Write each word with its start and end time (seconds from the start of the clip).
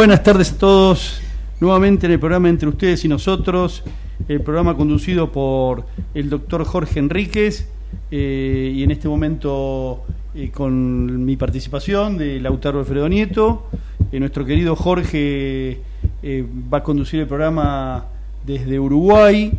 Buenas 0.00 0.22
tardes 0.22 0.52
a 0.52 0.56
todos. 0.56 1.20
Nuevamente 1.60 2.06
en 2.06 2.12
el 2.12 2.18
programa 2.18 2.48
Entre 2.48 2.66
Ustedes 2.66 3.04
y 3.04 3.08
Nosotros, 3.08 3.82
el 4.28 4.40
programa 4.40 4.74
conducido 4.74 5.30
por 5.30 5.84
el 6.14 6.30
doctor 6.30 6.64
Jorge 6.64 7.00
Enríquez 7.00 7.68
eh, 8.10 8.72
y 8.74 8.82
en 8.82 8.92
este 8.92 9.08
momento 9.08 10.02
eh, 10.34 10.50
con 10.52 11.22
mi 11.26 11.36
participación 11.36 12.16
de 12.16 12.40
Lautaro 12.40 12.78
Alfredo 12.78 13.10
Nieto. 13.10 13.66
Eh, 14.10 14.18
nuestro 14.18 14.46
querido 14.46 14.74
Jorge 14.74 15.82
va 16.24 16.78
a 16.78 16.82
conducir 16.82 17.20
el 17.20 17.26
programa 17.26 18.06
desde 18.46 18.80
Uruguay, 18.80 19.52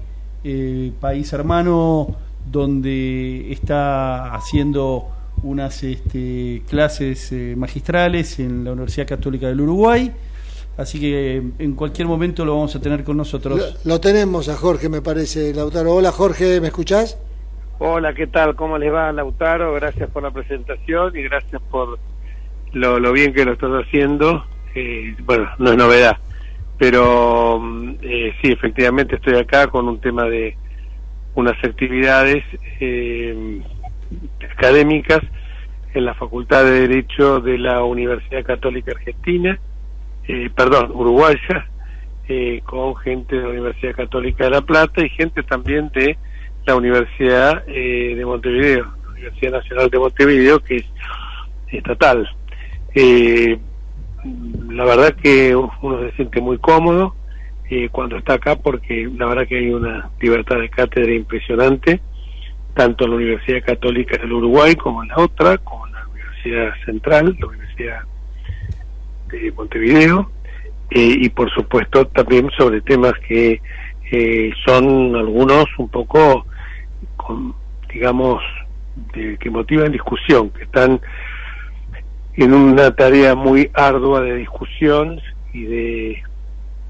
país 1.00 1.34
hermano 1.34 2.16
donde 2.52 3.52
está 3.52 4.34
haciendo 4.34 5.08
unas 5.44 5.84
este, 5.84 6.64
clases 6.68 7.32
magistrales 7.56 8.40
en 8.40 8.64
la 8.64 8.72
Universidad 8.72 9.06
Católica 9.06 9.48
del 9.48 9.62
Uruguay 9.62 10.12
Así 10.78 11.00
que 11.00 11.42
en 11.60 11.76
cualquier 11.76 12.08
momento 12.08 12.46
lo 12.46 12.56
vamos 12.56 12.76
a 12.76 12.82
tener 12.82 13.04
con 13.04 13.18
nosotros. 13.18 13.82
Lo, 13.86 14.00
tenemos 14.00 14.48
a 14.50 14.56
Jorge, 14.56 14.90
me 14.90 15.02
parece, 15.02 15.54
Lautaro. 15.54 15.96
Hola 15.96 16.12
Jorge, 16.12 16.62
¿me 16.62 16.68
escuchás? 16.68 17.20
Hola, 17.80 18.14
¿qué 18.14 18.28
tal? 18.28 18.56
¿Cómo 18.56 18.78
les 18.78 18.94
va, 18.94 19.12
Lautaro? 19.12 19.74
Gracias 19.74 20.10
por 20.10 20.24
la 20.24 20.32
presentación 20.32 21.16
y 21.18 21.24
gracias 21.24 21.62
por 21.70 22.00
lo, 22.72 23.12
bien 23.12 23.34
que 23.34 23.44
lo 23.44 23.54
estás 23.54 23.72
haciendo. 23.72 24.46
Eh, 24.74 25.16
bueno, 25.26 25.50
no 25.58 25.72
es 25.72 25.78
novedad, 25.78 26.18
pero 26.78 27.60
mm, 27.60 27.96
eh, 28.02 28.34
sí, 28.42 28.52
efectivamente 28.52 29.16
estoy 29.16 29.36
acá 29.36 29.68
con 29.68 29.88
un 29.88 30.00
tema 30.00 30.24
de 30.24 30.56
unas 31.36 31.62
actividades 31.64 32.44
eh, 32.80 33.62
académicas 34.50 35.20
en 35.94 36.06
la 36.06 36.14
Facultad 36.14 36.64
de 36.64 36.88
Derecho 36.88 37.42
de 37.42 37.58
la 37.58 37.84
Universidad 37.84 38.44
Católica 38.44 38.92
Argentina 38.92 39.60
eh, 40.28 40.50
perdón, 40.56 40.92
uruguaya, 40.94 41.68
eh, 42.28 42.62
con 42.64 42.96
gente 42.98 43.36
de 43.36 43.42
la 43.42 43.50
Universidad 43.50 43.96
Católica 43.96 44.46
de 44.46 44.52
La 44.52 44.62
Plata 44.62 45.04
y 45.04 45.10
gente 45.10 45.44
también 45.44 45.90
de 45.90 46.18
la 46.66 46.76
Universidad 46.76 47.64
eh, 47.68 48.14
de 48.16 48.26
Montevideo, 48.26 48.86
la 49.04 49.12
Universidad 49.12 49.52
Nacional 49.52 49.90
de 49.90 50.00
Montevideo, 50.00 50.60
que 50.60 50.78
es 50.78 50.86
estatal. 51.70 52.30
la 54.70 54.86
verdad 54.86 55.16
que 55.16 55.56
uno 55.56 56.00
se 56.02 56.16
siente 56.16 56.42
muy 56.42 56.58
cómodo 56.58 57.16
cuando 57.92 58.18
está 58.18 58.34
acá 58.34 58.58
porque 58.58 59.10
la 59.18 59.28
verdad 59.28 59.48
que 59.48 59.58
hay 59.58 59.70
una 59.70 60.10
libertad 60.20 60.60
de 60.60 60.70
cátedra 60.70 61.14
impresionante, 61.14 62.02
tanto 62.74 63.06
en 63.06 63.12
la 63.12 63.16
Universidad 63.16 63.64
Católica 63.64 64.18
del 64.18 64.34
Uruguay 64.34 64.76
como 64.76 65.04
en 65.04 65.10
la 65.10 65.18
otra, 65.18 65.58
como 65.58 65.88
en 65.88 65.94
la 65.94 66.08
Universidad 66.08 66.74
Central, 66.86 67.38
la 67.40 67.48
Universidad 67.48 68.02
de 69.32 69.52
Montevideo 69.52 70.30
eh, 70.90 71.16
y 71.20 71.30
por 71.30 71.50
supuesto 71.52 72.08
también 72.08 72.50
sobre 72.58 72.82
temas 72.82 73.14
que 73.28 73.62
eh, 74.12 74.52
son 74.66 75.16
algunos 75.16 75.66
un 75.78 75.90
poco 75.90 76.46
digamos 77.94 78.42
que 79.14 79.50
motivan 79.50 79.92
discusión 79.92 80.50
que 80.50 80.64
están 80.64 81.00
en 82.36 82.54
una 82.54 82.94
tarea 82.96 83.36
muy 83.36 83.70
ardua 83.74 84.22
de 84.22 84.36
discusión 84.38 85.20
y 85.54 85.64
de 85.64 86.24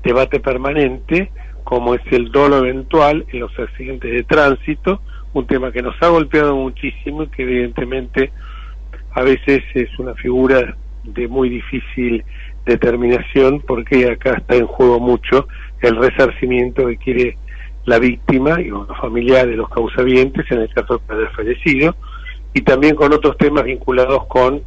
debate 0.04 0.40
permanente 0.40 1.32
como 1.64 1.94
es 1.96 2.02
el 2.12 2.32
dolo 2.32 2.58
eventual 2.58 3.26
en 3.32 3.40
los 3.40 3.58
accidentes 3.60 4.12
de 4.12 4.24
tránsito 4.24 5.02
un 5.34 5.48
tema 5.48 5.72
que 5.72 5.82
nos 5.82 5.96
ha 6.02 6.08
golpeado 6.08 6.56
muchísimo 6.56 7.24
y 7.24 7.28
que 7.28 7.44
evidentemente 7.44 8.32
a 9.14 9.22
veces 9.22 9.64
es 9.74 9.98
una 10.00 10.14
figura 10.16 10.76
de 11.04 11.28
muy 11.28 11.50
difícil 11.50 12.24
determinación 12.66 13.62
porque 13.62 14.12
acá 14.12 14.36
está 14.38 14.56
en 14.56 14.68
juego 14.68 15.00
mucho 15.00 15.48
el 15.82 15.96
resarcimiento 15.98 16.88
que 16.88 16.98
quiere 16.98 17.38
la 17.86 17.98
víctima 18.00 18.62
y 18.62 18.66
los 18.66 18.88
familiares, 19.00 19.58
los 19.58 19.70
causavientes, 19.70 20.46
en 20.52 20.62
el 20.62 20.74
caso 20.74 21.02
de 21.08 21.14
haber 21.16 21.30
fallecido, 21.32 21.96
y 22.54 22.62
también 22.62 22.96
con 22.96 23.12
otros 23.14 23.38
temas 23.38 23.64
vinculados 23.64 24.28
con 24.28 24.62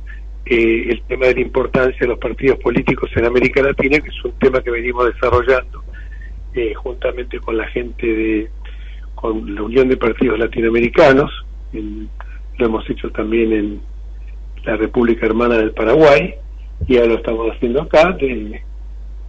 eh, 0.47 0.87
el 0.89 1.03
tema 1.03 1.27
de 1.27 1.35
la 1.35 1.41
importancia 1.41 1.99
de 2.01 2.09
los 2.09 2.19
partidos 2.19 2.59
políticos 2.59 3.11
en 3.15 3.27
América 3.27 3.63
Latina, 3.63 3.99
que 4.01 4.09
es 4.09 4.25
un 4.25 4.33
tema 4.33 4.61
que 4.61 4.71
venimos 4.71 5.07
desarrollando 5.07 5.85
eh, 6.55 6.75
juntamente 6.75 7.39
con 7.41 7.57
la 7.57 7.67
gente 7.69 8.07
de 8.07 8.51
con 9.15 9.55
la 9.55 9.63
Unión 9.63 9.89
de 9.89 9.97
Partidos 9.97 10.39
Latinoamericanos, 10.39 11.31
lo 11.73 12.67
hemos 12.67 12.91
hecho 12.91 13.11
también 13.11 13.53
en 13.53 13.81
la 14.65 14.77
República 14.77 15.27
Hermana 15.27 15.57
del 15.57 15.73
Paraguay, 15.73 16.35
y 16.87 16.97
ahora 16.97 17.09
lo 17.09 17.15
estamos 17.17 17.51
haciendo 17.53 17.83
acá, 17.83 18.13
de 18.13 18.61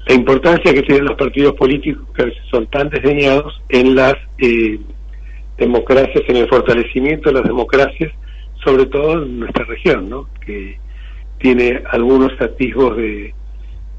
la 0.07 0.13
importancia 0.13 0.73
que 0.73 0.83
tienen 0.83 1.05
los 1.05 1.17
partidos 1.17 1.53
políticos 1.55 2.05
que 2.15 2.31
son 2.51 2.67
tan 2.67 2.89
diseñados 2.89 3.61
en 3.69 3.95
las 3.95 4.15
eh, 4.37 4.79
democracias, 5.57 6.23
en 6.27 6.37
el 6.37 6.47
fortalecimiento 6.47 7.29
de 7.29 7.39
las 7.39 7.43
democracias, 7.43 8.11
sobre 8.63 8.85
todo 8.85 9.23
en 9.23 9.39
nuestra 9.39 9.65
región, 9.65 10.09
¿no? 10.09 10.27
que 10.45 10.77
tiene 11.39 11.81
algunos 11.91 12.31
atisbos 12.39 12.97
de 12.97 13.33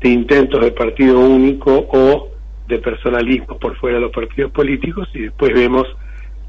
intentos 0.03 0.61
de 0.61 0.71
partido 0.71 1.19
único 1.19 1.87
o 1.91 2.29
de 2.69 2.79
personalismo 2.79 3.59
por 3.59 3.77
fuera 3.77 3.97
de 3.97 4.03
los 4.03 4.13
partidos 4.13 4.53
políticos 4.53 5.09
y 5.15 5.23
después 5.23 5.53
vemos 5.53 5.87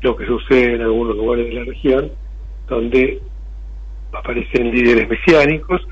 lo 0.02 0.16
que 0.16 0.26
sucede 0.26 0.76
en 0.76 0.82
algunos 0.82 1.16
lugares 1.16 1.48
de 1.48 1.54
la 1.54 1.64
región 1.64 2.12
donde 2.68 3.20
aparecen 4.14 4.72
líderes 4.72 5.10
mesiánicos 5.10 5.86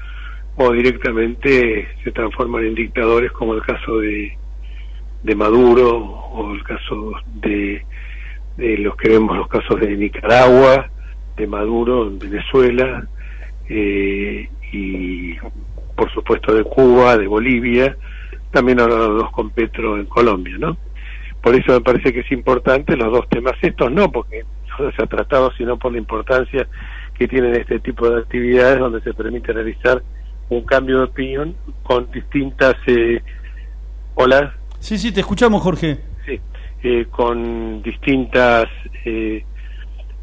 o 0.57 0.71
directamente 0.71 1.87
se 2.03 2.11
transforman 2.11 2.65
en 2.65 2.75
dictadores 2.75 3.31
como 3.31 3.53
el 3.53 3.61
caso 3.61 3.99
de, 3.99 4.37
de 5.23 5.35
Maduro 5.35 5.97
o 5.97 6.53
el 6.53 6.63
caso 6.63 7.13
de, 7.35 7.85
de 8.57 8.77
los 8.77 8.95
que 8.95 9.09
vemos 9.09 9.35
los 9.37 9.47
casos 9.47 9.79
de 9.79 9.95
Nicaragua, 9.95 10.89
de 11.35 11.47
Maduro 11.47 12.07
en 12.07 12.19
Venezuela 12.19 13.07
eh, 13.67 14.49
y 14.71 15.35
por 15.95 16.11
supuesto 16.13 16.53
de 16.53 16.63
Cuba, 16.63 17.17
de 17.17 17.27
Bolivia, 17.27 17.97
también 18.51 18.79
ahora 18.79 18.95
los 18.95 19.23
dos 19.23 19.31
con 19.31 19.49
Petro 19.49 19.97
en 19.97 20.05
Colombia, 20.05 20.57
¿no? 20.57 20.77
Por 21.41 21.55
eso 21.55 21.73
me 21.73 21.81
parece 21.81 22.11
que 22.11 22.21
es 22.21 22.31
importante 22.31 22.97
los 22.97 23.11
dos 23.11 23.29
temas 23.29 23.53
estos, 23.61 23.91
no 23.91 24.11
porque 24.11 24.43
no 24.79 24.91
se 24.91 25.03
ha 25.03 25.07
tratado, 25.07 25.51
sino 25.57 25.77
por 25.77 25.91
la 25.91 25.99
importancia 25.99 26.67
que 27.17 27.27
tienen 27.27 27.55
este 27.55 27.79
tipo 27.79 28.09
de 28.09 28.19
actividades 28.19 28.79
donde 28.79 29.01
se 29.01 29.13
permite 29.13 29.53
realizar 29.53 30.01
un 30.49 30.61
cambio 30.63 30.99
de 30.99 31.03
opinión 31.05 31.55
con 31.83 32.09
distintas... 32.11 32.75
Eh, 32.87 33.21
hola. 34.15 34.53
Sí, 34.79 34.97
sí, 34.97 35.11
te 35.11 35.21
escuchamos, 35.21 35.61
Jorge. 35.61 35.99
Sí, 36.25 36.39
eh, 36.83 37.05
con 37.09 37.81
distintas... 37.81 38.65
Eh, 39.05 39.43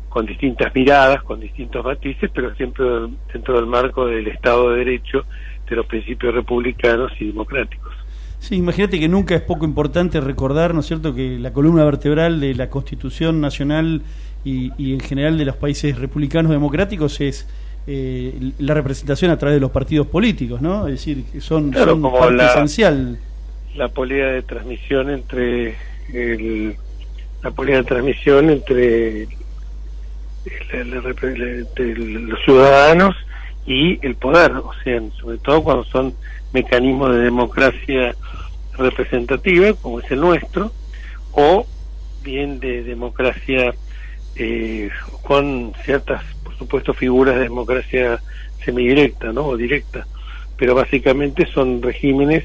con 0.09 0.27
distintas 0.27 0.75
miradas, 0.75 1.23
con 1.23 1.41
distintos 1.41 1.83
matices, 1.83 2.31
pero 2.35 2.55
siempre 2.55 2.85
dentro 3.33 3.57
del 3.57 3.65
marco 3.65 4.05
del 4.05 4.29
Estado 4.29 4.71
de 4.71 4.81
Derecho, 4.81 5.25
de 5.71 5.77
los 5.77 5.87
principios 5.87 6.35
republicanos 6.35 7.11
y 7.19 7.29
democráticos. 7.29 7.95
Sí, 8.39 8.57
imagínate 8.57 9.01
que 9.01 9.09
nunca 9.09 9.35
es 9.35 9.41
poco 9.41 9.65
importante 9.65 10.21
recordar, 10.21 10.75
¿no 10.75 10.81
es 10.81 10.87
cierto?, 10.87 11.15
que 11.15 11.39
la 11.39 11.55
columna 11.55 11.83
vertebral 11.85 12.41
de 12.41 12.55
la 12.55 12.69
Constitución 12.69 13.41
Nacional 13.41 14.03
y, 14.45 14.73
y 14.77 14.95
en 14.95 15.01
general 15.01 15.39
de 15.39 15.45
los 15.45 15.57
países 15.57 15.99
republicanos 15.99 16.51
democráticos 16.51 17.21
es 17.21 17.47
eh, 17.87 18.53
la 18.59 18.75
representación 18.75 19.33
a 19.33 19.39
través 19.39 19.57
de 19.57 19.61
los 19.61 19.73
partidos 19.73 20.07
políticos, 20.07 20.61
¿no? 20.61 20.87
Es 20.87 20.95
decir, 20.95 21.25
que 21.25 21.41
son, 21.41 21.73
son 21.75 22.03
parte 22.03 22.37
la, 22.37 22.53
esencial. 22.53 23.19
La 23.75 23.89
política 23.89 24.27
de 24.29 24.43
transmisión 24.43 25.11
entre 25.11 25.75
el, 26.13 26.77
la 27.43 27.51
política 27.51 27.79
de 27.79 27.85
transmisión 27.85 28.51
entre 28.51 29.27
los 32.21 32.41
ciudadanos 32.45 33.17
y 33.67 33.99
el 34.07 34.15
poder, 34.15 34.53
o 34.53 34.71
sea, 34.85 35.01
sobre 35.21 35.39
todo 35.39 35.65
cuando 35.65 35.85
son 35.85 36.15
mecanismos 36.53 37.13
de 37.15 37.23
democracia 37.23 38.15
representativa, 38.79 39.73
como 39.75 39.99
es 39.99 40.09
el 40.13 40.21
nuestro, 40.21 40.71
o 41.33 41.67
bien 42.23 42.61
de 42.61 42.85
democracia 42.85 43.75
eh, 44.37 44.91
con 45.23 45.73
ciertas 45.85 46.23
supuesto 46.63 46.95
figuras 46.95 47.37
de 47.37 47.43
democracia 47.43 48.21
semidirecta, 48.65 49.33
¿no? 49.33 49.47
O 49.47 49.57
directa, 49.57 50.07
pero 50.57 50.75
básicamente 50.75 51.47
son 51.47 51.83
regímenes 51.83 52.45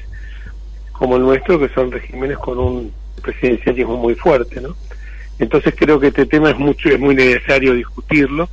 como 0.92 1.16
el 1.16 1.22
nuestro, 1.22 1.58
que 1.58 1.68
son 1.68 1.92
regímenes 1.92 2.38
con 2.38 2.58
un 2.58 2.92
presidencialismo 3.22 3.96
muy 3.96 4.14
fuerte, 4.14 4.60
¿no? 4.60 4.74
Entonces 5.38 5.74
creo 5.76 6.00
que 6.00 6.08
este 6.08 6.26
tema 6.26 6.50
es 6.50 6.58
mucho, 6.58 6.88
es 6.88 6.98
muy 6.98 7.14
necesario 7.14 7.74
discutirlo, 7.74 8.48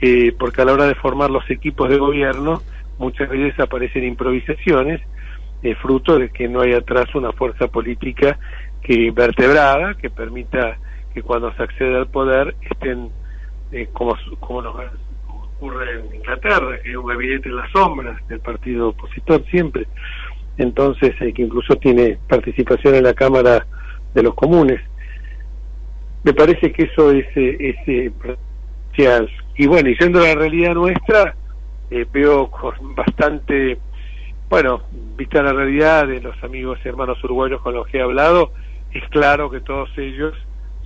eh, 0.00 0.32
porque 0.38 0.62
a 0.62 0.64
la 0.64 0.72
hora 0.72 0.86
de 0.86 0.94
formar 0.94 1.30
los 1.30 1.48
equipos 1.50 1.90
de 1.90 1.98
gobierno 1.98 2.62
muchas 2.98 3.28
veces 3.28 3.58
aparecen 3.58 4.04
improvisaciones, 4.04 5.00
eh, 5.62 5.74
fruto 5.74 6.18
de 6.18 6.30
que 6.30 6.48
no 6.48 6.60
hay 6.60 6.72
atrás 6.72 7.14
una 7.14 7.32
fuerza 7.32 7.66
política 7.66 8.38
que 8.80 9.10
vertebrada 9.10 9.94
que 9.94 10.08
permita 10.08 10.78
que 11.12 11.22
cuando 11.22 11.52
se 11.54 11.62
accede 11.62 11.96
al 11.96 12.08
poder 12.08 12.54
estén 12.62 13.10
eh, 13.72 13.88
como, 13.92 14.16
como 14.40 14.62
nos 14.62 14.74
ocurre 15.28 16.00
en 16.00 16.14
Inglaterra, 16.14 16.80
que 16.82 16.90
es 16.90 16.96
un 16.96 17.06
gabinete 17.06 17.48
en 17.48 17.56
las 17.56 17.70
sombras 17.70 18.16
del 18.28 18.40
partido 18.40 18.88
opositor 18.88 19.44
siempre. 19.50 19.86
entonces 20.58 21.14
que 21.16 21.42
incluso 21.42 21.76
tiene 21.76 22.18
participación 22.28 22.94
en 22.96 23.04
la 23.04 23.14
Cámara 23.14 23.66
de 24.14 24.22
los 24.22 24.34
Comunes. 24.34 24.80
Me 26.22 26.34
parece 26.34 26.72
que 26.72 26.82
eso 26.84 27.12
es, 27.12 27.26
es 27.34 28.12
y 29.56 29.66
bueno, 29.66 29.88
y 29.88 29.96
siendo 29.96 30.20
la 30.20 30.34
realidad 30.34 30.74
nuestra, 30.74 31.34
veo 32.12 32.50
con 32.50 32.94
bastante, 32.94 33.78
bueno, 34.50 34.82
vista 35.16 35.42
la 35.42 35.52
realidad 35.52 36.06
de 36.06 36.20
los 36.20 36.42
amigos 36.42 36.78
y 36.84 36.88
hermanos 36.88 37.22
uruguayos 37.24 37.62
con 37.62 37.74
los 37.74 37.86
que 37.86 37.98
he 37.98 38.02
hablado, 38.02 38.52
es 38.92 39.02
claro 39.08 39.50
que 39.50 39.60
todos 39.60 39.88
ellos 39.96 40.34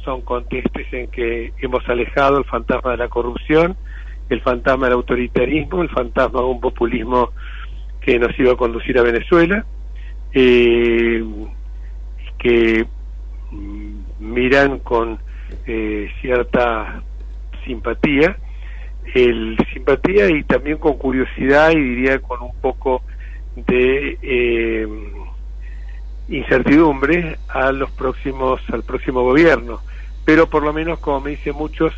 son 0.04 0.22
contestes 0.22 0.86
en 0.92 1.08
que 1.08 1.52
hemos 1.58 1.88
alejado 1.88 2.38
el 2.38 2.44
fantasma 2.44 2.92
de 2.92 2.96
la 2.98 3.08
corrupción, 3.08 3.76
el 4.28 4.40
fantasma 4.40 4.86
del 4.86 4.94
autoritarismo, 4.94 5.82
el 5.82 5.88
fantasma 5.90 6.40
de 6.40 6.46
un 6.46 6.60
populismo 6.60 7.30
que 8.00 8.18
nos 8.18 8.38
iba 8.38 8.52
a 8.52 8.56
conducir 8.56 8.98
a 8.98 9.02
Venezuela, 9.02 9.64
eh, 10.32 11.24
que 12.38 12.86
mm, 13.50 13.94
miran 14.20 14.78
con 14.80 15.18
eh, 15.66 16.10
cierta 16.20 17.02
simpatía, 17.64 18.36
el 19.14 19.56
simpatía 19.72 20.28
y 20.28 20.42
también 20.44 20.78
con 20.78 20.98
curiosidad 20.98 21.70
y 21.70 21.80
diría 21.80 22.18
con 22.20 22.42
un 22.42 22.54
poco 22.60 23.02
de 23.54 24.18
eh, 24.20 24.88
incertidumbre 26.28 27.36
a 27.48 27.70
los 27.70 27.90
próximos 27.92 28.60
al 28.72 28.82
próximo 28.82 29.22
gobierno 29.22 29.80
pero 30.24 30.48
por 30.48 30.62
lo 30.62 30.72
menos 30.72 30.98
como 30.98 31.20
me 31.20 31.30
dicen 31.30 31.54
muchos 31.54 31.92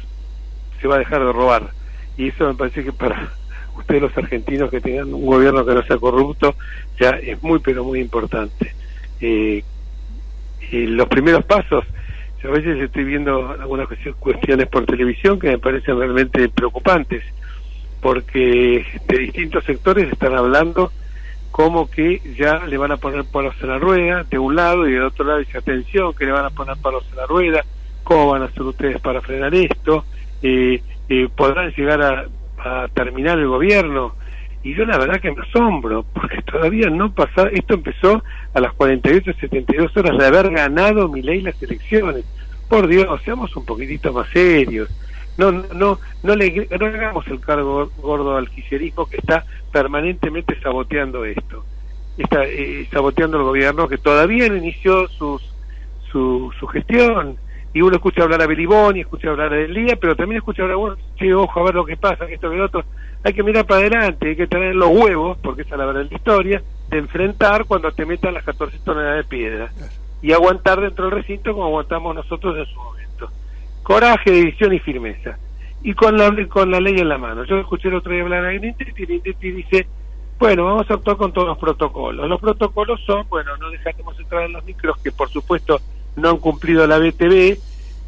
se 0.80 0.88
va 0.88 0.96
a 0.96 0.98
dejar 0.98 1.24
de 1.24 1.32
robar. 1.32 1.70
Y 2.16 2.28
eso 2.28 2.46
me 2.46 2.54
parece 2.54 2.84
que 2.84 2.92
para 2.92 3.32
ustedes 3.76 4.02
los 4.02 4.16
argentinos 4.16 4.70
que 4.70 4.80
tengan 4.80 5.12
un 5.12 5.26
gobierno 5.26 5.64
que 5.64 5.74
no 5.74 5.82
sea 5.82 5.98
corrupto 5.98 6.54
ya 6.98 7.10
es 7.10 7.42
muy 7.42 7.58
pero 7.60 7.84
muy 7.84 8.00
importante. 8.00 8.74
Eh, 9.20 9.62
y 10.70 10.86
los 10.86 11.08
primeros 11.08 11.44
pasos 11.44 11.84
a 12.46 12.50
veces 12.50 12.80
estoy 12.80 13.04
viendo 13.04 13.50
algunas 13.60 13.88
cuestiones 14.18 14.68
por 14.68 14.86
televisión 14.86 15.38
que 15.38 15.48
me 15.48 15.58
parecen 15.58 15.98
realmente 15.98 16.48
preocupantes 16.48 17.24
porque 18.00 18.86
de 19.08 19.18
distintos 19.18 19.64
sectores 19.64 20.12
están 20.12 20.34
hablando 20.34 20.92
como 21.50 21.90
que 21.90 22.20
ya 22.38 22.66
le 22.66 22.76
van 22.76 22.92
a 22.92 22.98
poner 22.98 23.24
palos 23.24 23.54
en 23.62 23.68
la 23.68 23.78
rueda 23.78 24.24
de 24.24 24.38
un 24.38 24.54
lado 24.54 24.86
y 24.86 24.92
del 24.92 25.04
otro 25.04 25.24
lado 25.24 25.38
dice 25.38 25.58
atención 25.58 26.14
que 26.14 26.26
le 26.26 26.32
van 26.32 26.44
a 26.44 26.50
poner 26.50 26.76
palos 26.76 27.04
en 27.10 27.16
la 27.16 27.26
rueda 27.26 27.64
cómo 28.06 28.28
van 28.28 28.42
a 28.42 28.44
hacer 28.44 28.62
ustedes 28.62 29.00
para 29.00 29.20
frenar 29.20 29.52
esto 29.52 30.04
eh, 30.40 30.80
eh, 31.08 31.28
podrán 31.34 31.72
llegar 31.72 32.00
a, 32.02 32.28
terminar 32.94 33.38
el 33.38 33.46
gobierno 33.46 34.14
y 34.64 34.74
yo 34.74 34.84
la 34.86 34.98
verdad 34.98 35.20
que 35.20 35.30
me 35.30 35.42
asombro 35.42 36.04
porque 36.14 36.42
todavía 36.42 36.88
no 36.90 37.12
pasa 37.12 37.48
esto 37.52 37.74
empezó 37.74 38.24
a 38.54 38.60
las 38.60 38.72
48 38.72 39.32
72 39.38 39.96
horas 39.96 40.18
de 40.18 40.26
haber 40.26 40.50
ganado 40.50 41.08
mi 41.08 41.22
ley 41.22 41.42
las 41.42 41.62
elecciones. 41.62 42.24
Por 42.68 42.88
Dios 42.88 43.20
seamos 43.24 43.54
un 43.54 43.64
poquitito 43.64 44.12
más 44.12 44.28
serios. 44.30 44.88
No 45.38 45.52
no 45.52 46.00
no 46.24 46.34
le 46.34 46.66
no 46.76 46.86
hagamos 46.86 47.28
el 47.28 47.38
cargo 47.38 47.88
gordo 47.98 48.36
al 48.36 48.50
quiserismo 48.50 49.06
que 49.06 49.18
está 49.18 49.44
permanentemente 49.70 50.58
saboteando 50.60 51.24
esto. 51.24 51.64
Está 52.18 52.44
eh, 52.46 52.88
saboteando 52.90 53.36
el 53.36 53.44
gobierno 53.44 53.86
que 53.86 53.98
todavía 53.98 54.48
no 54.48 54.56
inició 54.56 55.06
sus 55.08 55.40
su, 56.10 56.52
su 56.58 56.66
gestión 56.66 57.38
y 57.76 57.82
uno 57.82 57.96
escucha 57.96 58.22
hablar 58.22 58.40
a 58.40 58.46
Belibón 58.46 58.96
y 58.96 59.00
escucha 59.00 59.28
hablar 59.28 59.52
a 59.52 59.60
Elías, 59.60 59.98
pero 60.00 60.16
también 60.16 60.38
escucha 60.38 60.62
hablar 60.62 60.76
a 60.76 60.78
uno, 60.78 60.96
che, 61.16 61.34
ojo 61.34 61.60
a 61.60 61.64
ver 61.64 61.74
lo 61.74 61.84
que 61.84 61.98
pasa, 61.98 62.26
que 62.26 62.32
esto 62.32 62.48
que 62.48 62.56
lo 62.56 62.64
otro. 62.64 62.84
Hay 63.22 63.34
que 63.34 63.42
mirar 63.42 63.66
para 63.66 63.80
adelante, 63.80 64.30
hay 64.30 64.36
que 64.36 64.46
tener 64.46 64.74
los 64.74 64.88
huevos, 64.88 65.36
porque 65.42 65.60
esa 65.60 65.74
es 65.74 65.78
la 65.80 65.84
verdad 65.84 66.04
de 66.04 66.08
la 66.08 66.16
historia, 66.16 66.62
de 66.88 66.96
enfrentar 66.96 67.66
cuando 67.66 67.92
te 67.92 68.06
metan 68.06 68.32
las 68.32 68.44
14 68.44 68.78
toneladas 68.78 69.18
de 69.18 69.24
piedra. 69.24 69.70
Y 70.22 70.32
aguantar 70.32 70.80
dentro 70.80 71.04
del 71.04 71.16
recinto 71.16 71.52
como 71.52 71.66
aguantamos 71.66 72.14
nosotros 72.14 72.56
en 72.56 72.64
su 72.64 72.80
momento. 72.80 73.28
Coraje, 73.82 74.30
decisión 74.30 74.72
y 74.72 74.78
firmeza. 74.78 75.36
Y 75.82 75.92
con 75.92 76.16
la, 76.16 76.34
con 76.48 76.70
la 76.70 76.80
ley 76.80 76.96
en 76.96 77.10
la 77.10 77.18
mano. 77.18 77.44
Yo 77.44 77.58
escuché 77.58 77.88
el 77.88 77.96
otro 77.96 78.10
día 78.10 78.22
hablar 78.22 78.46
a 78.46 78.54
Initi 78.54 78.86
y 78.96 79.50
dice, 79.50 79.86
bueno, 80.38 80.64
vamos 80.64 80.90
a 80.90 80.94
actuar 80.94 81.18
con 81.18 81.30
todos 81.30 81.48
los 81.48 81.58
protocolos. 81.58 82.26
Los 82.26 82.40
protocolos 82.40 83.04
son, 83.04 83.28
bueno, 83.28 83.54
no 83.58 83.68
dejaremos 83.68 84.18
entrar 84.18 84.44
en 84.44 84.54
los 84.54 84.64
micros, 84.64 84.96
que 85.02 85.12
por 85.12 85.28
supuesto 85.28 85.78
no 86.16 86.30
han 86.30 86.38
cumplido 86.38 86.86
la 86.86 86.98
BTV 86.98 87.58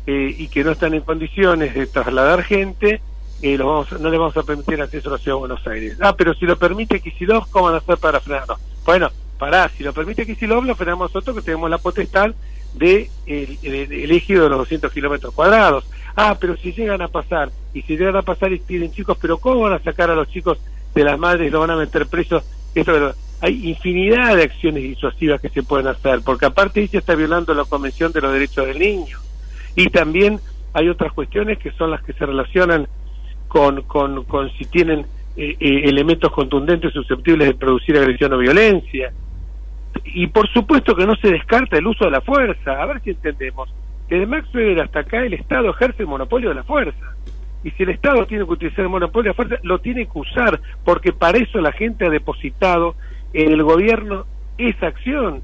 eh, 0.06 0.34
y 0.38 0.48
que 0.48 0.64
no 0.64 0.72
están 0.72 0.94
en 0.94 1.02
condiciones 1.02 1.74
de 1.74 1.86
trasladar 1.86 2.42
gente, 2.42 3.00
eh, 3.42 3.56
los 3.56 3.66
vamos, 3.66 4.00
no 4.00 4.10
les 4.10 4.18
vamos 4.18 4.36
a 4.36 4.42
permitir 4.42 4.80
acceso 4.80 5.10
a 5.10 5.12
la 5.12 5.18
ciudad 5.18 5.36
de 5.36 5.40
Buenos 5.40 5.66
Aires. 5.66 5.98
Ah, 6.00 6.14
pero 6.16 6.34
si 6.34 6.46
lo 6.46 6.58
permite 6.58 7.00
Kicillof, 7.00 7.48
¿cómo 7.50 7.66
van 7.66 7.74
a 7.74 7.78
hacer 7.78 7.98
para 7.98 8.20
frenarlo? 8.20 8.58
Bueno, 8.84 9.10
pará, 9.38 9.70
si 9.76 9.84
lo 9.84 9.92
permite 9.92 10.26
Kicillof, 10.26 10.64
lo 10.64 10.74
frenamos 10.74 11.12
nosotros 11.12 11.36
que 11.36 11.42
tenemos 11.42 11.70
la 11.70 11.78
potestad 11.78 12.34
de 12.74 13.10
el, 13.26 13.58
elegido 13.62 14.44
de 14.44 14.50
los 14.50 14.58
200 14.58 14.92
kilómetros 14.92 15.34
cuadrados. 15.34 15.84
Ah, 16.16 16.36
pero 16.40 16.56
si 16.56 16.72
llegan 16.72 17.02
a 17.02 17.08
pasar, 17.08 17.50
y 17.74 17.82
si 17.82 17.96
llegan 17.96 18.16
a 18.16 18.22
pasar 18.22 18.52
y 18.52 18.58
piden 18.58 18.92
chicos, 18.92 19.16
pero 19.20 19.38
¿cómo 19.38 19.60
van 19.60 19.74
a 19.74 19.78
sacar 19.78 20.10
a 20.10 20.14
los 20.14 20.28
chicos 20.28 20.58
de 20.94 21.04
las 21.04 21.18
madres 21.18 21.52
lo 21.52 21.60
van 21.60 21.70
a 21.70 21.76
meter 21.76 22.06
presos? 22.06 22.42
Esto, 22.74 23.14
hay 23.40 23.68
infinidad 23.68 24.36
de 24.36 24.44
acciones 24.44 24.82
disuasivas 24.82 25.40
que 25.40 25.48
se 25.48 25.62
pueden 25.62 25.86
hacer, 25.86 26.20
porque 26.24 26.46
aparte 26.46 26.80
ella 26.80 26.98
está 26.98 27.14
violando 27.14 27.54
la 27.54 27.64
Convención 27.64 28.12
de 28.12 28.20
los 28.20 28.32
Derechos 28.32 28.66
del 28.66 28.78
Niño. 28.78 29.18
Y 29.76 29.88
también 29.90 30.40
hay 30.72 30.88
otras 30.88 31.12
cuestiones 31.12 31.58
que 31.58 31.70
son 31.72 31.90
las 31.90 32.02
que 32.02 32.12
se 32.12 32.26
relacionan 32.26 32.88
con, 33.46 33.82
con, 33.82 34.24
con 34.24 34.50
si 34.52 34.64
tienen 34.64 35.06
eh, 35.36 35.56
eh, 35.60 35.82
elementos 35.84 36.32
contundentes 36.32 36.92
susceptibles 36.92 37.46
de 37.46 37.54
producir 37.54 37.96
agresión 37.96 38.32
o 38.32 38.38
violencia. 38.38 39.12
Y 40.04 40.26
por 40.26 40.48
supuesto 40.52 40.96
que 40.96 41.06
no 41.06 41.14
se 41.16 41.30
descarta 41.30 41.78
el 41.78 41.86
uso 41.86 42.06
de 42.06 42.10
la 42.10 42.20
fuerza. 42.20 42.82
A 42.82 42.86
ver 42.86 43.00
si 43.02 43.10
entendemos. 43.10 43.72
Desde 44.08 44.26
Max 44.26 44.48
Weber 44.52 44.80
hasta 44.80 45.00
acá 45.00 45.24
el 45.24 45.34
Estado 45.34 45.70
ejerce 45.70 46.02
el 46.02 46.08
monopolio 46.08 46.48
de 46.48 46.56
la 46.56 46.64
fuerza. 46.64 47.14
Y 47.62 47.70
si 47.72 47.82
el 47.82 47.90
Estado 47.90 48.26
tiene 48.26 48.44
que 48.46 48.52
utilizar 48.52 48.80
el 48.80 48.88
monopolio 48.88 49.24
de 49.24 49.28
la 49.30 49.34
fuerza, 49.34 49.56
lo 49.62 49.78
tiene 49.80 50.06
que 50.06 50.18
usar, 50.18 50.60
porque 50.84 51.12
para 51.12 51.38
eso 51.38 51.60
la 51.60 51.72
gente 51.72 52.06
ha 52.06 52.10
depositado 52.10 52.94
en 53.32 53.52
el 53.52 53.62
gobierno 53.62 54.26
esa 54.56 54.86
acción. 54.86 55.42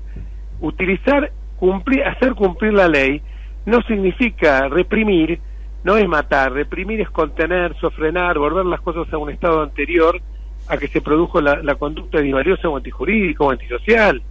Utilizar, 0.61 1.33
cumplir, 1.57 2.05
hacer 2.05 2.35
cumplir 2.35 2.73
la 2.73 2.89
ley 2.89 3.23
no 3.67 3.83
significa 3.83 4.69
reprimir, 4.69 5.41
no 5.85 5.97
es 5.97 6.09
matar, 6.09 6.53
reprimir 6.53 7.01
es 7.01 7.11
contener, 7.11 7.75
sofrenar, 7.81 8.39
volver 8.39 8.67
las 8.67 8.81
cosas 8.81 9.13
a 9.13 9.19
un 9.19 9.31
estado 9.31 9.63
anterior 9.63 10.21
a 10.69 10.77
que 10.79 10.89
se 10.89 11.01
produjo 11.01 11.41
la, 11.41 11.75
conducta 11.75 12.21
divariosa 12.21 12.69
o 12.69 12.77
antijurídica 12.77 13.45
o 13.45 13.51
antisocial. 13.51 14.23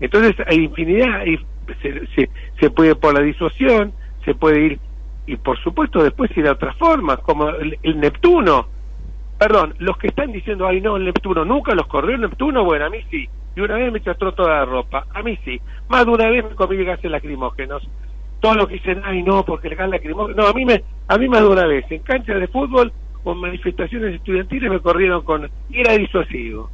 Entonces 0.00 0.34
hay 0.46 0.64
infinidad, 0.64 1.24
y 1.24 1.38
se, 1.80 2.28
se, 2.60 2.70
puede 2.70 2.94
por 2.96 3.14
la 3.14 3.20
disuasión, 3.20 3.92
se 4.24 4.34
puede 4.34 4.60
ir, 4.66 4.78
y 5.26 5.36
por 5.36 5.58
supuesto 5.62 6.02
después 6.02 6.36
ir 6.36 6.44
de 6.44 6.50
otras 6.50 6.76
formas, 6.76 7.18
como 7.20 7.48
el, 7.50 8.00
Neptuno. 8.00 8.68
Perdón, 9.38 9.74
los 9.78 9.98
que 9.98 10.08
están 10.08 10.32
diciendo, 10.32 10.66
ay 10.66 10.80
no, 10.80 10.98
Neptuno, 10.98 11.44
nunca 11.44 11.74
los 11.74 11.86
corrió 11.86 12.16
Neptuno, 12.16 12.64
bueno, 12.64 12.86
a 12.86 12.90
mí 12.90 12.98
sí. 13.10 13.28
Y 13.54 13.60
una 13.60 13.76
vez 13.76 13.92
me 13.92 14.02
chastró 14.02 14.32
toda 14.32 14.58
la 14.58 14.64
ropa, 14.64 15.06
a 15.14 15.22
mí 15.22 15.38
sí. 15.44 15.60
Más 15.88 16.04
de 16.04 16.12
una 16.12 16.30
vez 16.30 16.44
me 16.44 16.54
comí 16.54 16.82
gases 16.84 17.10
lacrimógenos 17.10 17.86
todos 18.40 18.56
los 18.56 18.68
que 18.68 18.74
dicen, 18.74 19.02
ay 19.04 19.22
no, 19.22 19.44
porque 19.44 19.68
el 19.68 19.76
gas 19.76 19.88
lacrimógeno. 19.88 20.42
No, 20.42 20.48
a 20.48 20.52
mí 20.52 20.64
me, 20.64 20.82
a 21.08 21.18
mí 21.18 21.28
más 21.28 21.40
de 21.40 21.48
una 21.48 21.66
vez, 21.66 21.84
en 21.90 22.00
canchas 22.02 22.40
de 22.40 22.48
fútbol, 22.48 22.92
con 23.22 23.38
manifestaciones 23.38 24.14
estudiantiles 24.14 24.70
me 24.70 24.80
corrieron 24.80 25.22
con, 25.22 25.50
y 25.70 25.80
era 25.80 25.94
disuasivo, 25.94 26.70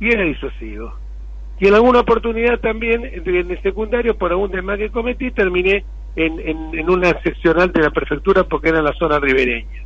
y 0.00 0.08
era 0.08 0.24
disuasivo. 0.24 0.92
Y 1.60 1.68
en 1.68 1.74
alguna 1.74 2.00
oportunidad 2.00 2.60
también, 2.60 3.04
en 3.04 3.50
el 3.50 3.62
secundario, 3.62 4.16
por 4.16 4.30
algún 4.30 4.50
tema 4.50 4.76
que 4.76 4.90
cometí, 4.90 5.30
terminé 5.30 5.84
en, 6.14 6.38
en, 6.74 6.90
una 6.90 7.20
seccional 7.22 7.72
de 7.72 7.82
la 7.82 7.90
prefectura 7.90 8.44
porque 8.44 8.68
era 8.68 8.78
en 8.78 8.84
la 8.84 8.92
zona 8.92 9.18
ribereña. 9.18 9.82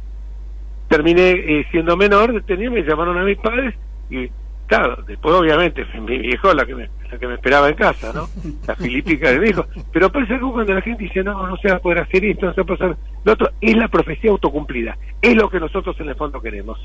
Terminé 0.93 1.31
eh, 1.31 1.67
siendo 1.71 1.97
menor, 1.97 2.33
detenido, 2.33 2.71
me 2.71 2.83
llamaron 2.83 3.17
a 3.19 3.25
mis 3.25 3.39
padres 3.39 3.75
y 4.11 4.29
Claro, 4.73 5.03
después 5.07 5.35
obviamente 5.35 5.85
mi 6.01 6.17
viejo 6.17 6.55
la 6.55 6.65
que 6.65 6.75
me, 6.75 6.89
la 7.11 7.19
que 7.19 7.27
me 7.27 7.35
esperaba 7.35 7.69
en 7.69 7.75
casa, 7.75 8.11
¿no? 8.15 8.27
La 8.67 8.75
filípica 8.75 9.31
de 9.31 9.39
mi 9.39 9.51
hijo. 9.51 9.67
Pero 9.93 10.11
parece 10.11 10.35
que 10.35 10.41
cuando 10.41 10.73
la 10.73 10.81
gente 10.81 11.05
dice, 11.05 11.23
no, 11.23 11.47
no 11.47 11.59
se 11.59 11.69
va 11.69 11.75
a 11.75 11.79
poder 11.79 11.99
hacer 11.99 12.25
esto, 12.25 12.47
no 12.47 12.55
se 12.55 12.63
va 12.63 12.71
a 12.71 12.75
hacer 12.75 12.97
lo 13.23 13.33
otro, 13.33 13.51
es 13.61 13.77
la 13.77 13.89
profecía 13.89 14.31
autocumplida. 14.31 14.97
Es 15.21 15.35
lo 15.37 15.51
que 15.51 15.61
nosotros 15.61 15.95
en 16.01 16.09
el 16.09 16.15
fondo 16.15 16.41
queremos. 16.41 16.79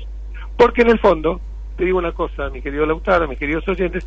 Porque 0.54 0.82
en 0.82 0.90
el 0.90 0.98
fondo, 0.98 1.40
te 1.78 1.86
digo 1.86 1.96
una 1.96 2.12
cosa, 2.12 2.50
mi 2.50 2.60
querido 2.60 2.84
Lautaro, 2.84 3.26
mis 3.26 3.38
queridos 3.38 3.66
oyentes, 3.66 4.06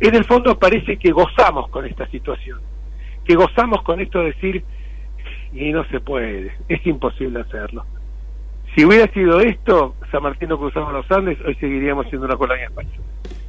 en 0.00 0.14
el 0.14 0.24
fondo 0.24 0.58
parece 0.58 0.96
que 0.96 1.12
gozamos 1.12 1.68
con 1.68 1.84
esta 1.84 2.06
situación. 2.08 2.60
Que 3.26 3.34
gozamos 3.34 3.82
con 3.82 4.00
esto 4.00 4.20
de 4.20 4.26
decir, 4.26 4.64
y 5.52 5.70
no 5.70 5.84
se 5.88 6.00
puede, 6.00 6.52
es 6.66 6.86
imposible 6.86 7.40
hacerlo. 7.40 7.84
Si 8.74 8.84
hubiera 8.84 9.10
sido 9.12 9.40
esto, 9.40 9.94
San 10.10 10.22
Martín 10.22 10.50
no 10.50 10.58
cruzamos 10.58 10.92
los 10.92 11.10
Andes, 11.10 11.38
hoy 11.44 11.54
seguiríamos 11.56 12.06
siendo 12.08 12.26
una 12.26 12.36
colonia 12.36 12.66
española. 12.66 12.98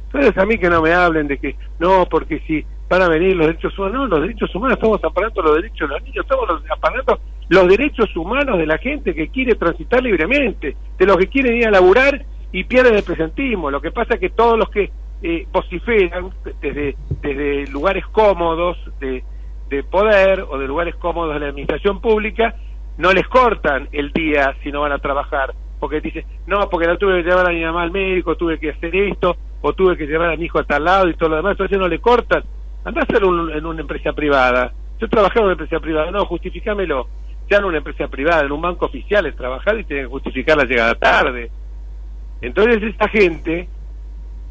Entonces 0.06 0.36
a 0.38 0.44
mí 0.44 0.58
que 0.58 0.68
no 0.68 0.82
me 0.82 0.92
hablen 0.92 1.28
de 1.28 1.38
que 1.38 1.54
no, 1.78 2.06
porque 2.10 2.40
si 2.40 2.64
van 2.88 3.02
a 3.02 3.08
venir 3.08 3.36
los 3.36 3.46
derechos 3.46 3.78
humanos, 3.78 3.94
no, 3.94 4.06
los 4.08 4.22
derechos 4.22 4.52
humanos 4.54 4.76
estamos 4.76 5.02
amparando 5.04 5.42
los 5.42 5.54
derechos 5.54 5.88
de 5.88 5.94
los 5.94 6.02
niños, 6.02 6.26
estamos 6.28 6.62
amparando 6.68 7.20
los 7.48 7.68
derechos 7.68 8.16
humanos 8.16 8.58
de 8.58 8.66
la 8.66 8.78
gente 8.78 9.14
que 9.14 9.28
quiere 9.28 9.54
transitar 9.54 10.02
libremente, 10.02 10.76
de 10.98 11.06
los 11.06 11.16
que 11.16 11.28
quieren 11.28 11.56
ir 11.56 11.68
a 11.68 11.70
laburar 11.70 12.24
y 12.50 12.64
pierden 12.64 12.96
el 12.96 13.04
presentismo. 13.04 13.70
Lo 13.70 13.80
que 13.80 13.92
pasa 13.92 14.14
es 14.14 14.20
que 14.20 14.30
todos 14.30 14.58
los 14.58 14.68
que 14.70 14.90
eh, 15.22 15.46
vociferan 15.52 16.30
desde, 16.60 16.96
desde 17.22 17.66
lugares 17.68 18.04
cómodos 18.06 18.76
de, 18.98 19.22
de 19.68 19.84
poder 19.84 20.44
o 20.48 20.58
de 20.58 20.66
lugares 20.66 20.96
cómodos 20.96 21.34
de 21.34 21.40
la 21.40 21.48
administración 21.50 22.00
pública, 22.00 22.56
no 23.00 23.12
les 23.12 23.26
cortan 23.28 23.88
el 23.92 24.12
día 24.12 24.54
si 24.62 24.70
no 24.70 24.82
van 24.82 24.92
a 24.92 24.98
trabajar, 24.98 25.54
porque 25.78 26.02
dicen, 26.02 26.26
no, 26.46 26.68
porque 26.68 26.86
no 26.86 26.98
tuve 26.98 27.22
que 27.22 27.30
llevar 27.30 27.48
a 27.48 27.52
mi 27.52 27.64
mamá 27.64 27.82
al 27.82 27.90
médico, 27.90 28.36
tuve 28.36 28.58
que 28.58 28.70
hacer 28.70 28.94
esto, 28.94 29.36
o 29.62 29.72
tuve 29.72 29.96
que 29.96 30.06
llevar 30.06 30.30
a 30.30 30.36
mi 30.36 30.44
hijo 30.44 30.58
a 30.58 30.64
tal 30.64 30.84
lado 30.84 31.08
y 31.08 31.14
todo 31.14 31.30
lo 31.30 31.36
demás, 31.36 31.52
entonces 31.52 31.78
no 31.78 31.88
le 31.88 31.98
cortan. 31.98 32.44
Andá 32.84 33.00
a 33.00 33.04
hacerlo 33.04 33.56
en 33.56 33.64
una 33.64 33.80
empresa 33.80 34.12
privada. 34.12 34.72
Yo 35.00 35.08
trabajé 35.08 35.38
en 35.38 35.44
una 35.46 35.52
empresa 35.52 35.80
privada, 35.80 36.10
no, 36.10 36.26
justifícamelo. 36.26 37.08
Ya 37.48 37.56
en 37.56 37.64
una 37.64 37.78
empresa 37.78 38.06
privada, 38.08 38.42
en 38.42 38.52
un 38.52 38.60
banco 38.60 38.84
oficial 38.84 39.24
es 39.24 39.34
trabajar 39.34 39.78
y 39.78 39.84
tienen 39.84 40.04
que 40.04 40.10
justificar 40.10 40.58
la 40.58 40.64
llegada 40.64 40.94
tarde. 40.94 41.50
Entonces 42.42 42.82
esta 42.82 43.08
gente 43.08 43.66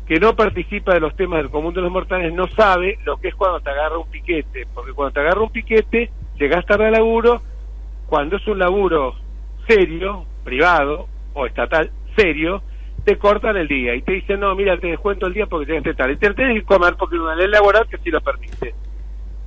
que 0.07 0.19
no 0.19 0.35
participa 0.35 0.95
de 0.95 0.99
los 0.99 1.15
temas 1.15 1.37
del 1.37 1.51
común 1.51 1.73
de 1.75 1.81
los 1.81 1.91
mortales 1.91 2.33
no 2.33 2.47
sabe 2.47 2.97
lo 3.05 3.17
que 3.17 3.27
es 3.27 3.35
cuando 3.35 3.61
te 3.61 3.69
agarra 3.69 3.99
un 3.99 4.09
piquete, 4.09 4.67
porque 4.73 4.93
cuando 4.93 5.13
te 5.13 5.19
agarra 5.19 5.41
un 5.41 5.51
piquete, 5.51 6.09
llegas 6.39 6.65
tarde 6.65 6.87
al 6.87 6.93
laburo, 6.93 7.43
cuando 8.09 8.37
es 8.37 8.47
un 8.47 8.59
laburo 8.59 9.15
serio, 9.67 10.25
privado 10.43 11.07
o 11.33 11.45
estatal 11.45 11.91
serio, 12.15 12.63
te 13.05 13.17
cortan 13.17 13.55
el 13.55 13.67
día 13.67 13.95
y 13.95 14.01
te 14.01 14.13
dicen, 14.13 14.39
no, 14.39 14.53
mira, 14.55 14.77
te 14.77 14.87
descuento 14.87 15.27
el 15.27 15.33
día 15.33 15.45
porque 15.45 15.67
llegaste 15.67 15.93
tarde. 15.93 16.13
Y 16.13 16.17
te 16.17 16.33
tienes 16.33 16.59
que 16.59 16.65
comer 16.65 16.95
porque 16.97 17.17
una 17.17 17.35
ley 17.35 17.47
laboral 17.47 17.87
que 17.87 17.97
sí 17.99 18.09
lo 18.09 18.19
permite. 18.19 18.73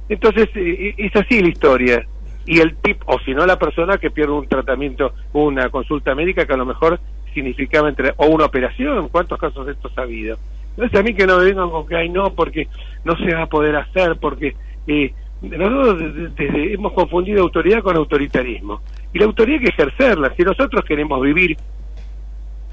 Entonces, 0.09 0.49
eh, 0.54 0.95
es 0.97 1.14
así 1.16 1.40
la 1.40 1.49
historia. 1.49 2.07
Y 2.47 2.61
el 2.61 2.76
tip, 2.76 3.02
o 3.07 3.19
si 3.21 3.35
no, 3.35 3.47
la 3.47 3.59
persona 3.59 3.99
que 3.99 4.11
pierde 4.11 4.33
un 4.33 4.49
tratamiento, 4.49 5.12
una 5.33 5.69
consulta 5.71 6.14
médica 6.14 6.47
que 6.47 6.52
a 6.52 6.57
lo 6.57 6.66
mejor 6.66 6.99
significaba 7.35 7.88
entre, 7.88 8.12
o 8.16 8.26
una 8.26 8.47
operación, 8.47 9.09
¿cuántos 9.09 9.38
casos 9.38 9.66
de 9.66 9.73
estos 9.73 9.97
ha 9.97 10.02
habido? 10.02 10.38
Entonces 10.71 10.99
a 10.99 11.02
mí 11.02 11.14
que 11.14 11.26
no 11.26 11.38
me 11.38 11.45
vengan 11.45 11.71
con 11.71 11.87
que 11.87 11.97
hay 11.97 12.09
no, 12.09 12.33
porque 12.35 12.69
no 13.04 13.16
se 13.16 13.35
va 13.35 13.42
a 13.42 13.47
poder 13.47 13.76
hacer, 13.76 14.16
porque 14.21 14.57
eh, 14.87 15.14
nosotros 15.42 16.34
desde, 16.37 16.75
hemos 16.75 16.92
confundido 16.92 17.42
autoridad 17.42 17.82
con 17.82 17.96
autoritarismo. 17.96 18.80
Y 19.12 19.18
la 19.18 19.26
autoridad 19.26 19.61
hay 19.61 19.66
que 19.66 19.70
ejercerla. 19.70 20.32
Si 20.37 20.42
nosotros 20.42 20.84
queremos 20.84 21.20
vivir 21.20 21.56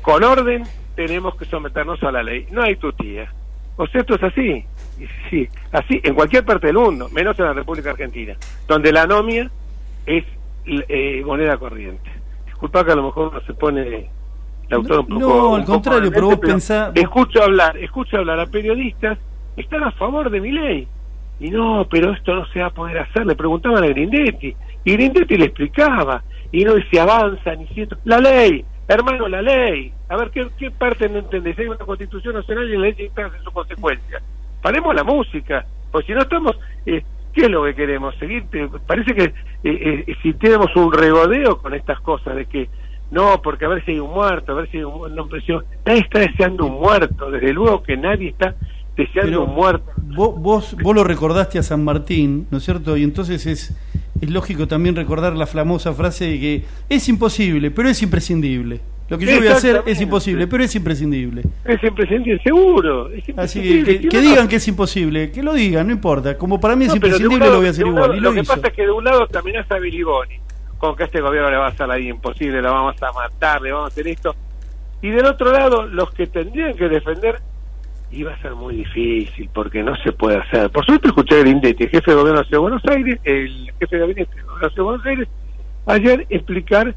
con 0.02 0.24
orden, 0.24 0.64
tenemos 0.96 1.36
que 1.36 1.46
someternos 1.46 2.02
a 2.04 2.12
la 2.12 2.24
ley. 2.24 2.48
No 2.52 2.62
hay 2.62 2.76
tutía. 2.76 3.32
O 3.76 3.88
sea, 3.88 4.02
esto 4.02 4.16
es 4.16 4.24
así. 4.24 4.66
Sí, 5.30 5.48
así 5.72 6.00
en 6.04 6.14
cualquier 6.14 6.44
parte 6.46 6.68
del 6.68 6.76
mundo, 6.76 7.08
menos 7.10 7.40
en 7.40 7.46
la 7.46 7.54
República 7.54 7.92
Argentina, 7.92 8.36
donde 8.68 8.92
la 8.92 9.04
anomia 9.04 9.50
es 10.06 10.26
eh, 10.66 11.24
moneda 11.26 11.58
corriente. 11.58 12.10
Disculpa 12.46 12.84
que 12.84 12.92
a 12.92 12.96
lo 12.96 13.04
mejor 13.04 13.34
no 13.34 13.42
se 13.42 13.54
pone 13.54 14.10
autor 14.72 15.10
no, 15.10 15.56
al 15.56 15.66
contrario, 15.66 16.12
pero 16.12 16.28
vos 16.28 16.40
pensás... 16.40 16.92
Escucho 16.96 17.42
hablar, 17.44 17.78
escucho 17.78 18.18
hablar 18.18 18.40
a 18.40 18.46
periodistas, 18.46 19.18
están 19.58 19.84
a 19.84 19.92
favor 19.92 20.30
de 20.30 20.42
mi 20.42 20.52
ley. 20.52 20.88
Y 21.40 21.50
no, 21.50 21.88
pero 21.90 22.12
esto 22.12 22.36
no 22.36 22.46
se 22.48 22.60
va 22.60 22.68
a 22.68 22.74
poder 22.74 23.00
hacer. 23.00 23.26
Le 23.26 23.36
preguntaban 23.36 23.84
a 23.84 23.88
Grindetti. 23.88 24.56
Y 24.84 24.94
Grindetti 24.94 25.38
le 25.38 25.46
explicaba. 25.46 26.24
Y 26.52 26.64
no 26.64 26.74
se 26.92 27.00
avanza 27.00 27.56
ni 27.56 27.68
cierto. 27.68 27.98
La 28.06 28.20
ley, 28.20 28.66
hermano, 28.88 29.28
la 29.28 29.42
ley. 29.42 29.94
A 30.10 30.18
ver, 30.18 30.32
¿qué, 30.32 30.48
qué 30.58 30.72
parte 30.72 31.08
no 31.08 31.20
entendés? 31.20 31.58
Hay 31.60 31.68
una 31.68 31.78
constitución 31.78 32.36
nacional 32.36 32.70
y 32.70 32.74
la 32.74 32.80
ley 32.80 32.94
que 32.94 33.10
hacer 33.22 33.42
su 33.44 33.52
consecuencia. 33.52 34.22
Paremos 34.62 34.94
la 34.96 35.04
música. 35.04 35.66
Pues 35.92 36.06
si 36.06 36.14
no 36.14 36.22
estamos... 36.22 36.58
Eh, 36.86 37.04
¿Qué 37.32 37.42
es 37.42 37.52
lo 37.52 37.64
que 37.64 37.76
queremos? 37.76 38.16
Seguir, 38.16 38.44
parece 38.88 39.14
que 39.14 39.24
eh, 39.26 39.34
eh, 39.64 40.16
si 40.24 40.34
tenemos 40.34 40.76
un 40.76 40.92
regodeo 40.92 41.60
con 41.60 41.76
estas 41.76 42.00
cosas 42.02 42.36
de 42.36 42.48
que 42.48 42.70
no, 43.12 43.42
porque 43.42 43.66
a 43.66 43.70
ver 43.70 43.84
si 43.86 43.92
hay 43.92 44.00
un 44.00 44.12
muerto, 44.12 44.52
a 44.52 44.56
ver 44.56 44.70
si 44.70 44.78
hay 44.78 44.84
un 44.84 45.16
no, 45.16 45.28
nadie 45.86 46.00
está 46.00 46.20
deseando 46.20 46.66
un 46.66 46.80
muerto, 46.80 47.32
desde 47.32 47.54
luego 47.54 47.82
que 47.82 47.98
nadie 47.98 48.30
está 48.30 48.56
Vos, 50.16 50.36
vos, 50.40 50.76
vos 50.82 50.96
lo 50.96 51.04
recordaste 51.04 51.60
a 51.60 51.64
San 51.64 51.84
Martín, 51.84 52.48
¿no 52.52 52.58
es 52.58 52.64
cierto? 52.64 52.98
Y 52.98 53.04
entonces 53.04 53.46
es, 53.46 53.76
es 54.22 54.30
lógico 54.30 54.68
también 54.68 54.96
recordar 54.96 55.36
la 55.36 55.48
famosa 55.48 55.94
frase 55.94 56.26
de 56.26 56.40
que 56.40 56.64
es 56.90 57.08
imposible, 57.10 57.72
pero 57.72 57.90
es 57.90 58.02
imprescindible. 58.02 58.82
Lo 59.10 59.18
que 59.18 59.26
yo 59.26 59.38
voy 59.38 59.48
a 59.48 59.54
hacer 59.54 59.82
es 59.88 60.00
imposible, 60.02 60.46
pero 60.46 60.64
es 60.64 60.76
imprescindible. 60.76 61.44
Es 61.66 61.84
imprescindible, 61.84 62.40
seguro. 62.44 63.10
Así 63.38 63.84
que, 63.84 64.08
que, 64.08 64.22
digan 64.22 64.48
que 64.48 64.58
es 64.58 64.68
imposible, 64.68 65.32
que 65.32 65.42
lo 65.42 65.54
digan, 65.54 65.88
no 65.88 65.94
importa. 65.94 66.38
Como 66.38 66.60
para 66.60 66.76
mí 66.76 66.86
es 66.86 66.94
imprescindible, 66.94 67.48
lo 67.48 67.58
voy 67.58 67.68
a 67.68 67.70
hacer 67.72 67.88
igual. 67.88 68.20
lo, 68.20 68.34
que 68.34 68.44
pasa 68.44 68.68
es 68.68 68.74
que 68.74 68.84
de 68.84 68.92
un 68.92 69.04
lado 69.04 69.26
también 69.28 69.58
está 69.58 69.80
Billy 69.80 70.04
Boni 70.04 70.36
con 70.80 70.96
que 70.96 71.04
a 71.04 71.06
este 71.08 71.22
gobierno 71.22 71.52
le 71.52 71.58
va 71.58 71.66
a 71.66 71.70
hacer 71.70 71.92
ahí 71.92 72.08
imposible, 72.08 72.62
lo 72.62 72.72
vamos 72.72 72.96
a 73.04 73.12
matar, 73.12 73.62
le 73.62 73.72
vamos 73.72 73.90
a 73.90 73.92
hacer 73.92 74.08
esto. 74.08 74.34
Y 75.02 75.10
del 75.10 75.26
otro 75.26 75.52
lado, 75.52 75.86
los 75.86 76.12
que 76.12 76.26
tendrían 76.28 76.74
que 76.74 76.88
defender, 76.88 77.42
iba 78.12 78.34
a 78.34 78.42
ser 78.42 78.56
muy 78.56 78.76
difícil, 78.76 79.50
porque 79.54 79.84
no 79.84 79.96
se 79.98 80.12
puede 80.12 80.38
hacer. 80.38 80.70
Por 80.72 80.86
suerte 80.86 81.10
escuché 81.10 81.36
a 81.36 81.40
Grindetti, 81.40 81.84
el 81.84 81.90
jefe 81.90 82.12
de 82.12 82.18
gobierno 82.18 82.42
de 82.44 82.58
Buenos 82.58 82.82
Aires, 82.90 83.20
el 83.24 83.72
jefe 83.80 83.96
de 83.96 84.00
gabinete 84.00 84.36
de 84.36 84.82
Buenos 84.82 85.06
Aires, 85.06 85.28
ayer 85.86 86.26
explicar 86.30 86.96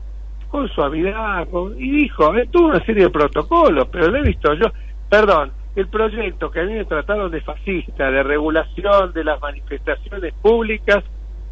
con 0.49 0.69
suavidad, 0.69 1.47
y 1.79 1.91
dijo, 1.91 2.31
ver, 2.33 2.49
tuvo 2.49 2.69
una 2.69 2.85
serie 2.85 3.05
de 3.05 3.11
protocolos, 3.11 3.89
pero 3.91 4.09
lo 4.09 4.19
he 4.19 4.23
visto 4.23 4.53
yo, 4.55 4.67
perdón, 5.09 5.53
el 5.75 5.89
proyecto 5.89 6.51
que 6.51 6.61
a 6.61 6.65
mí 6.65 6.75
me 6.75 6.85
trataron 6.85 7.31
de 7.31 7.41
fascista, 7.41 8.11
de 8.11 8.23
regulación 8.23 9.13
de 9.15 9.25
las 9.25 9.41
manifestaciones 9.41 10.35
públicas, 10.35 11.03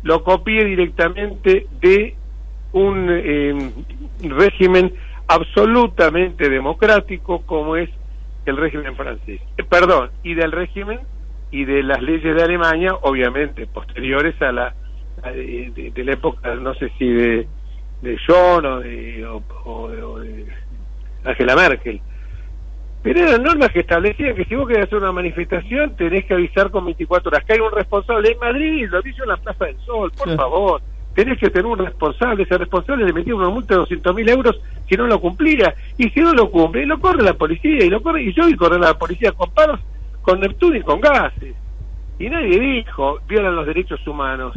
lo 0.02 0.22
copié 0.22 0.64
directamente 0.64 1.66
de 1.80 2.14
un 2.72 3.06
eh, 3.08 3.72
régimen 4.22 4.92
absolutamente 5.26 6.48
democrático 6.48 7.42
como 7.42 7.76
es 7.76 7.88
el 8.47 8.56
régimen 8.56 8.97
francés. 8.97 9.40
Eh, 9.56 9.64
perdón, 9.64 10.11
y 10.23 10.35
del 10.35 10.52
régimen 10.52 11.00
y 11.50 11.64
de 11.64 11.82
las 11.82 12.00
leyes 12.02 12.35
de 12.35 12.42
Alemania, 12.42 12.94
obviamente 13.02 13.66
posteriores 13.66 14.40
a 14.42 14.52
la 14.52 14.75
de, 15.25 15.92
la 15.97 16.12
época, 16.12 16.54
no 16.54 16.75
sé 16.75 16.90
si 16.99 17.06
de, 17.06 17.47
de 18.02 18.18
John 18.26 18.64
o 18.64 18.80
de, 18.80 19.26
o 19.64 20.18
de 20.20 20.47
Angela 21.25 21.56
Merkel. 21.56 22.00
Pero 23.02 23.20
eran 23.20 23.42
normas 23.42 23.70
que 23.70 23.80
establecían 23.80 24.35
que 24.35 24.44
si 24.44 24.54
vos 24.54 24.68
querés 24.68 24.85
hacer 24.85 24.99
una 24.99 25.12
manifestación 25.12 25.97
tenés 25.97 26.26
que 26.26 26.35
avisar 26.35 26.70
con 26.70 26.85
24 26.85 27.30
horas. 27.30 27.44
Que 27.44 27.54
hay 27.54 27.61
un 27.61 27.73
responsable 27.73 28.32
en 28.32 28.38
Madrid, 28.38 28.88
lo 28.90 28.99
aviso 28.99 29.23
en 29.23 29.30
la 29.30 29.37
Plaza 29.38 29.64
del 29.64 29.78
Sol, 29.80 30.12
por 30.12 30.37
favor. 30.37 30.82
Tenés 31.14 31.38
que 31.38 31.50
tener 31.50 31.66
un 31.66 31.78
responsable. 31.78 32.44
Ese 32.44 32.58
responsable 32.58 33.04
le 33.04 33.12
metía 33.12 33.34
una 33.34 33.48
multa 33.48 33.74
de 33.74 33.80
200 33.80 34.14
mil 34.14 34.28
euros 34.28 34.60
si 34.88 34.96
no 34.96 35.06
lo 35.06 35.20
cumplía. 35.20 35.74
Y 35.98 36.08
si 36.10 36.20
no 36.20 36.32
lo 36.32 36.50
cumple, 36.50 36.86
lo 36.86 37.00
corre 37.00 37.22
la 37.22 37.34
policía. 37.34 37.84
Y 37.84 37.90
lo 37.90 38.02
corre 38.02 38.22
y 38.22 38.32
yo 38.32 38.48
y 38.48 38.56
corre 38.56 38.78
la 38.78 38.98
policía 38.98 39.32
con 39.32 39.50
paros, 39.50 39.80
con 40.22 40.40
Neptuno 40.40 40.76
y 40.76 40.82
con 40.82 41.00
gases. 41.00 41.54
Y 42.18 42.28
nadie 42.28 42.60
dijo, 42.60 43.18
violan 43.26 43.56
los 43.56 43.66
derechos 43.66 44.06
humanos. 44.06 44.54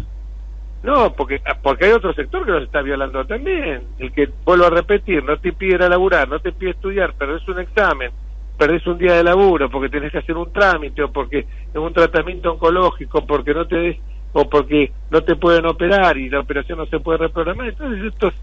No, 0.83 1.13
porque 1.13 1.41
porque 1.61 1.85
hay 1.85 1.91
otro 1.93 2.13
sector 2.13 2.45
que 2.45 2.51
los 2.51 2.63
está 2.63 2.81
violando 2.81 3.25
también. 3.25 3.83
El 3.99 4.11
que, 4.11 4.29
vuelvo 4.43 4.65
a 4.65 4.69
repetir, 4.69 5.23
no 5.23 5.37
te 5.37 5.53
pide 5.53 5.75
ir 5.75 5.81
a 5.83 5.87
laburar, 5.87 6.27
no 6.27 6.39
te 6.39 6.51
pide 6.51 6.71
estudiar, 6.71 7.13
pero 7.17 7.37
es 7.37 7.47
un 7.47 7.59
examen, 7.59 8.11
perdés 8.57 8.85
un 8.85 8.97
día 8.97 9.13
de 9.13 9.23
laburo 9.23 9.69
porque 9.69 9.87
tenés 9.87 10.11
que 10.11 10.17
hacer 10.17 10.35
un 10.35 10.51
trámite 10.51 11.03
o 11.03 11.11
porque 11.11 11.39
es 11.39 11.75
un 11.75 11.93
tratamiento 11.93 12.51
oncológico, 12.51 13.25
porque 13.25 13.53
no 13.53 13.65
te 13.65 14.01
o 14.33 14.49
porque 14.49 14.91
no 15.11 15.21
te 15.21 15.35
pueden 15.35 15.65
operar 15.65 16.17
y 16.17 16.29
la 16.29 16.39
operación 16.39 16.79
no 16.79 16.85
se 16.87 16.99
puede 16.99 17.19
reprogramar. 17.19 17.69
Entonces 17.69 18.03
esto 18.11 18.27
es, 18.27 18.33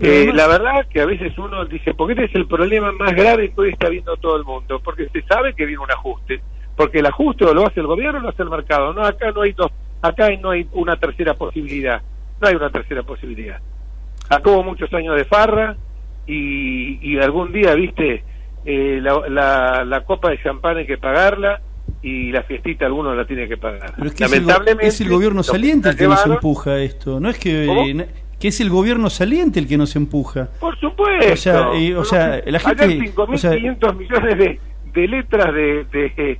eh, 0.00 0.30
la 0.32 0.46
verdad 0.46 0.86
que 0.88 1.00
a 1.00 1.06
veces 1.06 1.36
uno 1.38 1.64
dice, 1.64 1.94
porque 1.94 2.14
este 2.14 2.24
es 2.24 2.34
el 2.34 2.46
problema 2.46 2.92
más 2.92 3.14
grave 3.14 3.52
que 3.52 3.60
hoy 3.60 3.70
está 3.70 3.88
viendo 3.88 4.16
todo 4.16 4.36
el 4.36 4.44
mundo, 4.44 4.80
porque 4.82 5.08
se 5.10 5.22
sabe 5.22 5.54
que 5.54 5.66
viene 5.66 5.82
un 5.82 5.90
ajuste, 5.90 6.40
porque 6.76 7.00
el 7.00 7.06
ajuste 7.06 7.44
o 7.44 7.54
lo 7.54 7.66
hace 7.66 7.80
el 7.80 7.86
gobierno 7.86 8.18
o 8.18 8.22
lo 8.22 8.28
hace 8.30 8.42
el 8.42 8.50
mercado. 8.50 8.92
No, 8.92 9.04
acá 9.04 9.30
no 9.32 9.42
hay 9.42 9.52
dos, 9.52 9.70
acá 10.00 10.28
no 10.40 10.50
hay 10.50 10.66
una 10.72 10.96
tercera 10.96 11.34
posibilidad, 11.34 12.00
no 12.40 12.48
hay 12.48 12.54
una 12.54 12.70
tercera 12.70 13.02
posibilidad. 13.02 13.60
Acá 14.28 14.50
hubo 14.50 14.62
muchos 14.62 14.92
años 14.94 15.16
de 15.16 15.24
farra 15.24 15.76
y, 16.26 16.98
y 17.02 17.18
algún 17.18 17.52
día, 17.52 17.74
viste, 17.74 18.24
eh, 18.64 19.00
la, 19.02 19.84
la, 19.84 20.00
copa 20.04 20.30
de 20.30 20.42
champán 20.42 20.78
hay 20.78 20.86
que 20.86 20.96
pagarla 20.96 21.60
y 22.02 22.32
la 22.32 22.42
fiestita 22.42 22.86
alguno 22.86 23.14
la 23.14 23.24
tiene 23.24 23.48
que 23.48 23.56
pagar. 23.56 23.94
Pero 23.96 24.08
es 24.08 24.14
que 24.14 24.24
Lamentablemente, 24.24 24.86
es 24.88 25.00
el, 25.00 25.08
gobierno 25.08 25.42
saliente 25.42 25.90
el 25.90 25.96
que 25.96 26.08
nos 26.08 26.26
empuja 26.26 26.78
esto, 26.80 27.20
no 27.20 27.30
es 27.30 27.38
que 27.38 28.06
que 28.38 28.48
es 28.48 28.60
el 28.60 28.70
gobierno 28.70 29.08
saliente 29.08 29.60
el 29.60 29.68
que 29.68 29.78
nos 29.78 29.94
empuja. 29.94 30.48
Por 30.58 30.76
supuesto. 30.80 31.32
O 31.32 31.36
sea, 31.36 31.68
o 31.96 32.04
sea 32.04 32.42
la 32.44 32.58
gente 32.58 32.88
5.500 33.14 33.96
millones 33.96 34.38
de, 34.38 34.60
de 34.92 35.08
letras 35.08 35.54
de, 35.54 35.84
de 35.84 36.38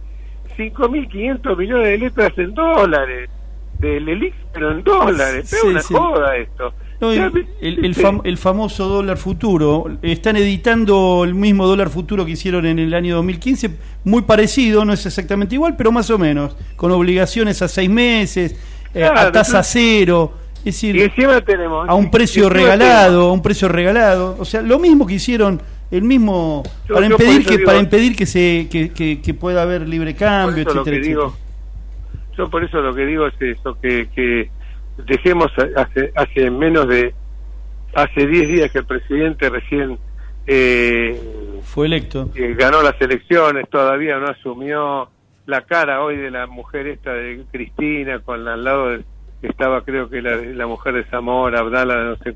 5.500 0.59 1.57
millones 1.57 1.87
de 1.87 1.99
letras 1.99 2.33
en 2.39 2.55
dólares. 2.55 3.31
Del 3.79 4.09
elix 4.09 4.37
pero 4.53 4.73
en 4.73 4.83
dólares, 4.83 5.53
es 5.53 5.65
una 5.65 5.81
joda 5.81 6.37
esto 6.37 6.75
el, 7.11 8.37
famoso 8.37 8.87
dólar 8.87 9.17
futuro. 9.17 9.99
Están 10.03 10.37
editando 10.37 11.25
el 11.25 11.35
mismo 11.35 11.67
dólar 11.67 11.91
futuro 11.91 12.25
que 12.25 12.33
hicieron 12.33 12.67
en 12.67 12.79
el 12.79 12.95
año 12.95 13.17
2015, 13.17 13.71
muy 14.05 14.23
parecido, 14.23 14.85
no 14.85 14.93
es 14.93 15.05
exactamente 15.05 15.55
igual, 15.55 15.77
pero 15.77 15.91
más 15.91 16.11
o 16.11 16.19
menos, 16.19 16.57
con 16.77 16.93
obligaciones 16.93 17.61
a 17.63 17.69
seis 17.69 17.91
meses, 17.91 18.55
eh, 18.95 19.05
a 19.05 19.33
tasa 19.33 19.63
cero. 19.63 20.35
Es 20.65 20.81
decir, 20.81 21.11
a 21.89 21.95
un 21.95 22.11
precio 22.11 22.49
regalado, 22.49 23.31
a 23.31 23.33
un 23.33 23.43
precio 23.43 23.69
regalado. 23.69 24.37
O 24.39 24.45
sea, 24.45 24.63
lo 24.63 24.79
mismo 24.79 25.07
que 25.07 25.15
hicieron 25.15 25.61
el 25.91 26.03
mismo 26.03 26.63
para 26.89 27.07
impedir 27.07 27.45
que 27.45 27.59
para 27.59 27.79
impedir 27.79 28.17
que 28.17 28.27
se 28.27 28.69
que, 28.71 29.35
pueda 29.35 29.63
haber 29.63 29.89
libre 29.89 30.15
cambio, 30.15 30.63
etcétera, 30.63 31.31
Yo 32.37 32.49
por 32.49 32.65
eso 32.65 32.81
lo 32.81 32.95
que 32.95 33.05
digo 33.07 33.27
es 33.27 33.35
eso 33.41 33.77
que, 33.81 34.09
que 34.15 34.51
dejemos 34.99 35.51
hace 35.77 36.13
hace 36.15 36.51
menos 36.51 36.89
de 36.89 37.15
hace 37.95 38.27
10 38.27 38.49
días 38.49 38.71
que 38.71 38.79
el 38.79 38.87
presidente 38.87 39.49
recién 39.51 39.99
eh, 40.47 41.21
fue 41.63 41.87
electo. 41.87 42.31
Eh, 42.35 42.55
ganó 42.59 42.83
las 42.83 43.01
elecciones, 43.01 43.69
todavía 43.69 44.19
no 44.19 44.29
asumió 44.29 45.09
la 45.47 45.63
cara 45.63 46.03
hoy 46.03 46.17
de 46.17 46.31
la 46.31 46.47
mujer 46.47 46.87
esta 46.87 47.13
de 47.13 47.45
Cristina, 47.51 48.21
con 48.21 48.47
al 48.47 48.65
lado 48.65 48.91
de, 48.91 49.05
estaba 49.43 49.83
creo 49.83 50.09
que 50.09 50.23
la, 50.23 50.67
mujer 50.67 50.95
de 50.95 51.05
Zamora, 51.05 51.61
Abdala, 51.61 52.05
no 52.05 52.17
sé, 52.17 52.35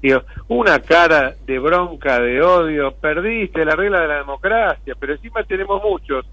Digo, 0.00 0.22
una 0.46 0.78
cara 0.78 1.34
de 1.44 1.58
bronca, 1.58 2.20
de 2.20 2.40
odio, 2.40 2.92
perdiste 2.92 3.64
la 3.64 3.74
regla 3.74 4.00
de 4.00 4.08
la 4.08 4.18
democracia, 4.18 4.94
pero 4.98 5.14
encima 5.14 5.42
tenemos 5.42 5.82
muchos 5.82 6.24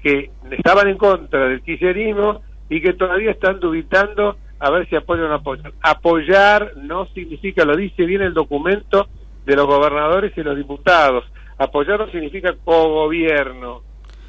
que 0.00 0.30
estaban 0.52 0.86
en 0.88 0.96
contra 0.96 1.48
del 1.48 1.60
kirchnerismo 1.60 2.40
y 2.68 2.80
que 2.80 2.92
todavía 2.92 3.32
están 3.32 3.58
dubitando 3.58 4.36
a 4.60 4.70
ver 4.70 4.88
si 4.88 4.96
apoyan 4.96 5.26
o 5.26 5.28
no 5.28 5.34
apoyan. 5.36 5.72
Apoyar 5.80 6.72
no 6.76 7.06
significa, 7.06 7.64
lo 7.64 7.76
dice 7.76 8.04
bien 8.04 8.22
el 8.22 8.34
documento 8.34 9.08
de 9.46 9.56
los 9.56 9.66
gobernadores 9.66 10.32
y 10.36 10.42
los 10.42 10.56
diputados, 10.56 11.24
apoyar 11.58 11.98
no 11.98 12.10
significa 12.10 12.54
co-gobierno, 12.62 13.82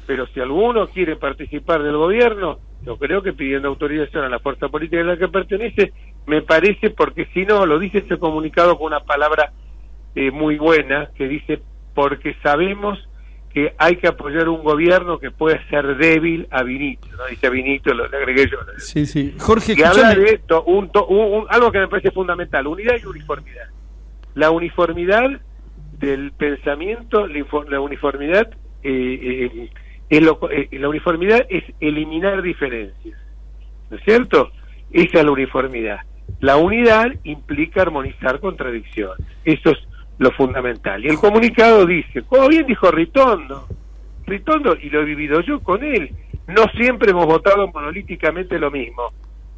pero 0.06 0.26
si 0.28 0.40
alguno 0.40 0.88
quiere 0.88 1.16
participar 1.16 1.82
del 1.82 1.96
gobierno, 1.96 2.58
yo 2.84 2.96
creo 2.96 3.22
que 3.22 3.34
pidiendo 3.34 3.68
autorización 3.68 4.24
a 4.24 4.28
la 4.28 4.40
fuerza 4.40 4.68
política 4.68 5.02
a 5.02 5.04
la 5.04 5.16
que 5.16 5.28
pertenece, 5.28 5.92
me 6.26 6.42
parece, 6.42 6.90
porque 6.90 7.26
si 7.32 7.44
no, 7.44 7.66
lo 7.66 7.78
dice 7.78 7.98
ese 7.98 8.18
comunicado 8.18 8.76
con 8.78 8.86
una 8.86 9.00
palabra 9.00 9.52
eh, 10.14 10.30
muy 10.30 10.56
buena, 10.56 11.10
que 11.14 11.28
dice, 11.28 11.60
porque 11.94 12.34
sabemos 12.42 12.98
que 13.52 13.74
hay 13.78 13.96
que 13.96 14.08
apoyar 14.08 14.48
un 14.48 14.62
gobierno 14.62 15.18
que 15.18 15.30
puede 15.30 15.64
ser 15.68 15.96
débil 15.96 16.46
a 16.50 16.62
Vinito, 16.62 17.06
¿no? 17.16 17.26
Dice 17.26 17.50
Vinito, 17.50 17.92
lo, 17.92 18.04
agregué 18.04 18.48
yo. 18.50 18.58
Sí, 18.78 19.04
sí. 19.04 19.34
Jorge, 19.38 19.76
que 19.76 19.84
habla 19.84 20.14
de 20.14 20.34
esto, 20.34 20.64
un, 20.64 20.90
algo 21.48 21.70
que 21.70 21.78
me 21.80 21.88
parece 21.88 22.10
fundamental, 22.10 22.66
unidad 22.66 22.94
y 23.02 23.06
uniformidad. 23.06 23.68
La 24.34 24.50
uniformidad 24.50 25.40
del 25.98 26.32
pensamiento, 26.32 27.26
la 27.26 27.80
uniformidad, 27.80 28.50
eh, 28.82 29.50
eh, 29.52 29.70
es 30.08 30.22
lo, 30.22 30.38
eh, 30.50 30.68
la 30.72 30.88
uniformidad 30.88 31.46
es 31.48 31.64
eliminar 31.80 32.42
diferencias, 32.42 33.18
¿no 33.90 33.98
es 33.98 34.04
cierto? 34.04 34.50
Esa 34.90 35.18
es 35.18 35.24
la 35.24 35.30
uniformidad. 35.30 36.00
La 36.40 36.56
unidad 36.56 37.12
implica 37.24 37.82
armonizar 37.82 38.40
contradicciones. 38.40 39.26
Eso 39.44 39.70
es 39.70 39.78
lo 40.18 40.30
fundamental. 40.32 41.04
Y 41.04 41.08
el 41.08 41.16
comunicado 41.16 41.86
dice, 41.86 42.22
como 42.22 42.48
bien 42.48 42.66
dijo 42.66 42.90
Ritondo, 42.90 43.66
Ritondo, 44.26 44.76
y 44.80 44.90
lo 44.90 45.02
he 45.02 45.04
vivido 45.04 45.40
yo 45.40 45.60
con 45.60 45.82
él, 45.82 46.10
no 46.46 46.64
siempre 46.76 47.10
hemos 47.10 47.26
votado 47.26 47.68
monolíticamente 47.68 48.58
lo 48.58 48.70
mismo, 48.70 49.12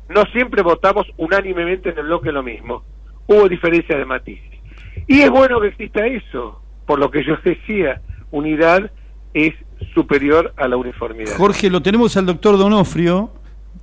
no 0.09 0.23
siempre 0.33 0.63
votamos 0.63 1.07
unánimemente 1.17 1.91
en 1.91 1.99
el 1.99 2.05
bloque 2.05 2.33
lo 2.33 2.43
mismo, 2.43 2.83
hubo 3.27 3.49
diferencias 3.49 3.99
de 3.99 4.05
matices. 4.05 4.61
Y 5.07 5.21
es 5.21 5.31
bueno 5.31 5.61
que 5.61 5.69
exista 5.69 6.07
eso, 6.07 6.61
por 6.87 6.99
lo 6.99 7.11
que 7.11 7.25
yo 7.25 7.37
decía, 7.45 8.01
unidad 8.31 8.91
es 9.33 9.55
superior 9.95 10.53
a 10.57 10.69
la 10.69 10.77
uniformidad. 10.77 11.37
Jorge, 11.37 11.69
lo 11.69 11.83
tenemos 11.83 12.17
al 12.17 12.27
doctor 12.27 12.57
Donofrio, 12.57 13.31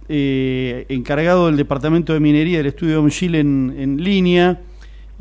eh, 0.07 0.85
encargado 0.89 1.47
del 1.47 1.57
Departamento 1.57 2.13
de 2.13 2.19
Minería 2.19 2.57
del 2.57 2.67
Estudio 2.67 3.01
de 3.01 3.39
en, 3.39 3.75
en 3.77 4.03
línea. 4.03 4.59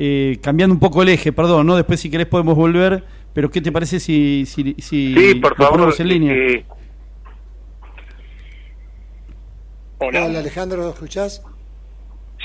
Eh, 0.03 0.39
cambiando 0.41 0.73
un 0.73 0.81
poco 0.81 1.03
el 1.03 1.11
eje, 1.11 1.31
perdón, 1.31 1.67
¿no? 1.67 1.77
Después 1.77 2.01
si 2.01 2.09
querés 2.09 2.27
podemos 2.27 2.57
volver, 2.57 3.05
pero 3.35 3.51
¿qué 3.51 3.61
te 3.61 3.71
parece 3.71 4.01
si, 4.01 4.47
si, 4.47 4.75
si 4.79 5.15
sí, 5.15 5.35
por 5.35 5.55
favor, 5.57 5.95
en 5.99 6.09
línea? 6.09 6.33
Eh, 6.33 6.65
Hola. 9.99 10.25
Alejandro, 10.25 10.79
¿lo 10.79 10.89
escuchás? 10.89 11.43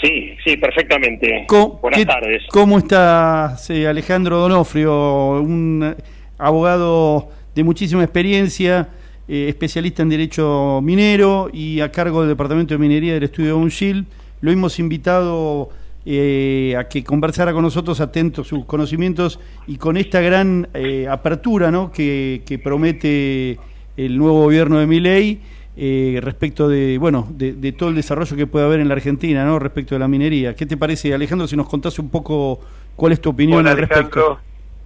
Sí, 0.02 0.36
sí, 0.44 0.58
perfectamente. 0.58 1.48
Buenas 1.82 2.06
tardes. 2.06 2.44
¿Cómo 2.52 2.78
estás, 2.78 3.70
eh, 3.70 3.88
Alejandro 3.88 4.40
Donofrio? 4.40 5.40
Un 5.40 5.96
abogado 6.38 7.30
de 7.56 7.64
muchísima 7.64 8.04
experiencia, 8.04 8.90
especialista 9.30 10.02
en 10.02 10.10
derecho 10.10 10.82
minero 10.84 11.50
y 11.54 11.80
a 11.80 11.90
cargo 11.90 12.20
del 12.20 12.32
Departamento 12.32 12.74
de 12.74 12.80
Minería 12.80 13.14
del 13.14 13.24
Estudio 13.24 13.52
de 13.52 13.54
Unchil. 13.54 14.08
Lo 14.42 14.52
hemos 14.52 14.78
invitado 14.78 15.70
eh, 16.08 16.76
a 16.78 16.88
que 16.88 17.04
conversara 17.04 17.52
con 17.52 17.64
nosotros, 17.64 18.00
atento 18.00 18.42
a 18.42 18.46
sus 18.46 18.64
conocimientos 18.66 19.40
y 19.66 19.78
con 19.78 19.98
esta 19.98 20.22
gran 20.22 20.68
eh, 20.76 21.08
apertura 21.10 21.72
¿no? 21.72 21.92
que, 21.92 22.60
promete 22.64 23.58
el 23.98 24.16
nuevo 24.16 24.44
gobierno 24.44 24.78
de 24.78 24.86
Miley 24.86 25.42
eh, 25.76 26.20
respecto 26.22 26.70
de 26.70 27.00
bueno 27.00 27.28
de, 27.32 27.72
todo 27.72 27.90
el 27.90 27.96
desarrollo 27.96 28.38
que 28.38 28.46
puede 28.46 28.66
haber 28.66 28.82
en 28.82 28.88
la 28.88 28.94
Argentina 28.94 29.44
¿no? 29.46 29.58
respecto 29.58 29.96
de 29.96 30.00
la 30.00 30.08
minería. 30.08 30.56
¿Qué 30.56 30.68
te 30.68 30.78
parece, 30.78 31.12
Alejandro, 31.12 31.48
si 31.48 31.58
nos 31.58 31.68
contás 31.68 31.98
un 31.98 32.12
poco 32.12 32.60
cuál 32.96 33.14
es 33.14 33.20
tu 33.20 33.32
opinión 33.32 33.66
al 33.66 33.76
respecto? 33.76 34.40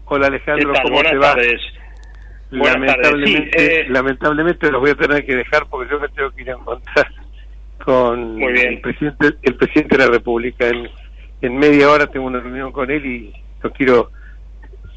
Hola 0.06 0.28
Alejandro, 0.28 0.72
¿cómo 0.84 1.02
te 1.04 1.18
va? 1.18 1.36
Lamentablemente, 2.52 3.90
lamentablemente 3.90 4.72
los 4.72 4.80
voy 4.80 4.92
a 4.92 4.96
tener 4.96 5.26
que 5.26 5.36
dejar 5.36 5.68
porque 5.70 5.92
yo 5.92 6.00
me 6.00 6.08
tengo 6.08 6.32
que 6.32 6.44
ir 6.44 6.50
a 6.52 6.54
encontrar 6.54 7.08
con 7.84 8.42
el 8.42 8.80
presidente 8.80 9.34
el 9.44 9.56
presidente 9.56 9.98
de 9.98 10.06
la 10.06 10.12
República 10.12 10.66
en 10.70 10.88
en 11.42 11.58
media 11.58 11.90
hora 11.90 12.08
tengo 12.08 12.28
una 12.28 12.40
reunión 12.40 12.72
con 12.72 12.92
él 12.92 13.06
y 13.06 13.34
no 13.64 13.72
quiero 13.72 14.12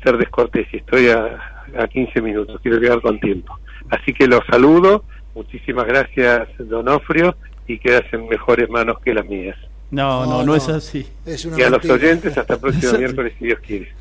ser 0.03 0.17
descortés 0.17 0.67
y 0.73 0.79
estoy 0.79 1.09
a, 1.09 1.39
a 1.79 1.89
15 1.89 2.21
minutos, 2.21 2.61
quiero 2.63 2.81
quedar 2.81 3.01
con 3.01 3.21
tiempo. 3.21 3.59
Así 3.91 4.13
que 4.13 4.27
los 4.27 4.41
saludo, 4.51 5.05
muchísimas 5.35 5.87
gracias 5.87 6.49
Donofrio 6.59 7.37
y 7.67 7.79
quedas 7.79 8.05
en 8.13 8.29
mejores 8.29 8.69
manos 8.69 8.99
que 9.05 9.15
las 9.15 9.27
mías. 9.27 9.57
No, 9.91 10.25
no, 10.25 10.43
no, 10.43 10.57
es 10.57 10.69
así. 10.69 11.07
y 11.27 11.63
a 11.63 11.71
los 11.71 11.85
oyentes 11.85 12.37
hasta 12.39 12.55
el 12.55 12.61
próximo 12.61 12.99
miércoles 12.99 13.35
si 13.39 13.45
Dios 13.47 13.61
quiere. 13.61 13.93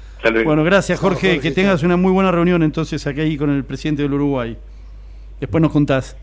Bueno, 0.45 0.63
gracias 0.63 0.99
Jorge, 0.99 1.39
que 1.39 1.51
tengas 1.51 1.83
una 1.83 1.97
muy 1.97 2.11
buena 2.11 2.31
reunión 2.31 2.63
entonces 2.63 3.05
aquí 3.07 3.37
con 3.37 3.49
el 3.49 3.63
presidente 3.63 4.03
del 4.03 4.13
Uruguay. 4.13 4.55
Después 5.39 5.61
nos 5.61 5.71
contás. 5.71 6.15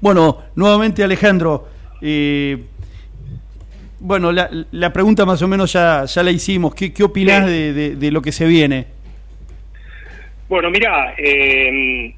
Bueno, 0.00 0.38
nuevamente 0.56 1.04
Alejandro, 1.04 1.68
eh, 2.00 2.64
bueno, 4.00 4.32
la, 4.32 4.50
la, 4.72 4.92
pregunta 4.92 5.26
más 5.26 5.42
o 5.42 5.48
menos 5.48 5.72
ya, 5.72 6.04
ya 6.06 6.22
la 6.22 6.30
hicimos. 6.30 6.74
¿Qué, 6.74 6.92
qué 6.92 7.04
opinás 7.04 7.46
de, 7.46 7.96
de, 7.96 8.10
lo 8.10 8.22
que 8.22 8.32
se 8.32 8.46
viene? 8.46 8.86
Bueno, 10.48 10.70
mira, 10.70 11.14
eh, 11.18 12.12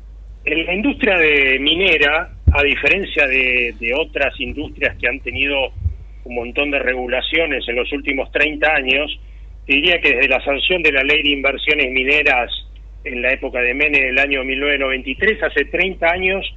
en 0.45 0.67
la 0.67 0.75
industria 0.75 1.17
de 1.19 1.59
minera, 1.59 2.31
a 2.53 2.63
diferencia 2.63 3.27
de, 3.27 3.75
de, 3.79 3.95
otras 3.95 4.39
industrias 4.41 4.97
que 4.97 5.09
han 5.09 5.21
tenido 5.21 5.73
un 6.25 6.35
montón 6.37 6.71
de 6.71 6.79
regulaciones 6.79 7.69
en 7.69 7.77
los 7.77 7.93
últimos 7.93 8.31
30 8.31 8.73
años, 8.73 9.21
diría 9.67 10.01
que 10.01 10.15
desde 10.15 10.29
la 10.29 10.43
sanción 10.45 10.83
de 10.83 10.93
la 10.93 11.03
ley 11.03 11.23
de 11.23 11.31
inversiones 11.31 11.91
mineras 11.91 12.51
en 13.05 13.23
la 13.23 13.33
época 13.33 13.61
de 13.61 13.75
Mene 13.75 14.01
del 14.01 14.19
año 14.19 14.45
1993, 14.45 15.43
hace 15.43 15.65
30 15.65 16.09
años 16.09 16.55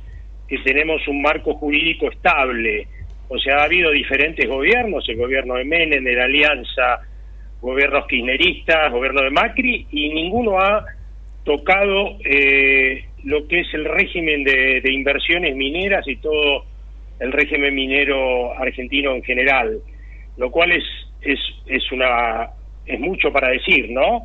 que 0.48 0.60
tenemos 0.60 1.08
un 1.08 1.22
marco 1.22 1.56
jurídico 1.56 2.12
estable 2.12 2.88
o 3.28 3.40
sea, 3.40 3.58
ha 3.58 3.64
habido 3.64 3.92
diferentes 3.92 4.48
gobiernos, 4.48 5.08
el 5.10 5.18
gobierno 5.18 5.56
de 5.56 5.66
Menem, 5.66 6.04
de 6.04 6.14
la 6.14 6.26
Alianza, 6.26 7.02
gobiernos 7.62 8.06
kirchneristas, 8.08 8.92
gobierno 8.92 9.24
de 9.24 9.32
Macri, 9.32 9.88
y 9.92 10.10
ninguno 10.10 10.60
ha 10.60 10.86
tocado 11.44 12.18
eh, 12.24 13.06
lo 13.24 13.48
que 13.48 13.62
es 13.62 13.74
el 13.74 13.86
régimen 13.86 14.44
de, 14.44 14.82
inversiones 14.92 15.56
mineras 15.56 16.08
y 16.08 16.18
todo 16.18 16.66
el 17.20 17.32
régimen 17.32 17.74
minero 17.74 18.54
argentino 18.60 19.16
en 19.16 19.24
general, 19.24 19.80
lo 20.38 20.52
cual 20.52 20.72
es, 20.72 20.84
es, 21.22 21.40
es, 21.66 21.92
una, 21.92 22.50
es 22.86 23.00
mucho 23.00 23.32
para 23.32 23.50
decir, 23.50 23.90
¿no? 23.90 24.24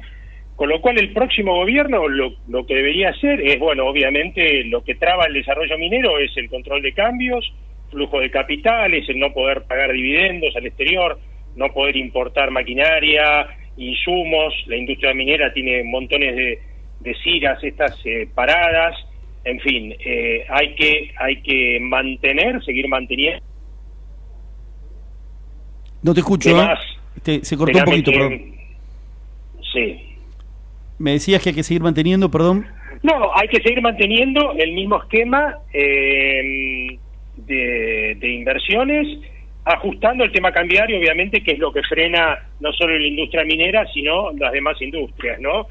Con 0.56 0.68
lo 0.68 0.80
cual 0.82 0.98
el 0.98 1.12
próximo 1.14 1.54
gobierno 1.54 2.08
lo, 2.08 2.34
lo 2.48 2.66
que 2.66 2.74
debería 2.74 3.10
hacer 3.10 3.40
es, 3.40 3.58
bueno, 3.58 3.86
obviamente 3.86 4.64
lo 4.64 4.84
que 4.84 4.96
traba 4.96 5.24
el 5.24 5.34
desarrollo 5.34 5.78
minero 5.78 6.18
es 6.18 6.36
el 6.36 6.50
control 6.50 6.82
de 6.82 6.92
cambios, 6.92 7.50
flujo 7.90 8.20
de 8.20 8.30
capitales, 8.30 9.08
el 9.08 9.18
no 9.18 9.32
poder 9.32 9.62
pagar 9.64 9.92
dividendos 9.92 10.54
al 10.56 10.66
exterior, 10.66 11.18
no 11.56 11.72
poder 11.72 11.96
importar 11.96 12.50
maquinaria, 12.50 13.46
insumos, 13.76 14.54
la 14.66 14.76
industria 14.76 15.14
minera 15.14 15.52
tiene 15.52 15.82
montones 15.84 16.36
de, 16.36 16.58
de 17.00 17.14
ciras 17.22 17.62
estas 17.62 17.98
eh, 18.04 18.28
paradas, 18.34 18.96
en 19.44 19.58
fin, 19.60 19.94
eh, 20.04 20.44
hay 20.48 20.74
que 20.74 21.12
hay 21.18 21.40
que 21.42 21.78
mantener, 21.80 22.62
seguir 22.62 22.88
manteniendo. 22.88 23.42
No 26.02 26.14
te 26.14 26.20
escucho, 26.20 26.50
¿eh? 26.50 27.40
se 27.42 27.56
cortó 27.56 27.78
un 27.78 27.84
poquito, 27.84 28.12
perdón. 28.12 28.54
Sí. 29.72 30.16
Me 30.98 31.12
decías 31.12 31.42
que 31.42 31.50
hay 31.50 31.54
que 31.54 31.62
seguir 31.62 31.82
manteniendo, 31.82 32.30
perdón. 32.30 32.66
No, 33.02 33.34
hay 33.34 33.48
que 33.48 33.62
seguir 33.62 33.80
manteniendo 33.80 34.52
el 34.52 34.72
mismo 34.72 35.02
esquema. 35.02 35.58
Eh, 35.72 36.98
de, 37.54 38.28
inversiones, 38.28 39.06
ajustando 39.64 40.24
el 40.24 40.32
tema 40.32 40.52
cambiario, 40.52 40.98
obviamente, 40.98 41.42
que 41.42 41.52
es 41.52 41.58
lo 41.58 41.72
que 41.72 41.82
frena 41.82 42.38
no 42.60 42.72
solo 42.72 42.98
la 42.98 43.06
industria 43.06 43.44
minera, 43.44 43.86
sino 43.92 44.32
las 44.32 44.52
demás 44.52 44.80
industrias, 44.80 45.40
¿no? 45.40 45.66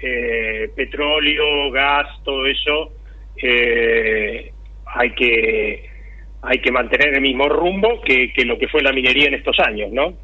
eh, 0.00 0.70
petróleo, 0.74 1.70
gas, 1.70 2.06
todo 2.24 2.46
eso, 2.46 2.92
eh, 3.42 4.52
hay 4.86 5.10
que 5.12 5.96
hay 6.42 6.58
que 6.58 6.70
mantener 6.70 7.14
el 7.14 7.20
mismo 7.20 7.48
rumbo 7.48 8.00
que, 8.02 8.32
que 8.32 8.44
lo 8.44 8.56
que 8.56 8.68
fue 8.68 8.80
la 8.80 8.92
minería 8.92 9.26
en 9.28 9.34
estos 9.34 9.58
años, 9.58 9.90
¿no? 9.90 10.14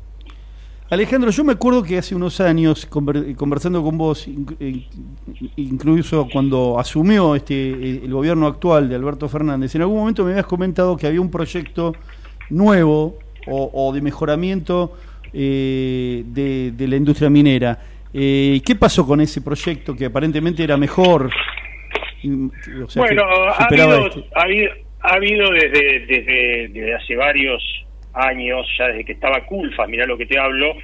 Alejandro, 0.92 1.30
yo 1.30 1.42
me 1.42 1.54
acuerdo 1.54 1.82
que 1.82 1.96
hace 1.96 2.14
unos 2.14 2.38
años, 2.38 2.84
conversando 2.84 3.82
con 3.82 3.96
vos, 3.96 4.28
eh, 4.60 4.82
incluso 5.56 6.28
cuando 6.30 6.78
asumió 6.78 7.34
este 7.34 7.54
eh, 7.54 8.00
el 8.04 8.12
gobierno 8.12 8.46
actual 8.46 8.90
de 8.90 8.96
Alberto 8.96 9.26
Fernández, 9.26 9.74
en 9.74 9.80
algún 9.80 10.00
momento 10.00 10.22
me 10.22 10.32
habías 10.32 10.44
comentado 10.44 10.94
que 10.98 11.06
había 11.06 11.22
un 11.22 11.30
proyecto 11.30 11.94
nuevo 12.50 13.18
o, 13.46 13.90
de 13.94 14.02
mejoramiento 14.02 14.94
eh, 15.32 16.24
de, 16.26 16.86
la 16.86 16.96
industria 16.96 17.30
minera. 17.30 17.78
¿Qué 18.12 18.76
pasó 18.78 19.06
con 19.06 19.22
ese 19.22 19.40
proyecto 19.40 19.96
que 19.96 20.04
aparentemente 20.04 20.62
era 20.62 20.76
mejor? 20.76 21.30
bueno, 22.96 23.22
ha 23.48 23.64
habido, 23.64 24.08
este. 24.08 24.24
ha 24.34 24.42
habido, 24.42 24.72
ha 25.00 25.14
habido, 25.14 25.50
desde, 25.52 26.00
desde, 26.06 26.68
desde 26.68 26.94
hace 26.94 27.16
varios 27.16 27.62
años, 28.14 28.66
ya 28.78 28.88
desde 28.88 29.04
que 29.04 29.12
estaba 29.12 29.44
Culfa, 29.46 29.86
mirá 29.86 30.06
lo 30.06 30.18
que 30.18 30.26
te 30.26 30.38
hablo, 30.38 30.76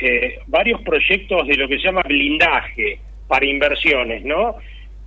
eh, 0.00 0.38
varios 0.46 0.82
proyectos 0.82 1.46
de 1.46 1.54
lo 1.54 1.68
que 1.68 1.78
se 1.78 1.84
llama 1.84 2.02
blindaje 2.02 2.98
para 3.26 3.46
inversiones, 3.46 4.24
¿no? 4.24 4.56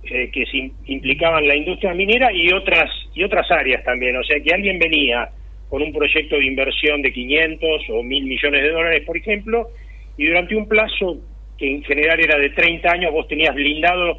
Eh, 0.02 0.30
que 0.32 0.44
implicaban 0.86 1.46
la 1.46 1.54
industria 1.54 1.92
minera 1.92 2.32
y 2.32 2.50
otras 2.52 2.90
y 3.14 3.22
otras 3.22 3.50
áreas 3.50 3.84
también, 3.84 4.16
o 4.16 4.24
sea 4.24 4.40
que 4.40 4.52
alguien 4.52 4.78
venía 4.78 5.28
con 5.68 5.82
un 5.82 5.92
proyecto 5.92 6.36
de 6.36 6.46
inversión 6.46 7.02
de 7.02 7.12
500 7.12 7.82
o 7.90 8.02
1000 8.02 8.24
millones 8.24 8.62
de 8.62 8.70
dólares, 8.70 9.04
por 9.04 9.16
ejemplo, 9.16 9.68
y 10.16 10.26
durante 10.26 10.56
un 10.56 10.66
plazo 10.66 11.18
que 11.58 11.70
en 11.70 11.84
general 11.84 12.18
era 12.18 12.38
de 12.38 12.50
30 12.50 12.90
años 12.90 13.12
vos 13.12 13.28
tenías 13.28 13.54
blindado 13.54 14.18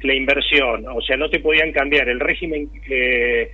la 0.00 0.14
inversión, 0.14 0.86
o 0.88 1.00
sea, 1.02 1.16
no 1.16 1.28
te 1.28 1.40
podían 1.40 1.72
cambiar 1.72 2.08
el 2.08 2.20
régimen 2.20 2.70
eh, 2.88 3.50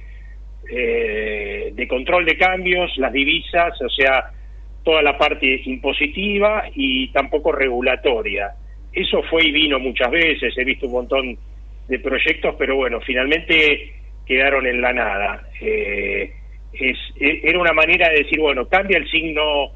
eh, 0.70 1.72
de 1.74 1.88
control 1.88 2.24
de 2.24 2.36
cambios, 2.36 2.96
las 2.96 3.12
divisas, 3.12 3.80
o 3.80 3.88
sea, 3.88 4.30
toda 4.82 5.02
la 5.02 5.16
parte 5.16 5.62
impositiva 5.64 6.64
y 6.74 7.08
tampoco 7.08 7.52
regulatoria. 7.52 8.52
Eso 8.92 9.22
fue 9.24 9.44
y 9.44 9.52
vino 9.52 9.78
muchas 9.78 10.10
veces, 10.10 10.56
he 10.56 10.64
visto 10.64 10.86
un 10.86 10.92
montón 10.92 11.38
de 11.88 11.98
proyectos, 11.98 12.54
pero 12.58 12.76
bueno, 12.76 13.00
finalmente 13.00 13.92
quedaron 14.26 14.66
en 14.66 14.80
la 14.80 14.92
nada. 14.92 15.48
Eh, 15.60 16.32
es, 16.72 16.98
e, 17.18 17.40
era 17.42 17.58
una 17.58 17.72
manera 17.72 18.08
de 18.10 18.22
decir, 18.24 18.38
bueno, 18.38 18.68
cambia 18.68 18.98
el 18.98 19.10
signo 19.10 19.70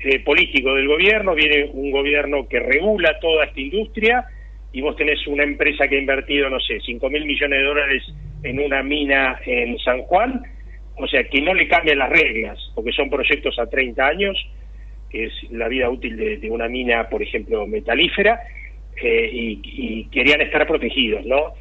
eh, 0.00 0.20
político 0.20 0.74
del 0.74 0.86
gobierno, 0.86 1.34
viene 1.34 1.68
un 1.72 1.90
gobierno 1.90 2.46
que 2.48 2.60
regula 2.60 3.18
toda 3.20 3.46
esta 3.46 3.60
industria 3.60 4.24
y 4.72 4.80
vos 4.80 4.96
tenés 4.96 5.26
una 5.26 5.44
empresa 5.44 5.88
que 5.88 5.96
ha 5.96 6.00
invertido, 6.00 6.48
no 6.50 6.60
sé, 6.60 6.78
5 6.84 7.10
mil 7.10 7.24
millones 7.24 7.58
de 7.58 7.64
dólares 7.64 8.02
en 8.42 8.60
una 8.60 8.82
mina 8.82 9.40
en 9.44 9.78
San 9.78 10.02
Juan, 10.02 10.42
o 10.96 11.06
sea, 11.06 11.24
que 11.24 11.40
no 11.40 11.54
le 11.54 11.68
cambien 11.68 11.98
las 11.98 12.10
reglas, 12.10 12.58
porque 12.74 12.92
son 12.92 13.08
proyectos 13.08 13.58
a 13.58 13.66
30 13.66 14.06
años, 14.06 14.36
que 15.10 15.26
es 15.26 15.32
la 15.50 15.68
vida 15.68 15.88
útil 15.88 16.16
de, 16.16 16.50
una 16.50 16.68
mina, 16.68 17.08
por 17.08 17.22
ejemplo, 17.22 17.66
metalífera, 17.66 18.40
eh, 19.00 19.30
y, 19.32 20.04
querían 20.10 20.40
estar 20.40 20.66
protegidos, 20.66 21.24
¿no? 21.24 21.52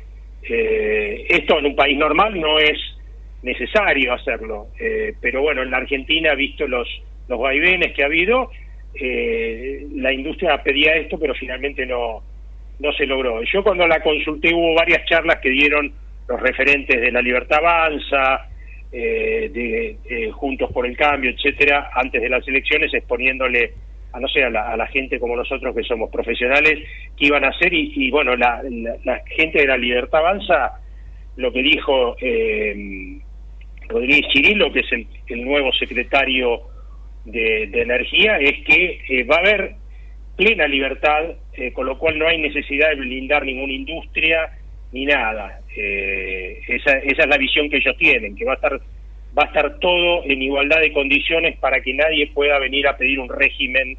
Eh, 0.49 1.25
esto 1.29 1.59
en 1.59 1.67
un 1.67 1.75
país 1.75 1.97
normal 1.97 2.39
no 2.39 2.57
es 2.57 2.77
necesario 3.43 4.13
hacerlo, 4.13 4.67
eh, 4.79 5.13
pero 5.21 5.41
bueno, 5.41 5.61
en 5.61 5.71
la 5.71 5.77
Argentina, 5.77 6.33
visto 6.33 6.67
los, 6.67 6.87
los 7.27 7.39
vaivenes 7.39 7.93
que 7.93 8.03
ha 8.03 8.07
habido, 8.07 8.49
la 8.99 10.11
industria 10.11 10.63
pedía 10.63 10.95
esto, 10.95 11.19
pero 11.19 11.35
finalmente 11.35 11.85
no, 11.85 12.23
no 12.79 12.91
se 12.93 13.05
logró. 13.05 13.43
Yo 13.43 13.63
cuando 13.63 13.87
la 13.87 14.01
consulté 14.01 14.51
hubo 14.53 14.73
varias 14.73 15.05
charlas 15.05 15.39
que 15.39 15.49
dieron 15.49 15.93
los 16.27 16.39
referentes 16.39 16.99
de 16.99 17.11
la 17.11 17.21
Libertad 17.21 17.59
Avanza, 17.59 18.47
eh, 18.91 19.49
de 19.53 19.97
eh, 20.09 20.31
Juntos 20.31 20.71
por 20.71 20.85
el 20.85 20.95
Cambio, 20.95 21.31
etcétera, 21.31 21.89
antes 21.93 22.21
de 22.21 22.29
las 22.29 22.47
elecciones, 22.47 22.93
exponiéndole 22.93 23.73
a 24.13 24.19
no 24.19 24.27
sé, 24.29 24.43
a 24.43 24.49
la, 24.49 24.87
gente 24.87 25.19
como 25.19 25.35
nosotros 25.35 25.75
que 25.75 25.83
somos 25.83 26.09
profesionales, 26.09 26.79
que 27.17 27.25
iban 27.25 27.43
a 27.43 27.49
hacer, 27.49 27.73
y, 27.73 28.09
bueno, 28.09 28.35
la, 28.37 28.63
gente 29.35 29.59
de 29.59 29.67
la 29.67 29.77
Libertad 29.77 30.21
Avanza, 30.21 30.79
lo 31.35 31.51
que 31.51 31.61
dijo 31.61 32.15
eh, 32.21 33.19
Rodríguez 33.89 34.27
Chirilo, 34.29 34.71
que 34.71 34.79
es 34.79 34.91
el, 34.91 35.45
nuevo 35.45 35.71
secretario 35.73 36.61
de, 37.25 37.63
Energía, 37.73 38.37
es 38.39 38.63
que 38.65 39.01
eh, 39.09 39.23
va 39.25 39.35
a 39.35 39.39
haber 39.39 39.75
plena 40.37 40.67
libertad, 40.67 41.35
con 41.73 41.87
lo 41.87 41.97
cual 41.97 42.17
no 42.17 42.27
hay 42.27 42.37
necesidad 42.37 42.89
de 42.89 42.95
blindar 42.95 43.43
ninguna 43.43 43.73
industria, 43.73 44.51
ni 44.93 45.05
nada. 45.05 45.59
Eh, 45.79 46.59
esa, 46.67 46.97
esa 46.97 47.23
es 47.23 47.27
la 47.29 47.37
visión 47.37 47.69
que 47.69 47.77
ellos 47.77 47.95
tienen, 47.97 48.35
que 48.35 48.45
va 48.45 48.53
a 48.53 48.55
estar 48.55 48.81
va 49.37 49.43
a 49.43 49.47
estar 49.47 49.79
todo 49.79 50.23
en 50.25 50.41
igualdad 50.41 50.81
de 50.81 50.91
condiciones 50.91 51.57
para 51.57 51.79
que 51.81 51.93
nadie 51.93 52.27
pueda 52.33 52.57
venir 52.57 52.87
a 52.87 52.97
pedir 52.97 53.19
un 53.19 53.29
régimen 53.29 53.95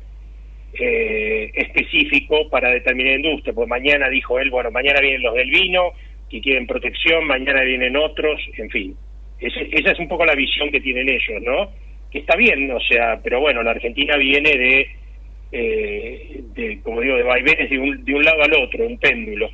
eh, 0.73 1.51
específico 1.55 2.49
para 2.51 2.71
determinada 2.71 3.17
industria. 3.17 3.55
Pues 3.55 3.69
mañana 3.69 4.09
dijo 4.09 4.41
él, 4.41 4.51
bueno, 4.51 4.71
mañana 4.73 5.01
vienen 5.01 5.23
los 5.23 5.35
del 5.35 5.51
vino, 5.51 5.93
que 6.29 6.41
quieren 6.41 6.67
protección, 6.67 7.25
mañana 7.25 7.63
vienen 7.63 7.97
otros, 7.97 8.41
en 8.57 8.69
fin. 8.71 8.97
esa 9.39 9.93
es 9.93 9.99
un 9.99 10.09
poco 10.09 10.27
la 10.27 10.35
visión 10.35 10.71
que 10.71 10.81
tienen 10.81 11.09
ellos, 11.09 11.43
¿no? 11.43 11.71
Que 12.11 12.19
está 12.19 12.37
bien, 12.37 12.71
o 12.73 12.81
sea, 12.81 13.21
pero 13.23 13.41
bueno, 13.41 13.63
la 13.63 13.71
Argentina 13.71 14.17
viene 14.17 14.51
de, 14.51 14.89
eh, 15.53 16.41
de 16.55 16.81
como 16.83 17.01
digo, 17.01 17.17
de 17.17 17.23
vaivenes 17.23 17.71
de 17.71 17.79
un, 17.79 18.05
de 18.05 18.15
un 18.15 18.25
lado 18.25 18.43
al 18.43 18.55
otro, 18.55 18.87
un 18.87 18.99
péndulo. 18.99 19.51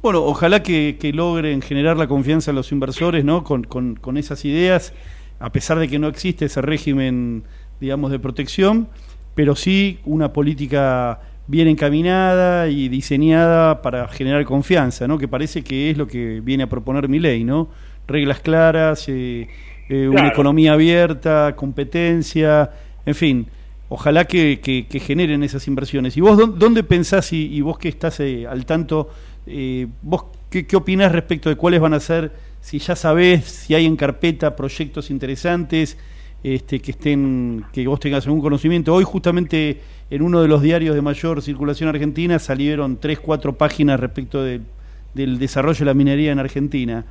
Bueno, 0.00 0.22
ojalá 0.22 0.62
que, 0.62 0.96
logren 1.12 1.60
generar 1.60 1.96
la 1.96 2.06
confianza 2.06 2.52
en 2.52 2.56
los 2.56 2.70
inversores, 2.70 3.24
¿no? 3.24 3.42
Con, 3.42 3.64
con, 3.64 4.16
esas 4.16 4.44
ideas, 4.44 4.92
a 5.40 5.50
pesar 5.50 5.78
de 5.80 5.88
que 5.88 5.98
no 5.98 6.06
existe 6.06 6.44
ese 6.44 6.62
régimen, 6.62 7.42
digamos, 7.80 8.12
de 8.12 8.20
protección, 8.20 8.88
pero 9.34 9.56
sí 9.56 9.98
una 10.04 10.32
política 10.32 11.20
bien 11.48 11.66
encaminada 11.66 12.68
y 12.68 12.88
diseñada 12.88 13.82
para 13.82 14.06
generar 14.06 14.44
confianza, 14.44 15.08
¿no? 15.08 15.18
Que 15.18 15.26
parece 15.26 15.62
que 15.64 15.90
es 15.90 15.98
lo 15.98 16.06
que 16.06 16.40
viene 16.42 16.62
a 16.62 16.68
proponer 16.68 17.08
mi 17.08 17.18
ley, 17.18 17.42
¿no? 17.42 17.68
Reglas 18.06 18.38
claras, 18.38 19.08
eh, 19.08 19.48
eh, 19.88 20.08
una 20.08 20.28
economía 20.28 20.74
abierta, 20.74 21.56
competencia, 21.56 22.70
en 23.04 23.14
fin. 23.16 23.46
Ojalá 23.88 24.26
que, 24.26 24.60
que, 24.60 25.00
generen 25.00 25.42
esas 25.42 25.66
inversiones. 25.66 26.16
¿Y 26.16 26.20
vos 26.20 26.36
dónde 26.58 26.84
pensás, 26.84 27.32
y, 27.32 27.46
y 27.46 27.62
vos 27.62 27.78
que 27.78 27.88
estás 27.88 28.20
eh, 28.20 28.46
al 28.46 28.66
tanto 28.66 29.08
eh, 29.48 29.86
¿Vos 30.02 30.24
qué, 30.50 30.66
qué 30.66 30.76
opinás 30.76 31.12
respecto 31.12 31.48
de 31.48 31.56
cuáles 31.56 31.80
van 31.80 31.94
a 31.94 32.00
ser, 32.00 32.32
si 32.60 32.78
ya 32.78 32.96
sabés, 32.96 33.44
si 33.44 33.74
hay 33.74 33.86
en 33.86 33.96
carpeta 33.96 34.54
proyectos 34.56 35.10
interesantes, 35.10 35.98
este, 36.42 36.80
que 36.80 36.92
estén, 36.92 37.64
que 37.72 37.86
vos 37.86 38.00
tengas 38.00 38.26
algún 38.26 38.40
conocimiento? 38.40 38.94
Hoy 38.94 39.04
justamente 39.04 39.80
en 40.10 40.22
uno 40.22 40.40
de 40.40 40.48
los 40.48 40.62
diarios 40.62 40.94
de 40.94 41.02
mayor 41.02 41.42
circulación 41.42 41.88
argentina 41.88 42.38
salieron 42.38 42.98
tres, 42.98 43.18
cuatro 43.18 43.56
páginas 43.56 44.00
respecto 44.00 44.42
del 44.42 45.38
desarrollo 45.38 45.78
de 45.80 45.84
la 45.84 45.94
minería 45.94 46.32
en 46.32 46.38
Argentina. 46.38 47.04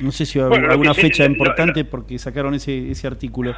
No 0.00 0.10
sé 0.10 0.26
si 0.26 0.40
hay 0.40 0.46
alguna 0.46 0.94
fecha 0.94 1.24
importante 1.24 1.84
porque 1.84 2.18
sacaron 2.18 2.54
ese, 2.54 2.90
ese 2.90 3.06
artículo. 3.06 3.54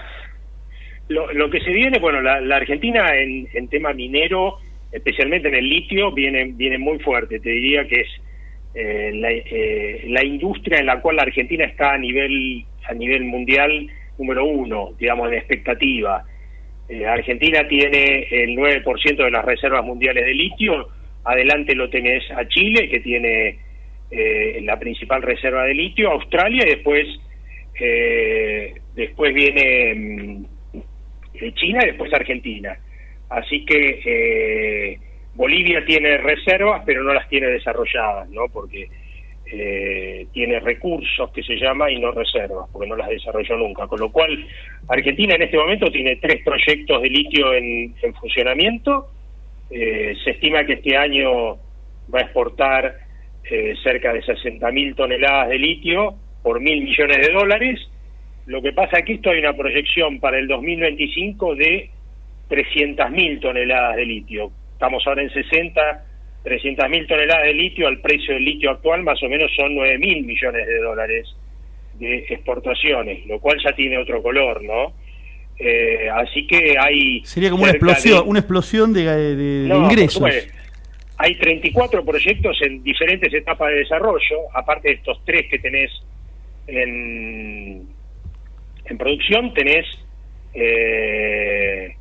Lo, 1.08 1.50
que 1.50 1.60
se 1.60 1.70
viene, 1.70 1.98
bueno, 1.98 2.20
la, 2.20 2.56
Argentina 2.56 3.16
en, 3.16 3.48
en 3.54 3.68
tema 3.68 3.92
minero 3.92 4.58
especialmente 4.96 5.48
en 5.48 5.54
el 5.54 5.68
litio, 5.68 6.10
viene, 6.12 6.52
viene 6.54 6.78
muy 6.78 6.98
fuerte. 7.00 7.38
Te 7.38 7.50
diría 7.50 7.86
que 7.86 8.00
es 8.00 8.08
eh, 8.74 9.10
eh, 9.50 10.04
la, 10.08 10.24
industria 10.24 10.78
en 10.78 10.86
la 10.86 11.00
cual 11.00 11.16
la 11.16 11.22
Argentina 11.22 11.64
está 11.64 11.92
a 11.92 11.98
nivel, 11.98 12.64
a 12.88 12.94
nivel 12.94 13.24
mundial 13.24 13.88
número 14.18 14.44
uno, 14.44 14.92
digamos, 14.98 15.28
en 15.28 15.34
expectativa. 15.34 16.24
Eh, 16.88 17.06
Argentina 17.06 17.66
tiene 17.68 18.26
el 18.30 18.56
9% 18.56 19.16
de 19.16 19.30
las 19.30 19.44
reservas 19.44 19.84
mundiales 19.84 20.24
de 20.24 20.34
litio, 20.34 20.88
adelante 21.24 21.74
lo 21.74 21.90
tenés 21.90 22.30
a 22.30 22.46
Chile, 22.48 22.88
que 22.88 23.00
tiene 23.00 23.58
la 24.62 24.78
principal 24.78 25.20
reserva 25.20 25.64
de 25.64 25.74
litio, 25.74 26.12
Australia, 26.12 26.62
y 26.64 26.70
después, 26.70 27.08
después 28.94 29.34
viene 29.34 29.94
mm, 29.94 30.44
China 31.54 31.80
y 31.82 31.86
después 31.86 32.14
Argentina. 32.14 32.78
Así 33.28 33.64
que 33.64 34.00
eh, 34.04 34.98
Bolivia 35.34 35.84
tiene 35.84 36.16
reservas, 36.18 36.82
pero 36.86 37.02
no 37.02 37.12
las 37.12 37.28
tiene 37.28 37.48
desarrolladas, 37.48 38.28
¿no? 38.30 38.48
Porque 38.52 38.88
eh, 39.52 40.26
tiene 40.32 40.60
recursos 40.60 41.30
que 41.32 41.42
se 41.42 41.56
llama 41.56 41.90
y 41.90 41.98
no 41.98 42.12
reservas, 42.12 42.68
porque 42.72 42.88
no 42.88 42.96
las 42.96 43.08
desarrolló 43.08 43.56
nunca. 43.56 43.86
Con 43.86 44.00
lo 44.00 44.10
cual, 44.10 44.46
Argentina 44.88 45.34
en 45.34 45.42
este 45.42 45.56
momento 45.56 45.90
tiene 45.90 46.16
tres 46.16 46.42
proyectos 46.44 47.02
de 47.02 47.10
litio 47.10 47.52
en, 47.54 47.94
funcionamiento. 48.20 49.08
Eh, 49.70 50.14
se 50.22 50.30
estima 50.30 50.64
que 50.64 50.74
este 50.74 50.96
año 50.96 51.56
va 52.12 52.20
a 52.20 52.22
exportar 52.22 53.06
cerca 53.84 54.12
de 54.12 54.22
60.000 54.22 54.96
toneladas 54.96 55.50
de 55.50 55.58
litio 55.58 56.16
por 56.42 56.60
mil 56.60 56.82
millones 56.82 57.24
de 57.24 57.32
dólares. 57.32 57.80
Lo 58.46 58.60
que 58.60 58.72
pasa 58.72 58.98
aquí 58.98 59.14
esto 59.14 59.30
hay 59.30 59.38
una 59.38 59.52
proyección 59.52 60.18
para 60.18 60.38
el 60.38 60.48
2025 60.48 61.54
de 61.54 61.90
300.000 62.48 63.40
toneladas 63.40 63.96
de 63.96 64.06
litio. 64.06 64.50
Estamos 64.72 65.02
ahora 65.06 65.22
en 65.22 65.30
60 65.30 66.04
300.000 66.46 67.08
toneladas 67.08 67.42
de 67.44 67.54
litio 67.54 67.88
al 67.88 68.00
precio 68.00 68.34
del 68.34 68.44
litio 68.44 68.70
actual 68.70 69.02
más 69.02 69.20
o 69.20 69.28
menos 69.28 69.50
son 69.56 69.74
9.000 69.74 70.24
millones 70.24 70.66
de 70.66 70.78
dólares 70.78 71.26
de 71.98 72.18
exportaciones, 72.28 73.26
lo 73.26 73.40
cual 73.40 73.58
ya 73.64 73.74
tiene 73.74 73.98
otro 73.98 74.22
color, 74.22 74.62
¿no? 74.62 74.92
Eh, 75.58 76.08
así 76.12 76.46
que 76.46 76.76
hay... 76.78 77.24
Sería 77.24 77.50
como 77.50 77.64
una 77.64 77.72
explosión, 77.72 78.22
una 78.26 78.38
explosión 78.38 78.92
de, 78.92 79.66
ingresos. 79.74 80.22
hay 81.16 81.34
34 81.36 82.04
proyectos 82.04 82.58
en 82.62 82.82
diferentes 82.84 83.32
etapas 83.32 83.70
de 83.70 83.78
desarrollo, 83.78 84.36
aparte 84.54 84.88
de 84.88 84.94
estos 84.94 85.20
tres 85.24 85.46
que 85.50 85.58
tenés 85.58 85.90
en, 86.68 87.88
en 88.84 88.98
producción, 88.98 89.52
tenés 89.54 89.86
eh, 90.54 91.96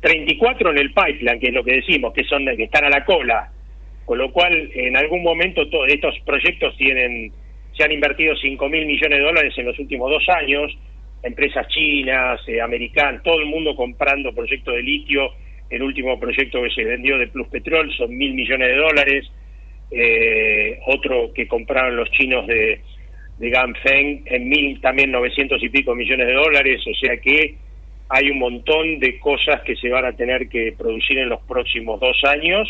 34 0.00 0.70
en 0.70 0.78
el 0.78 0.92
pipeline, 0.92 1.40
que 1.40 1.48
es 1.48 1.54
lo 1.54 1.64
que 1.64 1.76
decimos, 1.76 2.12
que 2.12 2.24
son 2.24 2.44
que 2.44 2.64
están 2.64 2.84
a 2.84 2.90
la 2.90 3.04
cola. 3.04 3.50
Con 4.04 4.18
lo 4.18 4.32
cual, 4.32 4.70
en 4.74 4.96
algún 4.96 5.22
momento 5.22 5.68
todos 5.68 5.88
estos 5.88 6.18
proyectos 6.20 6.76
tienen 6.76 7.32
se 7.78 7.84
han 7.84 7.92
invertido 7.92 8.34
5 8.34 8.68
mil 8.68 8.86
millones 8.86 9.18
de 9.18 9.24
dólares 9.24 9.54
en 9.56 9.66
los 9.66 9.78
últimos 9.78 10.10
dos 10.10 10.28
años, 10.30 10.76
empresas 11.22 11.68
chinas, 11.68 12.40
eh, 12.48 12.60
americanas, 12.60 13.22
todo 13.22 13.38
el 13.38 13.46
mundo 13.46 13.76
comprando 13.76 14.34
proyectos 14.34 14.74
de 14.74 14.82
litio. 14.82 15.30
El 15.70 15.82
último 15.82 16.18
proyecto 16.18 16.62
que 16.62 16.70
se 16.70 16.82
vendió 16.82 17.18
de 17.18 17.28
Plus 17.28 17.46
Petrol 17.48 17.92
son 17.94 18.16
mil 18.16 18.34
millones 18.34 18.68
de 18.68 18.76
dólares. 18.76 19.30
Eh, 19.90 20.78
otro 20.86 21.32
que 21.32 21.46
compraron 21.46 21.96
los 21.96 22.10
chinos 22.10 22.46
de, 22.46 22.80
de 23.38 23.50
Ganfeng 23.50 24.22
en 24.26 24.48
mil 24.48 24.80
también 24.80 25.12
900 25.12 25.62
y 25.62 25.68
pico 25.68 25.94
millones 25.94 26.26
de 26.26 26.32
dólares. 26.32 26.80
O 26.86 26.94
sea 26.94 27.16
que 27.18 27.54
hay 28.08 28.30
un 28.30 28.38
montón 28.38 28.98
de 29.00 29.18
cosas 29.18 29.60
que 29.62 29.76
se 29.76 29.90
van 29.90 30.06
a 30.06 30.12
tener 30.12 30.48
que 30.48 30.74
producir 30.76 31.18
en 31.18 31.28
los 31.28 31.42
próximos 31.42 32.00
dos 32.00 32.16
años. 32.24 32.68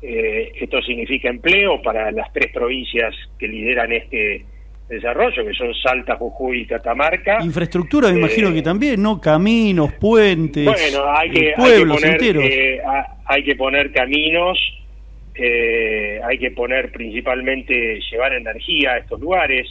Eh, 0.00 0.52
esto 0.60 0.80
significa 0.82 1.28
empleo 1.28 1.82
para 1.82 2.10
las 2.12 2.32
tres 2.32 2.52
provincias 2.52 3.14
que 3.38 3.48
lideran 3.48 3.92
este 3.92 4.44
desarrollo, 4.88 5.44
que 5.44 5.52
son 5.54 5.74
Salta, 5.74 6.16
Jujuy 6.16 6.62
y 6.62 6.66
Catamarca. 6.66 7.38
Infraestructura, 7.42 8.10
me 8.10 8.18
imagino 8.20 8.50
eh, 8.50 8.54
que 8.54 8.62
también, 8.62 9.02
¿no? 9.02 9.20
Caminos, 9.20 9.92
puentes, 9.94 10.64
bueno, 10.64 11.04
hay 11.12 11.30
que, 11.30 11.52
pueblos 11.56 12.02
hay 12.02 12.16
que 12.16 12.32
poner, 12.32 12.44
eh, 12.44 12.80
hay 13.26 13.44
que 13.44 13.56
poner 13.56 13.92
caminos, 13.92 14.58
hay 15.36 16.38
que 16.38 16.50
poner 16.52 16.92
principalmente, 16.92 18.00
llevar 18.10 18.34
energía 18.34 18.92
a 18.92 18.98
estos 18.98 19.20
lugares, 19.20 19.66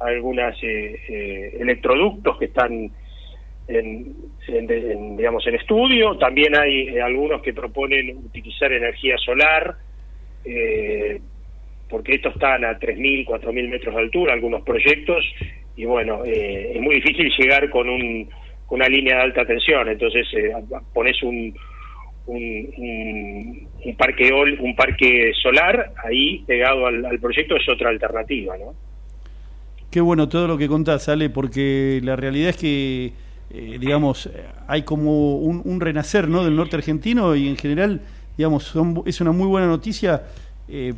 algunas 0.00 0.56
electroductos 0.62 2.38
que 2.38 2.46
están 2.46 2.90
en, 3.68 5.16
digamos 5.16 5.46
en 5.46 5.54
estudio. 5.54 6.16
También 6.18 6.56
hay 6.56 6.88
eh, 6.88 7.02
algunos 7.02 7.42
que 7.42 7.54
proponen 7.54 8.16
utilizar 8.18 8.72
energía 8.72 9.16
solar 9.18 9.76
eh, 10.44 11.20
porque 11.88 12.14
estos 12.16 12.34
están 12.34 12.64
a 12.64 12.78
3.000, 12.78 13.26
4.000 13.26 13.68
metros 13.68 13.94
de 13.94 14.00
altura 14.00 14.32
algunos 14.32 14.62
proyectos 14.62 15.24
y 15.76 15.84
bueno 15.84 16.24
eh, 16.24 16.72
es 16.74 16.80
muy 16.80 16.96
difícil 16.96 17.30
llegar 17.38 17.70
con 17.70 17.88
un 17.88 18.28
una 18.70 18.88
línea 18.88 19.16
de 19.16 19.22
alta 19.22 19.44
tensión. 19.44 19.88
Entonces 19.88 20.26
pones 20.92 21.22
un 21.22 21.54
un, 22.26 23.68
parque 23.98 24.32
un 24.32 24.74
parque 24.74 25.32
solar 25.42 25.92
ahí 26.02 26.42
pegado 26.46 26.86
al, 26.86 27.04
al 27.04 27.20
proyecto 27.20 27.54
es 27.54 27.68
otra 27.68 27.90
alternativa 27.90 28.56
no 28.56 28.72
Qué 29.94 30.00
bueno 30.00 30.28
todo 30.28 30.48
lo 30.48 30.58
que 30.58 30.66
contás, 30.66 31.08
Ale, 31.08 31.30
porque 31.30 32.00
la 32.02 32.16
realidad 32.16 32.48
es 32.48 32.56
que 32.56 33.12
eh, 33.50 33.78
digamos, 33.78 34.30
hay 34.66 34.82
como 34.82 35.36
un, 35.36 35.80
renacer 35.80 36.28
¿no? 36.28 36.44
del 36.44 36.56
norte 36.56 36.76
argentino 36.76 37.36
y 37.36 37.48
en 37.48 37.56
general, 37.56 38.00
digamos, 38.36 38.74
es 39.06 39.20
una 39.20 39.32
muy 39.32 39.46
buena 39.46 39.66
noticia 39.66 40.22
eh, 40.68 40.94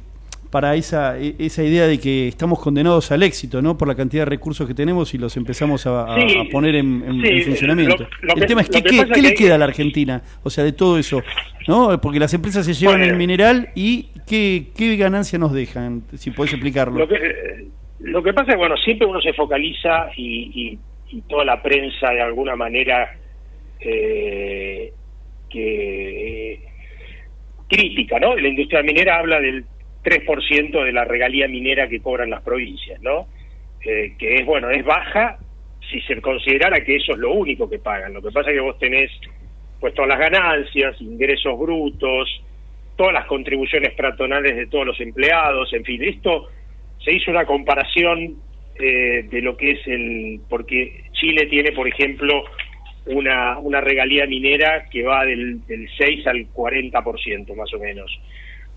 para 0.50 0.74
esa, 0.74 1.18
e, 1.18 1.34
esa 1.38 1.62
idea 1.62 1.86
de 1.86 1.98
que 1.98 2.28
estamos 2.28 2.60
condenados 2.60 3.10
al 3.12 3.22
éxito, 3.22 3.60
¿no? 3.60 3.76
Por 3.76 3.88
la 3.88 3.94
cantidad 3.94 4.22
de 4.22 4.30
recursos 4.30 4.66
que 4.66 4.74
tenemos 4.74 5.12
y 5.12 5.18
los 5.18 5.36
empezamos 5.36 5.86
a, 5.86 6.16
poner 6.50 6.76
en, 6.76 7.02
funcionamiento. 7.44 8.06
el 8.22 8.46
tema 8.46 8.62
es, 8.62 8.70
¿qué, 8.70 8.82
qué, 8.82 9.22
le 9.22 9.34
queda 9.34 9.56
a 9.56 9.58
la 9.58 9.66
Argentina? 9.66 10.22
O 10.42 10.50
sea, 10.50 10.64
de 10.64 10.72
todo 10.72 10.98
eso, 10.98 11.22
¿no? 11.68 12.00
Porque 12.00 12.18
las 12.18 12.32
empresas 12.32 12.64
se 12.64 12.74
llevan 12.74 13.02
el 13.02 13.16
mineral 13.16 13.68
y 13.74 14.08
¿qué, 14.26 14.68
qué 14.74 14.96
ganancia 14.96 15.38
nos 15.38 15.52
dejan? 15.52 16.04
Si 16.14 16.30
podés 16.30 16.52
explicarlo. 16.52 17.00
Lo 17.00 17.08
que, 17.08 17.68
lo 18.00 18.22
que 18.22 18.32
pasa 18.32 18.52
es, 18.52 18.56
bueno, 18.58 18.76
siempre 18.76 19.06
uno 19.06 19.20
se 19.20 19.32
focaliza 19.32 20.08
y 20.16 20.36
y 20.54 20.78
toda 21.28 21.44
la 21.44 21.62
prensa 21.62 22.10
de 22.10 22.20
alguna 22.20 22.56
manera 22.56 23.16
eh, 23.80 24.92
que 25.48 26.60
crítica, 27.68 28.18
¿no? 28.18 28.36
La 28.36 28.48
industria 28.48 28.82
minera 28.82 29.18
habla 29.18 29.40
del 29.40 29.64
3% 30.04 30.84
de 30.84 30.92
la 30.92 31.04
regalía 31.04 31.48
minera 31.48 31.88
que 31.88 32.00
cobran 32.00 32.30
las 32.30 32.42
provincias, 32.42 33.00
¿no? 33.00 33.26
Eh, 33.84 34.14
que 34.18 34.36
es, 34.36 34.46
bueno, 34.46 34.70
es 34.70 34.84
baja 34.84 35.38
si 35.90 36.00
se 36.02 36.20
considerara 36.20 36.84
que 36.84 36.96
eso 36.96 37.12
es 37.12 37.18
lo 37.18 37.32
único 37.32 37.68
que 37.68 37.78
pagan. 37.78 38.14
Lo 38.14 38.22
que 38.22 38.30
pasa 38.30 38.50
es 38.50 38.56
que 38.56 38.60
vos 38.60 38.78
tenés 38.78 39.10
pues 39.80 39.94
todas 39.94 40.08
las 40.08 40.18
ganancias, 40.18 41.00
ingresos 41.00 41.58
brutos, 41.58 42.42
todas 42.96 43.12
las 43.12 43.26
contribuciones 43.26 43.92
patronales 43.94 44.56
de 44.56 44.66
todos 44.66 44.86
los 44.86 45.00
empleados, 45.00 45.72
en 45.74 45.84
fin, 45.84 46.02
esto 46.02 46.48
se 47.04 47.12
hizo 47.12 47.30
una 47.30 47.44
comparación 47.44 48.36
eh, 48.78 49.26
de 49.30 49.40
lo 49.40 49.56
que 49.56 49.72
es 49.72 49.86
el... 49.86 50.40
porque 50.48 51.04
Chile 51.12 51.46
tiene, 51.46 51.72
por 51.72 51.88
ejemplo, 51.88 52.44
una, 53.06 53.58
una 53.58 53.80
regalía 53.80 54.26
minera 54.26 54.86
que 54.90 55.02
va 55.02 55.24
del, 55.24 55.64
del 55.66 55.88
6 55.96 56.26
al 56.26 56.52
40% 56.52 57.54
más 57.54 57.72
o 57.72 57.78
menos. 57.78 58.10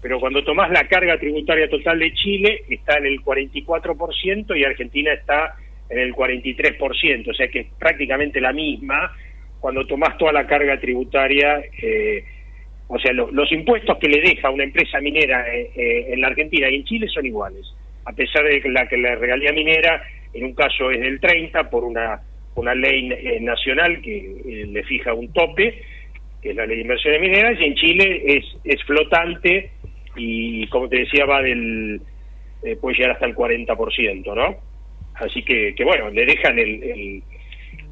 Pero 0.02 0.20
cuando 0.20 0.44
tomás 0.44 0.72
la 0.72 0.88
carga 0.88 1.18
tributaria 1.20 1.70
total 1.70 2.00
de 2.00 2.14
Chile, 2.14 2.64
está 2.70 2.98
en 2.98 3.08
el 3.08 3.22
44% 3.22 4.58
y 4.58 4.64
Argentina 4.64 5.14
está 5.14 5.56
en 5.90 6.00
el 6.00 6.14
43%, 6.14 7.30
o 7.30 7.34
sea 7.34 7.48
que 7.50 7.60
es 7.62 7.68
prácticamente 7.78 8.40
la 8.40 8.54
misma. 8.54 9.12
Cuando 9.60 9.86
tomás 9.86 10.18
toda 10.18 10.32
la 10.32 10.48
carga 10.48 10.80
tributaria, 10.80 11.62
eh, 11.82 12.24
o 12.88 12.98
sea, 12.98 13.12
los 13.12 13.52
impuestos 13.52 13.98
que 13.98 14.08
le 14.08 14.22
deja 14.22 14.50
una 14.50 14.64
empresa 14.64 15.02
minera 15.02 15.46
eh, 15.54 16.08
en 16.14 16.22
la 16.22 16.28
Argentina 16.28 16.70
y 16.70 16.76
en 16.76 16.86
Chile 16.86 17.08
son 17.10 17.26
iguales 17.26 17.66
a 18.10 18.14
pesar 18.14 18.44
de 18.44 18.60
que 18.60 18.70
la, 18.70 18.88
que 18.88 18.98
la 18.98 19.14
regalía 19.16 19.54
minera 19.54 20.02
en 20.34 20.46
un 20.46 20.56
caso 20.56 20.90
es 20.90 21.00
del 21.00 21.20
30 21.20 21.70
por 21.70 21.84
una, 21.84 22.20
una 22.56 22.74
ley 22.74 23.08
eh, 23.12 23.40
nacional 23.40 24.02
que 24.02 24.18
eh, 24.18 24.66
le 24.68 24.84
fija 24.84 25.14
un 25.14 25.32
tope, 25.32 25.84
que 26.42 26.50
es 26.50 26.56
la 26.56 26.66
ley 26.66 26.78
de 26.78 26.82
inversiones 26.82 27.22
mineras, 27.22 27.56
y 27.60 27.66
en 27.66 27.76
Chile 27.76 28.24
es, 28.26 28.46
es 28.64 28.82
flotante 28.84 29.70
y 30.16 30.66
como 30.68 30.90
te 30.90 31.02
decía 31.02 31.26
va 31.26 31.44
del 31.44 32.02
eh, 32.64 32.78
puede 32.78 32.98
llegar 32.98 33.12
hasta 33.12 33.28
el 33.28 33.36
40%, 33.36 34.36
¿no? 34.36 34.56
Así 35.14 35.44
que, 35.44 35.76
que 35.76 35.84
bueno, 35.84 36.10
le 36.10 36.26
dejan 36.26 36.58
el, 36.58 37.22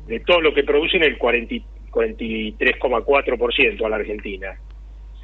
de 0.07 0.19
todo 0.21 0.41
lo 0.41 0.51
que 0.51 0.63
producen 0.63 1.03
el 1.03 1.19
43,4% 1.19 3.85
a 3.85 3.89
la 3.89 3.97
Argentina. 3.97 4.57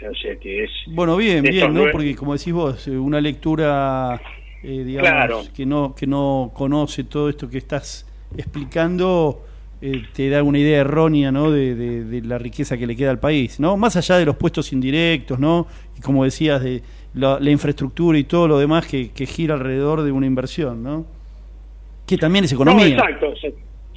O 0.08 0.14
sea 0.16 0.36
que 0.36 0.66
es... 0.66 0.72
Bueno, 0.88 1.18
bien, 1.18 1.42
bien, 1.42 1.74
¿no? 1.74 1.90
Porque 1.92 2.16
como 2.16 2.38
decís 2.38 2.54
vos, 2.54 2.86
una 2.88 3.20
lectura 3.22 4.22
eh, 4.64 4.84
digamos, 4.86 5.50
que 5.50 5.66
no 5.66 5.94
que 5.94 6.08
no 6.08 6.52
conoce 6.54 7.04
todo 7.04 7.30
esto 7.30 7.50
que 7.50 7.58
estás 7.58 8.08
explicando, 8.38 9.44
eh, 9.82 10.04
te 10.14 10.30
da 10.30 10.42
una 10.44 10.60
idea 10.60 10.80
errónea, 10.80 11.32
¿no? 11.32 11.52
De, 11.52 12.22
la 12.24 12.38
riqueza 12.38 12.78
que 12.78 12.88
le 12.88 12.96
queda 12.96 13.12
al 13.12 13.20
país, 13.20 13.60
¿no? 13.60 13.76
Más 13.76 13.98
allá 13.98 14.18
de 14.18 14.26
los 14.26 14.38
puestos 14.38 14.72
indirectos, 14.72 15.40
¿no? 15.40 15.68
Y 15.98 16.02
como 16.02 16.24
decías 16.24 16.64
de 16.64 16.82
la, 17.14 17.38
infraestructura 17.52 18.18
y 18.18 18.24
todo 18.24 18.48
lo 18.48 18.58
demás 18.58 18.88
que, 18.88 19.26
gira 19.26 19.56
alrededor 19.56 20.04
de 20.04 20.14
una 20.14 20.26
inversión, 20.26 20.82
¿no? 20.82 21.06
Que 22.08 22.18
también 22.18 22.46
es 22.46 22.54
economía. 22.54 22.88
exacto. 22.88 23.34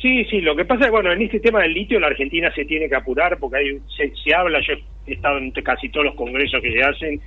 Sí, 0.01 0.25
sí, 0.27 0.41
lo 0.41 0.55
que 0.55 0.65
pasa 0.65 0.87
es 0.87 0.91
bueno, 0.91 1.13
en 1.13 1.23
este 1.23 1.41
tema 1.41 1.63
del 1.63 1.73
litio 1.73 1.99
la 1.99 2.09
Argentina 2.09 2.53
se 2.55 2.65
tiene 2.65 2.89
que 2.89 2.97
apurar 2.97 3.39
porque 3.39 3.59
hay, 3.59 3.81
se, 3.97 4.13
se 4.23 4.35
habla, 4.35 4.61
yo 4.61 4.75
he 5.07 5.15
estado 5.15 5.39
en 5.39 5.51
casi 5.53 5.89
todos 5.89 6.07
los 6.07 6.15
congresos 6.17 6.61
que 6.61 6.73
se 6.73 6.83
hacen, 6.83 7.21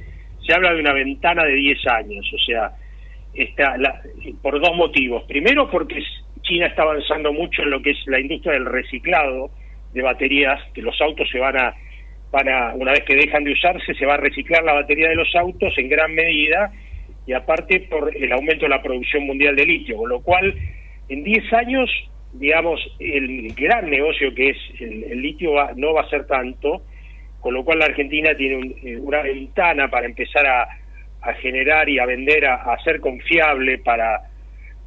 se 0.46 0.54
habla 0.54 0.74
de 0.74 0.82
una 0.82 0.94
ventana 0.94 1.46
de 1.46 1.56
10 1.56 1.88
años, 1.88 2.26
o 2.34 2.38
sea, 2.46 2.72
está 3.34 3.78
la, 3.78 4.02
por 4.42 4.60
dos 4.60 4.76
motivos. 4.76 5.24
Primero, 5.24 5.70
porque 5.70 6.02
China 6.42 6.68
está 6.68 6.84
avanzando 6.84 7.32
mucho 7.34 7.62
en 7.62 7.72
lo 7.72 7.82
que 7.82 7.92
es 7.92 7.98
la 8.08 8.20
industria 8.20 8.54
del 8.54 8.66
reciclado 8.66 9.52
de 9.94 10.02
baterías, 10.02 10.62
que 10.74 10.82
los 10.82 11.00
autos 11.02 11.30
se 11.30 11.40
van 11.40 11.58
a, 11.58 11.76
van 12.32 12.50
a, 12.50 12.74
una 12.76 12.92
vez 12.92 13.04
que 13.04 13.16
dejan 13.16 13.44
de 13.44 13.54
usarse, 13.54 13.94
se 13.94 14.06
va 14.06 14.16
a 14.16 14.18
reciclar 14.18 14.64
la 14.64 14.74
batería 14.74 15.10
de 15.10 15.16
los 15.16 15.34
autos 15.36 15.74
en 15.78 15.90
gran 15.90 16.14
medida, 16.14 16.72
y 17.26 17.34
aparte 17.34 17.82
por 17.82 18.16
el 18.16 18.32
aumento 18.32 18.66
de 18.66 18.70
la 18.70 18.82
producción 18.82 19.26
mundial 19.26 19.56
de 19.56 19.66
litio, 19.66 19.98
con 19.98 20.10
lo 20.10 20.22
cual, 20.22 20.54
en 21.10 21.24
10 21.24 21.54
años, 21.54 21.90
digamos, 22.34 22.80
el 23.00 23.54
gran 23.54 23.90
negocio 23.90 24.34
que 24.34 24.50
es 24.50 24.58
el, 24.80 25.22
litio 25.22 25.52
no 25.76 25.94
va 25.94 26.02
a 26.02 26.10
ser 26.10 26.26
tanto, 26.28 26.82
con 27.40 27.54
lo 27.54 27.64
cual 27.64 27.80
la 27.80 27.86
Argentina 27.86 28.36
tiene 28.36 28.76
eh, 28.84 28.98
una 28.98 29.22
ventana 29.22 29.88
para 29.90 30.06
empezar 30.06 30.46
a 30.46 30.68
a 31.22 31.34
generar 31.34 31.90
y 31.90 32.00
a 32.00 32.06
vender, 32.06 32.46
a, 32.46 32.78
ser 32.84 33.00
confiable 33.00 33.80
para, 33.80 34.22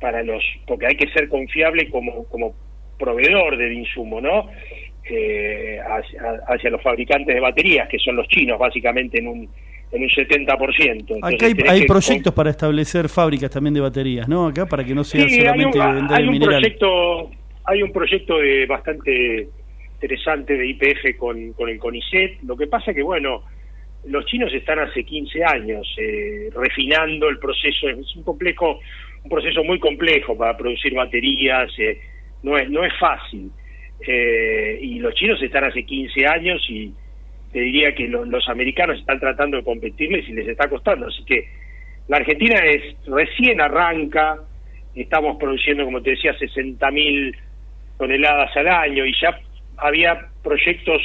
para 0.01 0.23
los, 0.23 0.43
porque 0.67 0.87
hay 0.87 0.97
que 0.97 1.09
ser 1.09 1.29
confiable 1.29 1.91
como, 1.91 2.25
como 2.25 2.55
proveedor 2.99 3.57
del 3.57 3.73
insumo, 3.73 4.21
¿no? 4.21 4.49
Eh, 5.05 5.79
hacia, 6.49 6.71
los 6.71 6.83
fabricantes 6.83 7.35
de 7.35 7.41
baterías, 7.41 7.89
que 7.89 7.99
son 7.99 8.17
los 8.17 8.29
chinos, 8.29 8.59
básicamente 8.59 9.19
en 9.19 9.27
un, 9.27 9.49
en 9.91 10.03
un 10.03 10.09
70%. 10.09 11.19
Acá 11.23 11.47
hay, 11.47 11.55
hay 11.69 11.87
proyectos 11.87 12.33
para 12.33 12.51
establecer 12.51 13.09
fábricas 13.09 13.51
también 13.51 13.75
de 13.75 13.81
baterías, 13.81 14.29
¿no? 14.29 14.47
Acá 14.47 14.65
para 14.67 14.85
que 14.85 14.95
no 14.95 15.05
sea 15.05 15.29
solamente 15.29 15.81
hay 15.81 15.89
un, 15.89 15.97
vender 15.97 16.17
hay 16.17 16.25
un 16.25 16.31
mineral. 16.31 16.61
Proyecto, 16.61 17.31
hay 17.65 17.83
un 17.83 17.93
proyecto 17.93 18.39
de 18.39 18.67
bastante 18.67 19.49
interesante 19.95 20.57
de 20.57 20.67
IPF 20.67 21.17
con, 21.19 21.53
con 21.53 21.69
el 21.69 21.79
CONICET. 21.79 22.43
Lo 22.45 22.57
que 22.57 22.67
pasa 22.67 22.95
que, 22.95 23.03
bueno, 23.03 23.43
los 24.05 24.25
chinos 24.27 24.53
están 24.53 24.79
hace 24.81 25.05
15 25.05 25.45
años 25.45 25.87
eh, 25.99 26.51
refinando 26.55 27.29
el 27.29 27.39
proceso. 27.39 27.89
Es 27.89 28.17
un 28.17 28.25
complejo, 28.25 28.81
un 29.25 29.31
proceso 29.31 29.63
muy 29.65 29.79
complejo 29.79 30.37
para 30.37 30.57
producir 30.57 30.95
baterías. 30.95 31.71
Eh, 31.79 32.01
no 32.43 32.57
es 32.59 32.69
no 32.71 32.85
es 32.85 32.93
fácil. 32.99 33.51
Eh, 34.07 34.79
y 34.83 34.99
los 34.99 35.15
chinos 35.15 35.41
están 35.43 35.65
hace 35.65 35.85
15 35.85 36.27
años 36.27 36.65
y 36.69 36.93
te 37.53 37.61
diría 37.61 37.95
que 37.95 38.09
lo- 38.09 38.25
los 38.25 38.49
americanos 38.49 38.99
están 38.99 39.21
tratando 39.21 39.59
de 39.59 39.63
competirles 39.65 40.29
y 40.29 40.33
les 40.33 40.49
está 40.49 40.69
costando. 40.69 41.07
Así 41.07 41.25
que 41.25 41.47
la 42.09 42.17
Argentina 42.17 42.57
es 42.65 42.97
recién 43.07 43.61
arranca, 43.61 44.39
estamos 44.97 45.37
produciendo, 45.39 45.85
como 45.85 46.03
te 46.03 46.11
decía, 46.11 46.37
60 46.37 46.91
mil 46.91 47.37
toneladas 47.99 48.57
al 48.57 48.67
año 48.69 49.07
y 49.07 49.15
ya 49.21 49.39
había 49.77 50.29
proyectos 50.43 51.01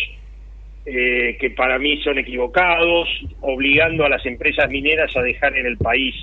eh, 0.90 1.36
que 1.40 1.50
para 1.50 1.78
mí 1.78 1.98
son 2.02 2.18
equivocados, 2.18 3.10
obligando 3.42 4.06
a 4.06 4.10
las 4.10 4.26
empresas 4.26 4.70
mineras 4.70 5.14
a 5.18 5.22
dejar 5.22 5.58
en 5.58 5.66
el 5.66 5.78
país 5.78 6.16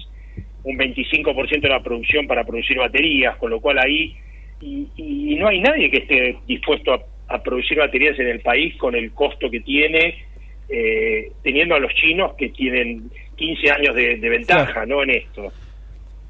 un 0.63 0.79
25% 0.79 1.61
de 1.61 1.69
la 1.69 1.83
producción 1.83 2.27
para 2.27 2.45
producir 2.45 2.79
baterías, 2.79 3.37
con 3.37 3.51
lo 3.51 3.61
cual 3.61 3.79
ahí 3.79 4.17
y, 4.63 4.89
y 4.97 5.35
no 5.37 5.49
hay 5.49 5.61
nadie 5.61 5.91
que 5.91 5.99
esté 5.99 6.37
dispuesto 6.49 6.95
a, 6.95 7.01
a 7.35 7.43
producir 7.43 7.77
baterías 7.79 8.19
en 8.19 8.29
el 8.29 8.41
país 8.41 8.75
con 8.77 8.95
el 8.95 9.13
costo 9.13 9.51
que 9.51 9.61
tiene, 9.61 10.15
eh, 10.71 11.31
teniendo 11.43 11.75
a 11.75 11.79
los 11.81 11.93
chinos 11.95 12.33
que 12.39 12.49
tienen 12.49 13.11
15 13.37 13.71
años 13.71 13.95
de, 13.95 14.17
de 14.17 14.29
ventaja 14.31 14.73
Claro. 14.73 14.87
¿no? 14.87 15.03
en 15.03 15.11
esto. 15.11 15.53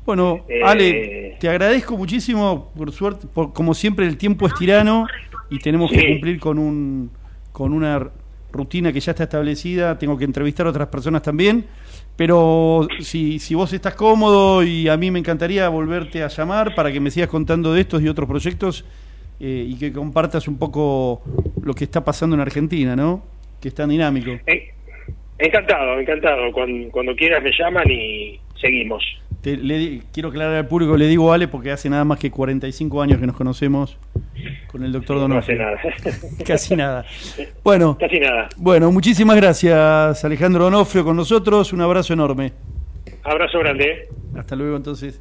Bueno, 0.05 0.45
Eh, 0.49 0.61
Ale, 0.65 1.37
te 1.39 1.49
agradezco 1.49 1.97
muchísimo, 1.97 2.73
por 2.77 2.91
suerte, 2.91 3.29
por- 3.33 3.53
como 3.53 3.73
siempre 3.75 4.05
el 4.07 4.19
tiempo 4.19 4.47
es 4.49 4.55
tirano 4.55 5.07
y 5.51 5.59
tenemos 5.61 5.93
que 5.93 6.05
cumplir 6.09 6.41
con 6.41 6.59
un 6.59 7.11
con 7.53 7.73
una 7.73 8.11
rutina 8.55 8.93
que 8.93 9.01
ya 9.01 9.13
está 9.13 9.25
establecida, 9.25 9.99
tengo 9.99 10.17
que 10.17 10.25
entrevistar 10.25 10.67
a 10.67 10.71
otras 10.71 10.89
personas 10.89 11.23
también, 11.23 11.67
pero 12.17 12.89
si, 13.01 13.39
si 13.39 13.55
vos 13.55 13.73
estás 13.73 13.95
cómodo 13.95 14.63
y 14.63 14.89
a 14.89 14.97
mí 14.97 15.11
me 15.11 15.19
encantaría 15.19 15.69
volverte 15.69 16.23
a 16.23 16.29
llamar 16.29 16.75
para 16.75 16.91
que 16.91 17.01
me 17.01 17.11
sigas 17.11 17.29
contando 17.29 17.75
de 17.75 17.81
estos 17.81 18.01
y 18.03 18.09
otros 18.09 18.29
proyectos 18.29 18.85
eh, 19.41 19.67
y 19.69 19.77
que 19.79 19.93
compartas 19.93 20.47
un 20.47 20.59
poco 20.59 21.23
lo 21.63 21.75
que 21.75 21.85
está 21.85 22.05
pasando 22.05 22.37
en 22.37 22.41
Argentina, 22.41 22.95
¿no? 22.95 23.25
Que 23.61 23.69
es 23.69 23.75
tan 23.75 23.91
dinámico. 23.91 24.31
Eh, 24.47 24.73
encantado, 25.39 25.99
encantado. 25.99 26.53
Cuando, 26.53 26.91
cuando 26.93 27.15
quieras 27.17 27.43
me 27.43 27.51
llaman 27.51 27.91
y 27.91 28.39
seguimos. 28.61 29.03
Te- 29.45 29.59
le 29.59 30.01
quiero 30.11 30.31
aclarar 30.31 30.55
al 30.55 30.67
público, 30.67 30.97
le 30.97 31.07
digo 31.07 31.31
Ale 31.33 31.49
porque 31.49 31.71
hace 31.71 31.91
nada 31.91 32.03
más 32.05 32.19
que 32.19 32.31
45 32.31 33.03
años 33.03 33.21
que 33.21 33.27
nos 33.27 33.37
conocemos 33.37 33.99
con 34.69 34.83
el 34.83 34.91
doctor 34.91 35.17
No 35.29 35.37
hace 35.39 35.55
Donofrio. 35.55 35.59
nada. 35.59 35.81
Casi 36.47 36.75
nada. 36.75 37.05
Bueno, 37.63 37.99
Casi 38.01 38.19
nada. 38.21 38.49
bueno, 38.57 38.91
muchísimas 38.91 39.37
gracias 39.37 40.25
Alejandro 40.25 40.65
Donofrio 40.65 41.05
con 41.05 41.15
nosotros, 41.17 41.73
un 41.75 41.83
abrazo 41.83 42.15
enorme. 42.15 42.53
Abrazo 43.23 43.59
grande. 43.59 44.09
Hasta 44.35 44.57
luego 44.57 44.77
entonces. 44.77 45.21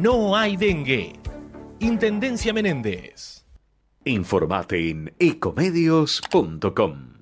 no 0.00 0.36
hay 0.36 0.56
dengue. 0.56 1.14
Intendencia 1.80 2.52
Menéndez. 2.52 3.44
Informate 4.04 4.90
en 4.90 5.14
ecomedios.com. 5.18 7.14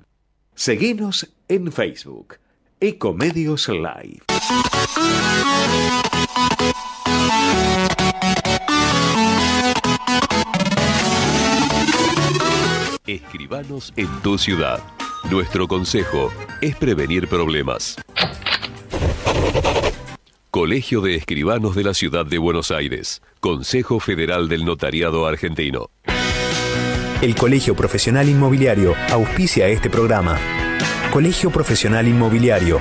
Seguinos 0.54 1.28
en 1.48 1.72
Facebook. 1.72 2.38
Ecomedios 2.80 3.68
Live. 3.68 4.22
Escribanos 13.06 13.92
en 13.96 14.08
tu 14.22 14.36
ciudad. 14.36 14.82
Nuestro 15.30 15.68
consejo 15.68 16.30
es 16.60 16.76
prevenir 16.76 17.28
problemas. 17.28 17.96
Colegio 20.56 21.02
de 21.02 21.16
Escribanos 21.16 21.76
de 21.76 21.84
la 21.84 21.92
Ciudad 21.92 22.24
de 22.24 22.38
Buenos 22.38 22.70
Aires. 22.70 23.20
Consejo 23.40 24.00
Federal 24.00 24.48
del 24.48 24.64
Notariado 24.64 25.26
Argentino. 25.26 25.90
El 27.20 27.34
Colegio 27.34 27.76
Profesional 27.76 28.26
Inmobiliario 28.26 28.94
auspicia 29.10 29.68
este 29.68 29.90
programa. 29.90 30.38
Colegio 31.12 31.50
Profesional 31.50 32.08
Inmobiliario, 32.08 32.80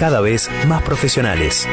cada 0.00 0.20
vez 0.20 0.50
más 0.66 0.82
profesionales. 0.82 1.68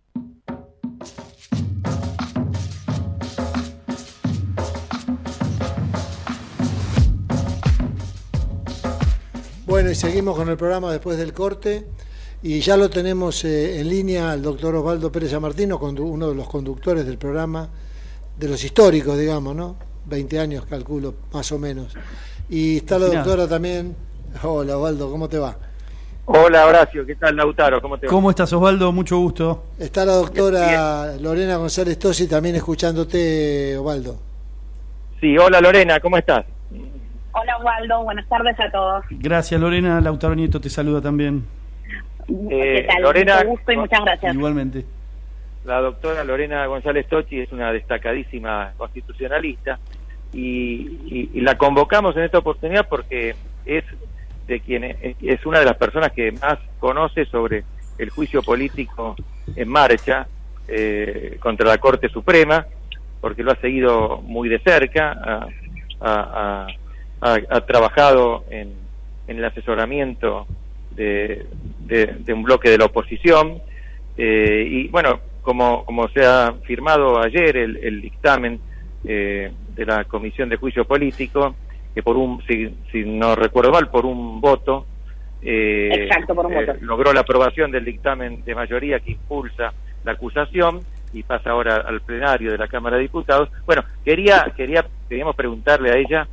Bueno, 9.77 9.91
y 9.91 9.95
seguimos 9.95 10.35
con 10.35 10.49
el 10.49 10.57
programa 10.57 10.91
después 10.91 11.19
del 11.19 11.35
corte. 11.35 11.85
Y 12.43 12.61
ya 12.61 12.79
lo 12.79 12.89
tenemos 12.89 13.45
eh, 13.45 13.79
en 13.79 13.91
línea 13.91 14.31
al 14.31 14.41
doctor 14.41 14.75
Osvaldo 14.75 15.13
Pérez 15.13 15.35
Amartino, 15.35 15.77
uno 15.77 16.31
de 16.31 16.35
los 16.35 16.49
conductores 16.49 17.05
del 17.05 17.19
programa, 17.19 17.69
de 18.39 18.49
los 18.49 18.65
históricos, 18.65 19.19
digamos, 19.19 19.55
¿no? 19.55 19.77
20 20.07 20.41
años, 20.41 20.65
calculo, 20.65 21.17
más 21.31 21.53
o 21.53 21.59
menos. 21.59 21.95
Y 22.49 22.79
está 22.79 22.99
la 22.99 23.09
doctora 23.09 23.47
también. 23.47 23.95
Hola, 24.43 24.79
Osvaldo, 24.79 25.11
¿cómo 25.11 25.29
te 25.29 25.39
va? 25.39 25.55
Hola 26.25 26.65
Horacio, 26.65 27.05
¿qué 27.05 27.17
tal 27.17 27.37
Lautaro? 27.37 27.83
¿Cómo 27.83 27.99
te 27.99 28.07
va? 28.07 28.11
¿Cómo 28.11 28.31
estás 28.31 28.51
Osvaldo? 28.55 28.91
Mucho 28.93 29.19
gusto. 29.19 29.65
Está 29.79 30.07
la 30.07 30.15
doctora 30.15 31.19
Lorena 31.21 31.57
González 31.57 31.99
Tosi 31.99 32.27
también 32.27 32.57
escuchándote, 32.57 33.77
Osvaldo. 33.77 34.17
Sí, 35.21 35.37
hola 35.37 35.61
Lorena, 35.61 36.01
¿cómo 36.01 36.17
estás? 36.17 36.47
Hola 37.39 37.59
Waldo, 37.59 38.03
buenas 38.05 38.27
tardes 38.29 38.59
a 38.59 38.71
todos. 38.71 39.05
Gracias 39.11 39.61
Lorena, 39.61 40.01
Lautaro 40.01 40.35
Nieto 40.35 40.61
te 40.61 40.71
saluda 40.71 41.01
también. 41.03 41.45
Eh, 42.29 42.77
¿Qué 42.81 42.87
tal? 42.89 43.03
Lorena, 43.03 43.37
Mucho 43.37 43.49
gusto 43.49 43.73
y 43.73 43.77
muchas 43.77 44.01
gracias. 44.05 44.35
Igualmente. 44.35 44.85
La 45.65 45.81
doctora 45.81 46.25
Lorena 46.25 46.65
González 46.67 47.07
Tochi 47.09 47.41
es 47.41 47.53
una 47.53 47.73
destacadísima 47.73 48.73
constitucionalista 48.77 49.79
y, 50.33 50.99
y- 51.07 51.31
y 51.35 51.41
la 51.41 51.57
convocamos 51.59 52.17
en 52.17 52.23
esta 52.23 52.39
oportunidad 52.39 52.89
porque 52.89 53.35
es 53.65 53.85
de 54.47 54.61
quien 54.61 54.85
es, 54.85 54.97
es 55.23 55.45
una 55.45 55.59
de 55.59 55.65
las 55.67 55.77
personas 55.77 56.13
que 56.13 56.33
más 56.33 56.59
conoce 56.79 57.27
sobre 57.27 57.65
el 57.99 58.11
juicio 58.11 58.43
político 58.43 59.17
en 59.57 59.69
marcha 59.69 60.27
eh, 60.69 61.37
contra 61.41 61.67
la 61.69 61.79
Corte 61.79 62.09
Suprema, 62.09 62.65
porque 63.21 63.43
lo 63.43 63.53
ha 63.53 63.57
seguido 63.57 64.21
muy 64.23 64.49
de 64.49 64.59
cerca, 64.61 65.13
ha- 66.01 66.67
ha- 67.35 67.57
ha 67.57 67.61
trabajado 67.67 68.45
en, 68.51 68.73
en 69.29 69.39
el 69.39 69.45
asesoramiento 69.45 70.47
de, 70.93 71.47
de- 71.81 72.07
de 72.21 72.33
un 72.33 72.43
bloque 72.43 72.71
de 72.71 72.79
la 72.79 72.87
oposición. 72.87 73.61
Eh, 74.17 74.67
y 74.71 74.89
bueno, 74.89 75.21
como, 75.43 75.85
como 75.85 76.09
se 76.09 76.25
ha 76.25 76.55
firmado 76.65 77.23
ayer 77.23 77.57
el, 77.57 77.77
el 77.79 78.01
dictamen 78.01 78.59
eh, 79.05 79.53
de 79.75 79.87
la 79.87 80.05
Comisión 80.05 80.49
de 80.49 80.57
Juicio 80.57 80.85
Político, 80.85 81.55
que 81.95 82.03
por 82.03 82.17
un, 82.17 82.43
si, 82.47 82.75
si 82.91 83.05
no 83.05 83.35
recuerdo 83.35 83.71
mal, 83.71 83.89
por 83.89 84.05
un 84.07 84.41
voto, 84.41 84.87
eh, 85.43 85.91
Exacto, 86.05 86.35
por 86.35 86.47
un 86.47 86.53
eh, 86.55 86.65
voto. 86.67 86.79
logró 86.81 87.13
la 87.13 87.21
aprobación 87.21 87.71
del 87.71 87.85
dictamen 87.85 88.43
de 88.45 88.55
mayoría 88.55 89.01
que 89.01 89.13
impulsa 89.13 89.73
la 90.05 90.13
acusación 90.13 90.81
y 91.13 91.23
pasa 91.23 91.51
ahora 91.51 91.77
al 91.77 92.01
plenario 92.01 92.51
de 92.53 92.59
la 92.59 92.69
Cámara 92.69 92.97
de 92.97 93.03
Diputados. 93.03 93.49
Bueno, 93.65 93.83
quería, 94.05 94.53
quería, 94.57 94.85
queríamos 95.09 95.37
preguntarle 95.37 95.91
a 95.91 95.97
ella, 95.97 96.27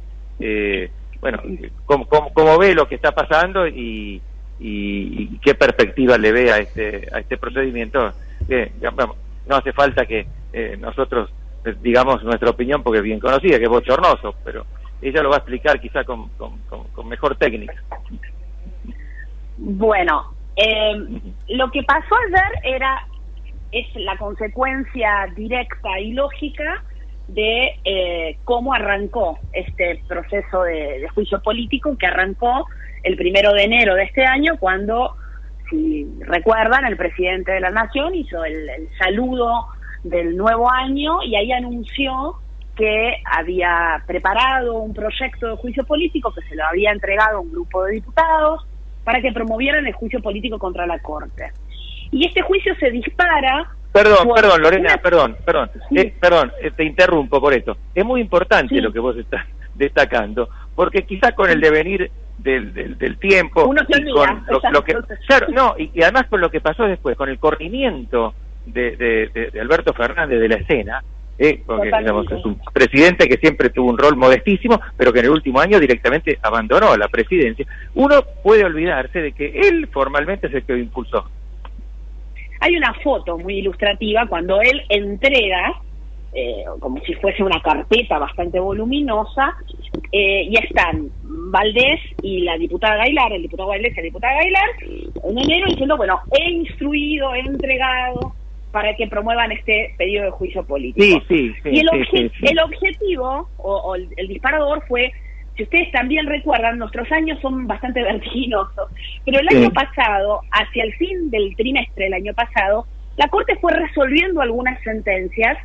eh, 0.45 0.91
bueno, 1.21 1.41
cómo, 1.85 2.05
cómo, 2.07 2.33
cómo 2.33 2.57
ve 2.57 2.73
lo 2.75 2.87
que 2.87 2.95
está 2.95 3.11
pasando 3.13 3.65
y, 3.67 4.21
y, 4.59 5.23
y 5.33 5.39
qué 5.41 5.55
perspectiva 5.55 6.17
le 6.17 6.31
ve 6.31 6.51
a 6.51 6.57
este, 6.57 7.07
a 7.13 7.19
este 7.19 7.37
procedimiento. 7.37 8.11
Digamos, 8.47 9.15
no 9.47 9.55
hace 9.55 9.71
falta 9.71 10.05
que 10.05 10.27
eh, 10.51 10.75
nosotros 10.79 11.29
eh, 11.65 11.73
digamos 11.81 12.23
nuestra 12.23 12.49
opinión 12.49 12.83
porque 12.83 12.97
es 12.99 13.03
bien 13.05 13.19
conocida, 13.21 13.57
que 13.57 13.63
es 13.63 13.69
bochornoso, 13.69 14.35
pero 14.43 14.65
ella 15.01 15.21
lo 15.23 15.29
va 15.29 15.35
a 15.37 15.39
explicar 15.39 15.79
quizá 15.79 16.03
con, 16.03 16.27
con, 16.37 16.57
con- 16.69 16.87
con 16.93 17.07
mejor 17.07 17.35
técnica. 17.37 17.75
Bueno, 19.57 20.33
eh, 20.55 20.93
lo 21.49 21.69
que 21.71 21.83
pasó 21.83 22.15
ayer 22.27 22.75
era 22.75 23.07
es 23.71 23.87
la 23.95 24.17
consecuencia 24.17 25.27
directa 25.35 25.99
y 25.99 26.11
lógica 26.13 26.83
de 27.27 27.79
eh, 27.85 28.37
cómo 28.43 28.73
arrancó 28.73 29.39
este 29.53 30.01
proceso 30.07 30.63
de, 30.63 31.07
juicio 31.13 31.41
político 31.41 31.97
que 31.97 32.07
arrancó 32.07 32.65
el 33.03 33.15
primero 33.15 33.53
de 33.53 33.63
enero 33.63 33.95
de 33.95 34.03
este 34.03 34.25
año 34.25 34.57
cuando, 34.59 35.15
si 35.69 36.07
recuerdan, 36.21 36.85
el 36.85 36.97
presidente 36.97 37.51
de 37.51 37.59
la 37.59 37.69
nación 37.69 38.15
hizo 38.15 38.43
el, 38.43 38.69
el 38.69 38.89
saludo 38.97 39.67
del 40.03 40.35
nuevo 40.35 40.69
año 40.69 41.23
y 41.23 41.35
ahí 41.35 41.51
anunció 41.51 42.35
que 42.75 43.21
había 43.25 44.03
preparado 44.07 44.79
un 44.79 44.93
proyecto 44.93 45.47
de 45.47 45.55
juicio 45.57 45.85
político 45.85 46.33
que 46.33 46.41
se 46.47 46.55
lo 46.55 46.65
había 46.65 46.91
entregado 46.91 47.37
a 47.37 47.41
un 47.41 47.51
grupo 47.51 47.83
de 47.85 47.93
diputados 47.93 48.65
para 49.03 49.21
que 49.21 49.31
promovieran 49.31 49.85
el 49.85 49.93
juicio 49.93 50.21
político 50.21 50.57
contra 50.57 50.87
la 50.87 50.99
Corte. 50.99 51.51
Y 52.11 52.27
este 52.27 52.41
juicio 52.41 52.75
se 52.75 52.91
dispara... 52.91 53.69
Perdón, 53.93 54.27
perdón, 54.35 54.61
Lorena, 54.61 54.97
perdón, 54.97 55.37
perdón, 55.45 55.69
Eh, 55.95 56.13
perdón, 56.19 56.51
eh, 56.61 56.71
te 56.75 56.83
interrumpo 56.83 57.39
por 57.39 57.53
esto. 57.53 57.77
Es 57.93 58.03
muy 58.03 58.21
importante 58.21 58.81
lo 58.81 58.91
que 58.91 58.99
vos 58.99 59.15
estás 59.17 59.45
destacando, 59.75 60.49
porque 60.75 61.03
quizás 61.03 61.33
con 61.33 61.49
el 61.49 61.61
devenir 61.61 62.09
del, 62.39 62.73
del, 62.73 62.97
del 62.97 63.17
tiempo 63.19 63.65
Uno 63.65 63.81
se 63.87 63.99
y 64.01 64.01
olvida, 64.11 64.27
con 64.27 64.45
lo, 64.47 64.71
lo 64.71 64.83
que, 64.83 64.95
claro, 65.27 65.47
no, 65.53 65.75
y, 65.77 65.91
y 65.93 66.01
además 66.01 66.25
con 66.27 66.41
lo 66.41 66.49
que 66.49 66.59
pasó 66.59 66.83
después, 66.85 67.15
con 67.15 67.29
el 67.29 67.37
corrimiento 67.37 68.33
de, 68.65 68.95
de- 68.97 69.29
de- 69.33 69.51
de 69.51 69.61
Alberto 69.61 69.93
Fernández 69.93 70.39
de 70.39 70.47
la 70.49 70.55
escena, 70.55 71.03
eh, 71.37 71.61
porque 71.65 71.91
digamos, 71.99 72.31
es 72.31 72.45
un 72.45 72.59
presidente 72.73 73.27
que 73.27 73.37
siempre 73.37 73.69
tuvo 73.69 73.89
un 73.91 73.97
rol 73.97 74.15
modestísimo, 74.15 74.79
pero 74.97 75.13
que 75.13 75.19
en 75.19 75.25
el 75.25 75.31
último 75.31 75.59
año 75.59 75.79
directamente 75.79 76.39
abandonó 76.41 76.95
la 76.97 77.07
presidencia, 77.07 77.65
uno 77.93 78.23
puede 78.43 78.65
olvidarse 78.65 79.19
de 79.21 79.31
que 79.33 79.51
él 79.67 79.87
formalmente 79.91 80.47
es 80.47 80.53
el 80.55 80.63
que 80.63 80.73
lo 80.73 80.79
impulsó. 80.79 81.29
Hay 82.63 82.77
una 82.77 82.93
foto 83.03 83.37
muy 83.37 83.55
ilustrativa 83.57 84.25
cuando 84.27 84.61
él 84.61 84.81
entrega, 84.87 85.73
eh, 86.33 86.63
como 86.79 86.99
si 87.01 87.13
fuese 87.15 87.43
una 87.43 87.61
carpeta 87.61 88.17
bastante 88.19 88.57
voluminosa, 88.59 89.53
eh, 90.11 90.43
y 90.49 90.55
están 90.57 91.09
Valdés 91.23 91.99
y 92.21 92.41
la 92.41 92.57
diputada 92.57 92.95
Gailar, 92.97 93.33
el 93.33 93.41
diputado 93.41 93.69
Valdés 93.69 93.91
y 93.93 93.95
la 93.97 94.01
diputada 94.03 94.33
Gailar, 94.35 94.69
en 95.29 95.37
enero 95.37 95.65
diciendo, 95.67 95.97
bueno, 95.97 96.19
he 96.39 96.51
instruido, 96.51 97.33
he 97.35 97.39
entregado 97.41 98.33
para 98.71 98.95
que 98.95 99.07
promuevan 99.07 99.51
este 99.51 99.93
pedido 99.97 100.23
de 100.23 100.31
juicio 100.31 100.63
político. 100.65 101.21
Sí, 101.27 101.51
sí, 101.51 101.53
sí. 101.63 101.69
y 101.73 101.79
el, 101.79 101.87
obje- 101.89 102.31
el 102.41 102.59
objetivo 102.59 103.49
o, 103.57 103.75
o 103.75 103.95
el, 103.95 104.07
el 104.17 104.27
disparador 104.29 104.81
fue, 104.87 105.11
si 105.55 105.63
ustedes 105.63 105.91
también 105.91 106.25
recuerdan, 106.25 106.77
nuestros 106.79 107.11
años 107.11 107.39
son 107.41 107.67
bastante 107.67 108.01
vertiginosos, 108.03 108.89
pero 109.25 109.39
el 109.39 109.47
Sí. 109.49 109.57
año 109.57 109.71
pasado, 109.71 110.41
hacia 110.51 110.83
el 110.83 110.93
fin 110.95 111.29
del 111.29 111.55
trimestre 111.55 112.05
del 112.05 112.13
año 112.13 112.33
pasado, 112.33 112.85
la 113.17 113.27
Corte 113.27 113.55
fue 113.57 113.71
resolviendo 113.73 114.41
algunas 114.41 114.81
sentencias 114.81 115.57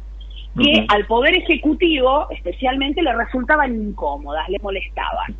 que 0.56 0.84
al 0.88 1.06
Poder 1.06 1.36
Ejecutivo 1.36 2.26
especialmente 2.30 3.00
le 3.02 3.14
resultaban 3.14 3.74
incómodas, 3.74 4.48
le 4.48 4.58
molestaban. 4.58 5.34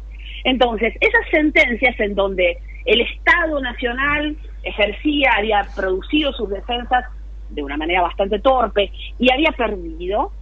Entonces, 0.44 0.94
esas 1.00 1.28
sentencias 1.30 1.98
en 1.98 2.14
donde 2.14 2.58
el 2.84 3.00
Estado 3.00 3.60
Nacional 3.60 4.36
ejercía, 4.62 5.32
había 5.36 5.66
producido 5.74 6.32
sus 6.32 6.48
defensas 6.50 7.04
de 7.50 7.62
una 7.62 7.76
manera 7.76 8.02
bastante 8.02 8.38
torpe 8.38 8.90
y 9.18 9.32
había 9.32 9.50
perdido, 9.52 10.32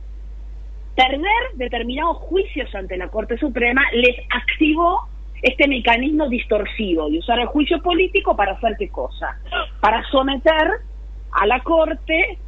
perder 0.96 1.20
determinados 1.54 2.16
juicios 2.16 2.74
ante 2.74 2.96
la 2.96 3.08
Corte 3.08 3.36
Suprema 3.38 3.82
les 3.92 4.16
activó 4.30 5.06
este 5.42 5.68
mecanismo 5.68 6.28
distorsivo 6.28 7.10
de 7.10 7.18
usar 7.18 7.38
el 7.38 7.46
juicio 7.46 7.80
político 7.82 8.34
para 8.34 8.52
hacer 8.52 8.76
qué 8.78 8.88
cosa? 8.88 9.38
Para 9.80 10.02
someter 10.10 10.70
a 11.32 11.46
la 11.46 11.60
Corte 11.60 12.38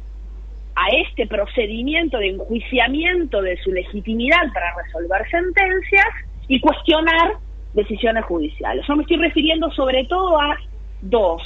a 0.75 0.87
este 0.95 1.27
procedimiento 1.27 2.17
de 2.17 2.29
enjuiciamiento 2.29 3.41
de 3.41 3.57
su 3.57 3.71
legitimidad 3.71 4.51
para 4.53 4.73
resolver 4.83 5.29
sentencias 5.29 6.07
y 6.47 6.59
cuestionar 6.59 7.33
decisiones 7.73 8.25
judiciales. 8.25 8.85
Yo 8.87 8.95
me 8.95 9.03
estoy 9.03 9.17
refiriendo 9.17 9.69
sobre 9.71 10.05
todo 10.05 10.41
a 10.41 10.57
dos 11.01 11.43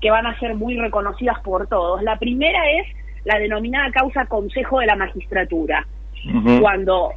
que 0.00 0.10
van 0.10 0.26
a 0.26 0.38
ser 0.38 0.54
muy 0.56 0.76
reconocidas 0.76 1.38
por 1.40 1.68
todos. 1.68 2.02
La 2.02 2.18
primera 2.18 2.70
es 2.72 2.86
la 3.24 3.38
denominada 3.38 3.90
causa 3.92 4.26
Consejo 4.26 4.80
de 4.80 4.86
la 4.86 4.96
Magistratura, 4.96 5.86
cuando 6.60 7.12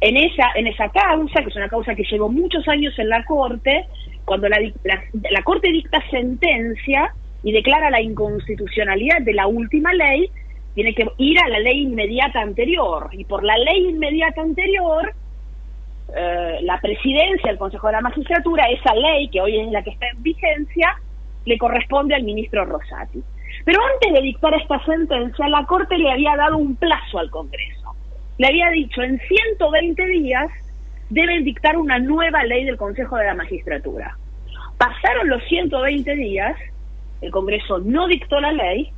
en 0.00 0.16
esa 0.16 0.52
en 0.54 0.66
esa 0.66 0.88
causa, 0.88 1.42
que 1.42 1.48
es 1.48 1.56
una 1.56 1.68
causa 1.68 1.94
que 1.94 2.04
llevó 2.04 2.28
muchos 2.28 2.66
años 2.68 2.98
en 2.98 3.08
la 3.08 3.24
Corte, 3.24 3.86
cuando 4.24 4.48
la, 4.48 4.58
la 5.30 5.42
Corte 5.42 5.70
dicta 5.70 6.02
sentencia 6.10 7.12
y 7.42 7.52
declara 7.52 7.90
la 7.90 8.00
inconstitucionalidad 8.00 9.22
de 9.22 9.34
la 9.34 9.46
última 9.46 9.92
ley, 9.92 10.30
tiene 10.74 10.94
que 10.94 11.06
ir 11.18 11.38
a 11.40 11.48
la 11.48 11.58
ley 11.58 11.82
inmediata 11.82 12.40
anterior. 12.40 13.08
Y 13.12 13.24
por 13.24 13.42
la 13.44 13.56
ley 13.58 13.88
inmediata 13.88 14.42
anterior, 14.42 15.12
eh, 16.16 16.58
la 16.62 16.80
presidencia 16.80 17.50
del 17.50 17.58
Consejo 17.58 17.88
de 17.88 17.94
la 17.94 18.00
Magistratura, 18.00 18.64
esa 18.66 18.94
ley 18.94 19.28
que 19.28 19.40
hoy 19.40 19.58
es 19.58 19.70
la 19.70 19.82
que 19.82 19.90
está 19.90 20.08
en 20.08 20.22
vigencia, 20.22 20.96
le 21.44 21.58
corresponde 21.58 22.14
al 22.14 22.22
ministro 22.22 22.64
Rosati. 22.64 23.22
Pero 23.64 23.80
antes 23.94 24.12
de 24.12 24.22
dictar 24.22 24.54
esta 24.54 24.84
sentencia, 24.84 25.48
la 25.48 25.64
Corte 25.66 25.98
le 25.98 26.10
había 26.10 26.36
dado 26.36 26.56
un 26.56 26.76
plazo 26.76 27.18
al 27.18 27.30
Congreso. 27.30 27.77
Le 28.38 28.46
había 28.46 28.70
dicho, 28.70 29.02
en 29.02 29.18
120 29.18 30.06
días 30.06 30.48
deben 31.10 31.44
dictar 31.44 31.76
una 31.76 31.98
nueva 31.98 32.44
ley 32.44 32.64
del 32.64 32.76
Consejo 32.76 33.16
de 33.16 33.26
la 33.26 33.34
Magistratura. 33.34 34.16
Pasaron 34.78 35.28
los 35.28 35.42
120 35.48 36.14
días, 36.14 36.56
el 37.20 37.32
Congreso 37.32 37.78
no 37.80 38.06
dictó 38.06 38.40
la 38.40 38.52
ley 38.52 38.92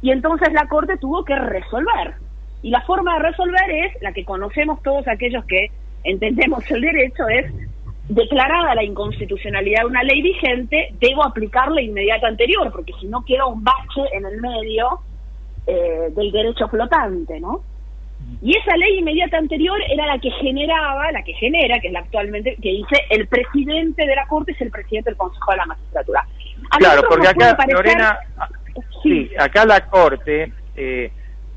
y 0.00 0.10
entonces 0.12 0.50
la 0.52 0.66
Corte 0.66 0.96
tuvo 0.96 1.24
que 1.24 1.36
resolver. 1.36 2.14
Y 2.62 2.70
la 2.70 2.80
forma 2.82 3.14
de 3.14 3.28
resolver 3.30 3.70
es 3.70 4.02
la 4.02 4.12
que 4.12 4.24
conocemos 4.24 4.82
todos 4.82 5.06
aquellos 5.08 5.44
que 5.44 5.70
entendemos 6.04 6.68
el 6.70 6.80
derecho, 6.80 7.28
es 7.28 7.52
declarada 8.08 8.74
la 8.74 8.84
inconstitucionalidad 8.84 9.80
de 9.80 9.86
una 9.86 10.02
ley 10.04 10.22
vigente, 10.22 10.94
debo 11.00 11.24
aplicar 11.24 11.70
la 11.70 11.82
inmediata 11.82 12.28
anterior, 12.28 12.70
porque 12.72 12.92
si 12.98 13.08
no 13.08 13.24
queda 13.24 13.44
un 13.44 13.62
bache 13.62 14.02
en 14.12 14.24
el 14.24 14.40
medio 14.40 15.00
eh, 15.66 16.08
del 16.14 16.32
derecho 16.32 16.68
flotante, 16.68 17.40
¿no? 17.40 17.62
Y 18.42 18.56
esa 18.56 18.76
ley 18.76 18.98
inmediata 18.98 19.38
anterior 19.38 19.78
era 19.90 20.06
la 20.06 20.18
que 20.18 20.30
generaba, 20.32 21.10
la 21.12 21.22
que 21.22 21.32
genera, 21.34 21.78
que 21.80 21.88
es 21.88 21.92
la 21.92 22.00
actualmente, 22.00 22.56
que 22.62 22.68
dice 22.70 22.96
el 23.10 23.26
presidente 23.28 24.06
de 24.06 24.14
la 24.14 24.26
Corte 24.26 24.52
es 24.52 24.60
el 24.60 24.70
presidente 24.70 25.10
del 25.10 25.16
Consejo 25.16 25.50
de 25.52 25.56
la 25.56 25.66
Magistratura. 25.66 26.26
A 26.70 26.78
Claro, 26.78 27.02
porque 27.08 27.28
acá, 27.28 27.56
parecer- 27.56 27.74
Lorena, 27.74 28.18
sí, 29.02 29.30
acá 29.38 29.64
la 29.64 29.80
Corte, 29.86 30.52
eh, 30.76 31.10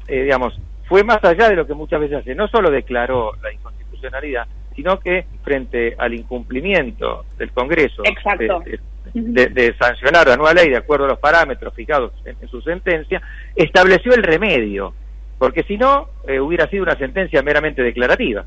eh, 0.08 0.24
digamos, 0.24 0.60
fue 0.86 1.04
más 1.04 1.24
allá 1.24 1.50
de 1.50 1.56
lo 1.56 1.68
que 1.68 1.74
muchas 1.74 2.00
veces 2.00 2.18
hace. 2.18 2.34
No 2.36 2.48
solo 2.48 2.72
declaró 2.72 3.34
la 3.44 3.52
inconstitucionalidad, 3.52 4.48
sino 4.76 5.00
que 5.00 5.26
frente 5.44 5.96
al 5.98 6.14
incumplimiento 6.14 7.26
del 7.38 7.52
Congreso 7.52 8.02
de, 8.04 8.80
de- 9.14 9.48
de 9.48 9.76
sancionar 9.78 10.28
la 10.28 10.38
nueva 10.38 10.54
ley 10.54 10.70
de 10.70 10.78
acuerdo 10.78 11.06
a 11.06 11.10
los 11.10 11.20
parámetros 11.20 11.74
fijados 11.74 12.14
en, 12.26 12.36
en 12.42 12.48
su 12.48 12.62
sentencia, 12.62 13.22
estableció 13.56 14.14
el 14.14 14.24
remedio, 14.24 14.94
porque 15.40 15.64
si 15.64 15.78
no, 15.78 16.08
eh, 16.28 16.40
hubiera 16.40 16.68
sido 16.68 16.84
una 16.84 16.96
sentencia 16.98 17.42
meramente 17.42 17.82
declarativa. 17.82 18.46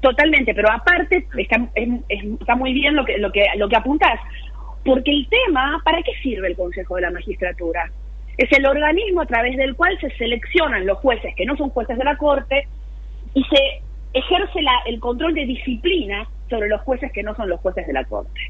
Totalmente, 0.00 0.54
pero 0.54 0.70
aparte 0.70 1.26
está, 1.36 1.56
es- 1.74 1.88
es- 2.08 2.24
está 2.40 2.54
muy 2.56 2.72
bien 2.72 2.94
lo 2.94 3.04
que, 3.04 3.18
lo 3.18 3.32
que 3.32 3.44
lo 3.56 3.68
que 3.68 3.76
apuntás, 3.76 4.18
porque 4.84 5.10
el 5.10 5.26
tema, 5.28 5.80
¿para 5.84 6.02
qué 6.02 6.12
sirve 6.22 6.48
el 6.48 6.56
Consejo 6.56 6.96
de 6.96 7.02
la 7.02 7.10
Magistratura? 7.10 7.90
Es 8.38 8.50
el 8.56 8.64
organismo 8.66 9.20
a 9.20 9.26
través 9.26 9.56
del 9.58 9.74
cual 9.76 9.98
se 10.00 10.10
seleccionan 10.16 10.86
los 10.86 10.98
jueces 10.98 11.34
que 11.36 11.44
no 11.44 11.56
son 11.56 11.68
jueces 11.70 11.98
de 11.98 12.04
la 12.04 12.16
Corte 12.16 12.66
y 13.34 13.44
se 13.44 13.82
ejerce 14.14 14.62
la- 14.62 14.82
el 14.86 14.98
control 15.00 15.34
de 15.34 15.44
disciplina 15.44 16.26
sobre 16.48 16.68
los 16.68 16.80
jueces 16.82 17.12
que 17.12 17.22
no 17.22 17.34
son 17.36 17.48
los 17.50 17.60
jueces 17.60 17.86
de 17.86 17.92
la 17.92 18.04
Corte. 18.04 18.40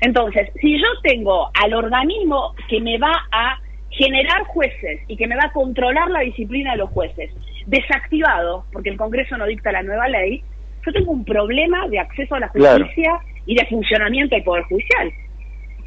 Entonces, 0.00 0.50
si 0.60 0.76
yo 0.78 0.86
tengo 1.02 1.50
al 1.54 1.72
organismo 1.72 2.54
que 2.68 2.80
me 2.80 2.98
va 2.98 3.12
a 3.30 3.58
generar 3.96 4.42
jueces 4.44 5.00
y 5.08 5.16
que 5.16 5.26
me 5.26 5.36
va 5.36 5.44
a 5.46 5.52
controlar 5.52 6.10
la 6.10 6.20
disciplina 6.20 6.72
de 6.72 6.78
los 6.78 6.90
jueces 6.90 7.30
desactivado, 7.66 8.64
porque 8.72 8.90
el 8.90 8.96
Congreso 8.96 9.36
no 9.36 9.46
dicta 9.46 9.72
la 9.72 9.82
nueva 9.82 10.08
ley, 10.08 10.42
yo 10.84 10.92
tengo 10.92 11.12
un 11.12 11.24
problema 11.24 11.88
de 11.88 11.98
acceso 11.98 12.34
a 12.36 12.40
la 12.40 12.48
Claro. 12.50 12.84
justicia 12.84 13.18
y 13.46 13.54
de 13.56 13.66
funcionamiento 13.66 14.34
del 14.34 14.44
Poder 14.44 14.64
Judicial. 14.64 15.10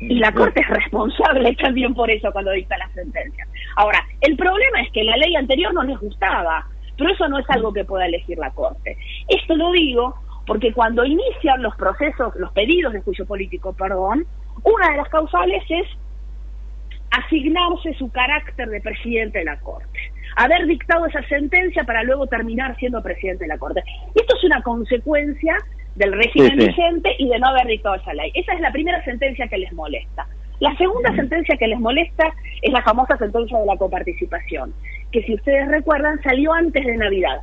Y 0.02 0.16
la 0.20 0.32
Corte 0.32 0.62
es 0.62 0.68
responsable 0.70 1.56
también 1.56 1.94
por 1.94 2.10
eso 2.10 2.32
cuando 2.32 2.52
dicta 2.52 2.78
la 2.78 2.90
sentencia. 2.94 3.46
Ahora, 3.76 4.00
el 4.22 4.36
problema 4.38 4.82
es 4.82 4.92
que 4.92 5.04
la 5.04 5.18
ley 5.18 5.36
anterior 5.36 5.74
no 5.74 5.84
les 5.84 5.98
gustaba, 6.00 6.66
pero 6.98 7.12
eso 7.12 7.28
no 7.28 7.40
es 7.40 7.46
algo 7.50 7.74
que 7.74 7.84
pueda 7.86 8.06
elegir 8.06 8.38
la 8.38 8.52
Corte. 8.52 8.98
Esto 9.28 9.56
lo 9.56 9.72
digo 9.72 10.16
porque 10.48 10.74
cuando 10.74 11.06
inician 11.06 11.62
los 11.62 11.76
procesos, 11.76 12.34
los 12.38 12.52
pedidos 12.54 12.94
de 12.94 13.02
juicio 13.02 13.26
político, 13.26 13.74
perdón, 13.74 14.26
una 14.64 14.90
de 14.92 14.98
las 14.98 15.10
causales 15.10 15.64
es 15.70 15.86
asignarse 17.12 17.94
su 17.96 18.12
carácter 18.12 18.70
de 18.70 18.82
presidente 18.82 19.40
de 19.40 19.46
la 19.46 19.60
Corte, 19.60 20.00
haber 20.36 20.66
dictado 20.68 21.06
esa 21.06 21.22
sentencia 21.24 21.84
para 21.84 22.04
luego 22.04 22.28
terminar 22.28 22.76
siendo 22.78 23.02
presidente 23.02 23.46
de 23.46 23.50
la 23.50 23.58
Corte. 23.58 23.84
Esto 24.16 24.36
es 24.38 24.44
una 24.44 24.62
consecuencia 24.62 25.58
del 25.96 26.14
régimen 26.14 26.52
Sí, 26.52 26.62
sí. 26.62 26.68
vigente 26.68 27.16
y 27.18 27.30
de 27.30 27.40
no 27.40 27.48
haber 27.48 27.68
dictado 27.68 27.96
esa 27.96 28.14
ley. 28.14 28.32
Esa 28.34 28.54
es 28.54 28.62
la 28.62 28.72
primera 28.72 29.04
sentencia 29.04 29.48
que 29.48 29.58
les 29.58 29.74
molesta. 29.74 30.28
La 30.60 30.76
segunda 30.76 31.16
sentencia 31.16 31.56
que 31.58 31.68
les 31.68 31.80
molesta 31.80 32.34
es 32.62 32.72
la 32.72 32.82
famosa 32.84 33.18
sentencia 33.18 33.58
de 33.58 33.66
la 33.66 33.78
coparticipación, 33.78 34.74
que 35.12 35.24
si 35.24 35.34
ustedes 35.36 35.68
recuerdan 35.70 36.22
salió 36.22 36.54
antes 36.54 36.86
de 36.86 36.98
Navidad 36.98 37.42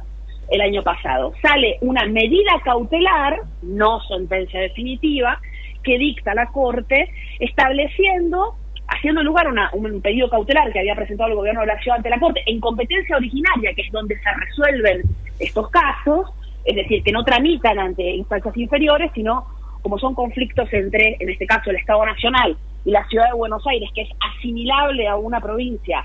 el 0.51 0.61
año 0.61 0.83
pasado. 0.83 1.33
Sale 1.43 1.79
una 1.81 2.05
medida 2.07 2.53
cautelar, 2.65 3.41
no 3.63 4.01
sentencia 4.03 4.61
definitiva, 4.61 5.41
que 5.83 5.99
dicta 5.99 6.35
la 6.35 6.47
Corte 6.47 7.11
estableciendo, 7.41 8.55
haciendo 8.89 9.23
lugar 9.23 9.47
a 9.47 9.51
una- 9.51 9.71
un 9.73 10.01
pedido 10.01 10.29
cautelar 10.29 10.73
que 10.73 10.79
había 10.79 10.95
presentado 10.95 11.31
el 11.31 11.37
gobierno 11.37 11.61
de 11.63 11.67
la 11.69 11.79
ciudad 11.81 11.97
ante 11.97 12.11
la 12.11 12.19
Corte 12.19 12.43
en 12.47 12.61
competencia 12.61 13.17
originaria, 13.17 13.75
que 13.75 13.83
es 13.83 13.93
donde 13.93 14.17
se 14.19 14.31
resuelven 14.33 15.03
estos 15.41 15.69
casos, 15.71 16.31
es 16.65 16.77
decir, 16.77 17.03
que 17.03 17.13
no 17.13 17.25
tramitan 17.25 17.79
ante 17.79 18.03
instancias 18.03 18.57
inferiores, 18.57 19.11
sino 19.15 19.47
como 19.83 19.99
son 19.99 20.15
conflictos 20.15 20.73
entre, 20.73 21.17
en 21.21 21.31
este 21.31 21.47
caso, 21.47 21.71
el 21.71 21.77
Estado 21.77 22.05
Nacional 22.05 22.57
y 22.85 22.91
la 22.91 23.07
ciudad 23.09 23.27
de 23.27 23.37
Buenos 23.37 23.65
Aires, 23.67 23.89
que 23.95 24.03
es 24.03 24.09
asimilable 24.37 25.07
a 25.07 25.17
una 25.17 25.41
provincia 25.41 26.05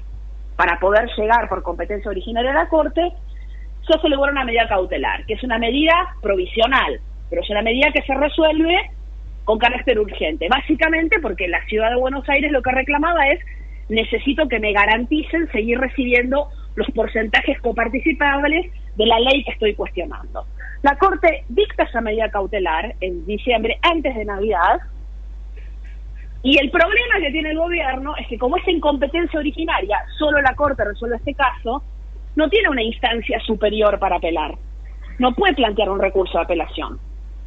para 0.55 0.79
poder 0.79 1.09
llegar 1.17 1.49
por 1.49 1.63
competencia 1.63 2.11
originaria 2.11 2.51
a 2.51 2.55
la 2.55 2.69
Corte, 2.69 3.01
se 3.87 3.93
hace 3.97 4.09
lugar 4.09 4.29
a 4.29 4.33
una 4.33 4.45
medida 4.45 4.67
cautelar, 4.67 5.25
que 5.25 5.33
es 5.33 5.43
una 5.43 5.57
medida 5.57 5.93
provisional, 6.21 6.99
pero 7.29 7.41
es 7.41 7.49
una 7.49 7.63
medida 7.63 7.91
que 7.91 8.03
se 8.03 8.13
resuelve 8.13 8.91
con 9.43 9.57
carácter 9.59 9.99
urgente. 9.99 10.47
Básicamente 10.49 11.19
porque 11.19 11.47
la 11.47 11.63
ciudad 11.65 11.89
de 11.89 11.97
Buenos 11.97 12.27
Aires 12.29 12.51
lo 12.51 12.61
que 12.61 12.71
reclamaba 12.71 13.27
es 13.27 13.39
necesito 13.89 14.47
que 14.47 14.59
me 14.59 14.71
garanticen 14.71 15.51
seguir 15.51 15.79
recibiendo 15.79 16.47
los 16.75 16.89
porcentajes 16.91 17.59
coparticipables 17.59 18.71
de 18.95 19.05
la 19.05 19.19
ley 19.19 19.43
que 19.43 19.51
estoy 19.51 19.75
cuestionando. 19.75 20.45
La 20.81 20.97
Corte 20.97 21.43
dicta 21.49 21.83
esa 21.83 22.01
medida 22.01 22.29
cautelar 22.29 22.95
en 23.01 23.25
diciembre, 23.25 23.77
antes 23.81 24.15
de 24.15 24.25
Navidad, 24.25 24.79
y 26.43 26.57
el 26.57 26.71
problema 26.71 27.19
que 27.19 27.31
tiene 27.31 27.51
el 27.51 27.57
gobierno 27.57 28.15
es 28.17 28.27
que 28.27 28.37
como 28.37 28.57
es 28.57 28.67
en 28.67 28.79
competencia 28.79 29.39
originaria, 29.39 29.99
solo 30.17 30.41
la 30.41 30.55
Corte 30.55 30.83
resuelve 30.83 31.17
este 31.17 31.35
caso, 31.35 31.83
no 32.35 32.49
tiene 32.49 32.69
una 32.69 32.81
instancia 32.81 33.39
superior 33.41 33.99
para 33.99 34.15
apelar. 34.15 34.55
No 35.19 35.33
puede 35.35 35.53
plantear 35.53 35.89
un 35.89 35.99
recurso 35.99 36.37
de 36.39 36.43
apelación. 36.45 36.97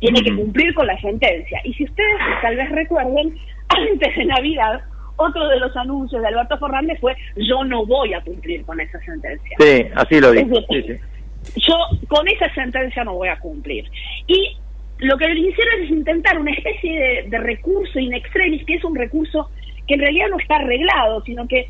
Tiene 0.00 0.22
que 0.22 0.34
cumplir 0.34 0.74
con 0.74 0.86
la 0.86 1.00
sentencia. 1.00 1.60
Y 1.64 1.72
si 1.74 1.84
ustedes 1.84 2.16
tal 2.42 2.56
vez 2.56 2.70
recuerden, 2.70 3.36
antes 3.68 4.16
de 4.16 4.24
Navidad, 4.24 4.80
otro 5.16 5.48
de 5.48 5.60
los 5.60 5.76
anuncios 5.76 6.20
de 6.20 6.28
Alberto 6.28 6.58
Fernández 6.58 6.98
fue 7.00 7.16
yo 7.36 7.64
no 7.64 7.86
voy 7.86 8.14
a 8.14 8.20
cumplir 8.20 8.64
con 8.64 8.80
esa 8.80 8.98
sentencia. 9.00 9.56
Sí, 9.58 9.86
así 9.94 10.20
lo 10.20 10.32
dijo. 10.32 10.60
Yo 11.56 11.74
con 12.08 12.26
esa 12.28 12.52
sentencia 12.54 13.04
no 13.04 13.14
voy 13.14 13.28
a 13.28 13.38
cumplir. 13.38 13.84
Y 14.26 14.56
lo 14.98 15.16
que 15.16 15.30
hicieron 15.30 15.82
es 15.82 15.90
intentar 15.90 16.38
una 16.38 16.52
especie 16.52 16.98
de, 16.98 17.28
de 17.28 17.38
recurso 17.38 17.98
in 17.98 18.14
extremis, 18.14 18.64
que 18.64 18.74
es 18.74 18.84
un 18.84 18.94
recurso 18.94 19.50
que 19.86 19.94
en 19.94 20.00
realidad 20.00 20.28
no 20.30 20.38
está 20.38 20.56
arreglado, 20.56 21.22
sino 21.24 21.46
que 21.46 21.68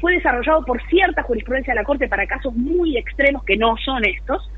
fue 0.00 0.14
desarrollado 0.14 0.64
por 0.64 0.82
cierta 0.88 1.22
jurisprudencia 1.22 1.72
de 1.72 1.80
la 1.80 1.84
Corte 1.84 2.08
para 2.08 2.26
casos 2.26 2.52
muy 2.54 2.96
extremos 2.96 3.44
que 3.44 3.56
no 3.56 3.76
son 3.84 4.04
estos, 4.04 4.50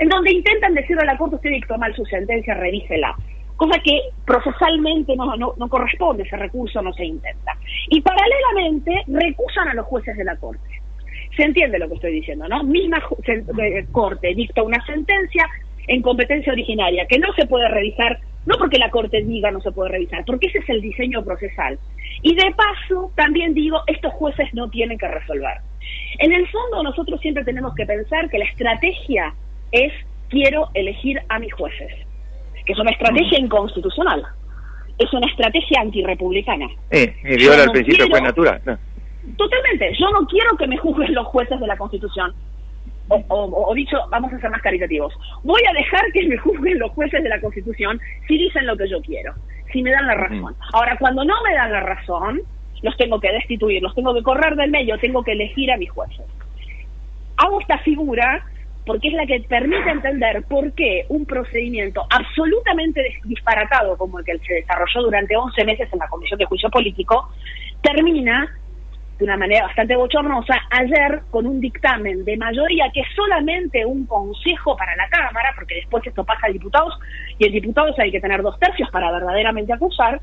en 0.00 0.08
donde 0.08 0.32
intentan 0.32 0.72
decirle 0.72 1.02
a 1.02 1.12
la 1.12 1.18
Corte, 1.18 1.36
usted 1.36 1.50
dictó 1.50 1.76
mal 1.76 1.94
su 1.94 2.06
sentencia, 2.06 2.54
revísela. 2.54 3.14
Cosa 3.54 3.78
que 3.84 4.00
procesalmente 4.24 5.14
no, 5.14 5.36
no, 5.36 5.52
no 5.58 5.68
corresponde, 5.68 6.22
ese 6.22 6.38
recurso 6.38 6.80
no 6.80 6.90
se 6.94 7.04
intenta. 7.04 7.58
Y 7.90 8.00
paralelamente 8.00 9.04
recusan 9.08 9.68
a 9.68 9.74
los 9.74 9.84
jueces 9.84 10.16
de 10.16 10.24
la 10.24 10.36
Corte. 10.36 10.80
Se 11.36 11.42
entiende 11.42 11.78
lo 11.78 11.86
que 11.86 11.96
estoy 11.96 12.12
diciendo, 12.12 12.48
¿no? 12.48 12.62
Misma 12.62 13.02
Corte 13.92 14.34
dicta 14.34 14.62
una 14.62 14.82
sentencia 14.86 15.46
en 15.86 16.00
competencia 16.00 16.54
originaria 16.54 17.06
que 17.06 17.18
no 17.18 17.30
se 17.34 17.44
puede 17.44 17.68
revisar, 17.68 18.20
no 18.46 18.56
porque 18.56 18.78
la 18.78 18.88
Corte 18.88 19.22
diga 19.22 19.50
no 19.50 19.60
se 19.60 19.70
puede 19.70 19.90
revisar, 19.90 20.24
porque 20.24 20.46
ese 20.46 20.60
es 20.60 20.70
el 20.70 20.80
diseño 20.80 21.22
procesal. 21.22 21.78
Y 22.22 22.34
de 22.36 22.54
paso, 22.56 23.12
también 23.16 23.52
digo, 23.52 23.82
estos 23.86 24.14
jueces 24.14 24.48
no 24.54 24.70
tienen 24.70 24.96
que 24.96 25.08
resolver. 25.08 25.58
En 26.20 26.32
el 26.32 26.48
fondo, 26.48 26.82
nosotros 26.82 27.20
siempre 27.20 27.44
tenemos 27.44 27.74
que 27.74 27.84
pensar 27.84 28.30
que 28.30 28.38
la 28.38 28.46
estrategia 28.46 29.34
es 29.72 29.92
quiero 30.28 30.68
elegir 30.74 31.20
a 31.28 31.38
mis 31.38 31.52
jueces, 31.52 31.92
que 32.64 32.72
es 32.72 32.78
una 32.78 32.90
estrategia 32.90 33.38
inconstitucional, 33.38 34.24
es 34.98 35.12
una 35.12 35.26
estrategia 35.26 35.80
antirrepublicana. 35.80 36.68
Eh, 36.90 37.14
viola 37.22 37.64
el 37.64 37.70
principio 37.72 38.06
quiero- 38.06 38.24
natural. 38.24 38.60
No. 38.64 38.78
Totalmente. 39.36 39.92
Yo 39.98 40.10
no 40.10 40.26
quiero 40.26 40.56
que 40.56 40.66
me 40.66 40.76
juzguen 40.78 41.14
los 41.14 41.26
jueces 41.26 41.58
de 41.60 41.66
la 41.66 41.76
Constitución. 41.76 42.32
O, 43.08 43.16
o- 43.28 43.70
o 43.70 43.74
dicho, 43.74 43.98
vamos 44.10 44.32
a 44.32 44.38
ser 44.40 44.50
más 44.50 44.62
caritativos. 44.62 45.12
Voy 45.42 45.60
a 45.68 45.72
dejar 45.72 46.00
que 46.12 46.26
me 46.28 46.36
juzguen 46.38 46.78
los 46.78 46.90
jueces 46.92 47.22
de 47.22 47.28
la 47.28 47.40
Constitución 47.40 48.00
si 48.28 48.38
dicen 48.38 48.66
lo 48.66 48.76
que 48.76 48.88
yo 48.88 49.00
quiero, 49.02 49.34
si 49.72 49.82
me 49.82 49.90
dan 49.90 50.06
la 50.06 50.14
razón. 50.14 50.54
Ahora, 50.72 50.96
cuando 50.98 51.24
no 51.24 51.34
me 51.42 51.54
dan 51.54 51.72
la 51.72 51.80
razón, 51.80 52.40
los 52.82 52.96
tengo 52.96 53.18
que 53.20 53.32
destituir, 53.32 53.82
los 53.82 53.94
tengo 53.96 54.14
que 54.14 54.22
correr 54.22 54.54
del 54.54 54.70
medio, 54.70 54.96
tengo 54.98 55.22
que 55.24 55.32
elegir 55.32 55.72
a 55.72 55.76
mis 55.76 55.90
jueces. 55.90 56.24
Hago 57.36 57.60
esta 57.60 57.78
figura 57.78 58.44
porque 58.90 59.06
es 59.06 59.14
la 59.14 59.24
que 59.24 59.38
permite 59.48 59.88
entender 59.88 60.42
por 60.48 60.72
qué 60.72 61.06
un 61.10 61.24
procedimiento 61.24 62.04
absolutamente 62.10 63.00
disparatado 63.22 63.96
como 63.96 64.18
el 64.18 64.24
que 64.24 64.36
se 64.40 64.54
desarrolló 64.54 65.02
durante 65.02 65.36
11 65.36 65.64
meses 65.64 65.88
en 65.92 66.00
la 66.00 66.08
Comisión 66.08 66.36
de 66.40 66.44
Juicio 66.46 66.68
Político 66.70 67.28
termina 67.82 68.52
de 69.16 69.24
una 69.24 69.36
manera 69.36 69.66
bastante 69.66 69.94
bochornosa 69.94 70.54
ayer 70.70 71.20
con 71.30 71.46
un 71.46 71.60
dictamen 71.60 72.24
de 72.24 72.36
mayoría 72.36 72.90
que 72.92 73.04
solamente 73.14 73.86
un 73.86 74.06
consejo 74.06 74.76
para 74.76 74.96
la 74.96 75.08
Cámara, 75.08 75.52
porque 75.54 75.76
después 75.76 76.04
esto 76.04 76.24
pasa 76.24 76.48
a 76.48 76.50
diputados 76.50 76.98
y 77.38 77.46
en 77.46 77.52
diputados 77.52 77.96
hay 78.00 78.10
que 78.10 78.20
tener 78.20 78.42
dos 78.42 78.58
tercios 78.58 78.90
para 78.90 79.12
verdaderamente 79.12 79.72
acusar, 79.72 80.20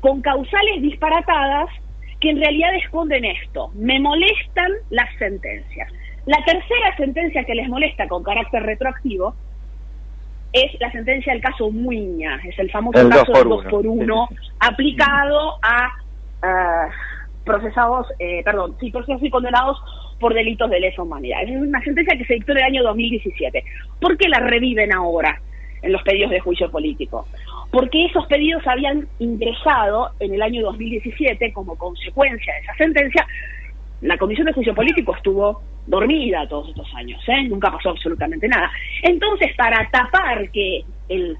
con 0.00 0.20
causales 0.20 0.82
disparatadas 0.82 1.70
que 2.20 2.28
en 2.28 2.36
realidad 2.36 2.74
esconden 2.74 3.24
esto. 3.24 3.70
Me 3.74 3.98
molestan 3.98 4.72
las 4.90 5.08
sentencias. 5.18 5.90
La 6.26 6.42
tercera 6.44 6.96
sentencia 6.96 7.44
que 7.44 7.54
les 7.54 7.68
molesta 7.68 8.08
con 8.08 8.22
carácter 8.22 8.62
retroactivo 8.62 9.34
es 10.52 10.80
la 10.80 10.90
sentencia 10.92 11.32
del 11.32 11.42
caso 11.42 11.70
Muña, 11.70 12.40
es 12.44 12.58
el 12.58 12.70
famoso 12.70 13.00
El 13.00 13.08
caso 13.08 13.24
dos 13.32 13.38
por 13.38 13.38
del 13.38 13.48
2 13.48 13.60
uno. 13.60 13.70
por 13.70 13.86
1 13.86 14.28
Sí, 14.30 14.36
aplicado 14.60 15.58
a 15.62 15.92
procesados, 17.44 18.06
eh, 18.18 18.42
perdón, 18.44 18.76
sí, 18.80 18.90
procesados 18.90 19.22
y 19.22 19.30
condenados 19.30 19.78
por 20.18 20.34
delitos 20.34 20.70
de 20.70 20.80
lesa 20.80 21.02
humanidad. 21.02 21.42
Es 21.42 21.50
una 21.50 21.82
sentencia 21.82 22.16
que 22.16 22.24
se 22.24 22.34
dictó 22.34 22.52
en 22.52 22.58
el 22.58 22.64
año 22.64 22.82
2017. 22.84 23.64
¿Por 24.00 24.16
qué 24.16 24.28
la 24.28 24.40
reviven 24.40 24.92
ahora 24.92 25.40
en 25.82 25.92
los 25.92 26.02
pedidos 26.02 26.30
de 26.30 26.40
juicio 26.40 26.70
político? 26.70 27.26
Porque 27.70 28.06
esos 28.06 28.26
pedidos 28.26 28.66
habían 28.66 29.06
ingresado 29.18 30.10
en 30.20 30.34
el 30.34 30.42
año 30.42 30.62
2017 30.62 31.52
como 31.52 31.76
consecuencia 31.76 32.54
de 32.54 32.60
esa 32.60 32.74
sentencia. 32.74 33.26
La 34.04 34.18
Comisión 34.18 34.46
de 34.46 34.52
Juicio 34.52 34.74
Político 34.74 35.16
estuvo 35.16 35.62
dormida 35.86 36.46
todos 36.46 36.68
estos 36.68 36.94
años, 36.94 37.22
¿eh? 37.26 37.42
nunca 37.44 37.70
pasó 37.70 37.88
absolutamente 37.88 38.46
nada. 38.46 38.70
Entonces, 39.00 39.56
para 39.56 39.88
tapar 39.90 40.50
que 40.50 40.84
el, 41.08 41.38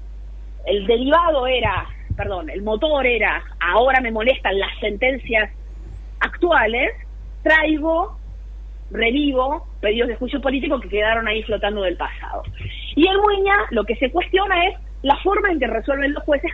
el 0.65 0.87
derivado 0.87 1.45
era, 1.45 1.85
perdón, 2.17 2.49
el 2.49 2.63
motor 2.63 3.05
era, 3.05 3.43
ahora 3.59 4.01
me 4.01 4.09
molestan 4.09 4.57
las 4.57 4.75
sentencias 4.79 5.51
actuales, 6.19 6.91
traigo, 7.43 8.17
revivo 8.89 9.67
pedidos 9.79 10.07
de 10.07 10.15
juicio 10.15 10.41
político 10.41 10.79
que 10.79 10.89
quedaron 10.89 11.27
ahí 11.27 11.43
flotando 11.43 11.83
del 11.83 11.97
pasado. 11.97 12.41
Y 12.95 13.07
en 13.07 13.17
Muña 13.17 13.57
lo 13.69 13.83
que 13.83 13.95
se 13.97 14.09
cuestiona 14.09 14.65
es 14.69 14.75
la 15.03 15.17
forma 15.17 15.51
en 15.51 15.59
que 15.59 15.67
resuelven 15.67 16.13
los 16.13 16.23
jueces 16.23 16.51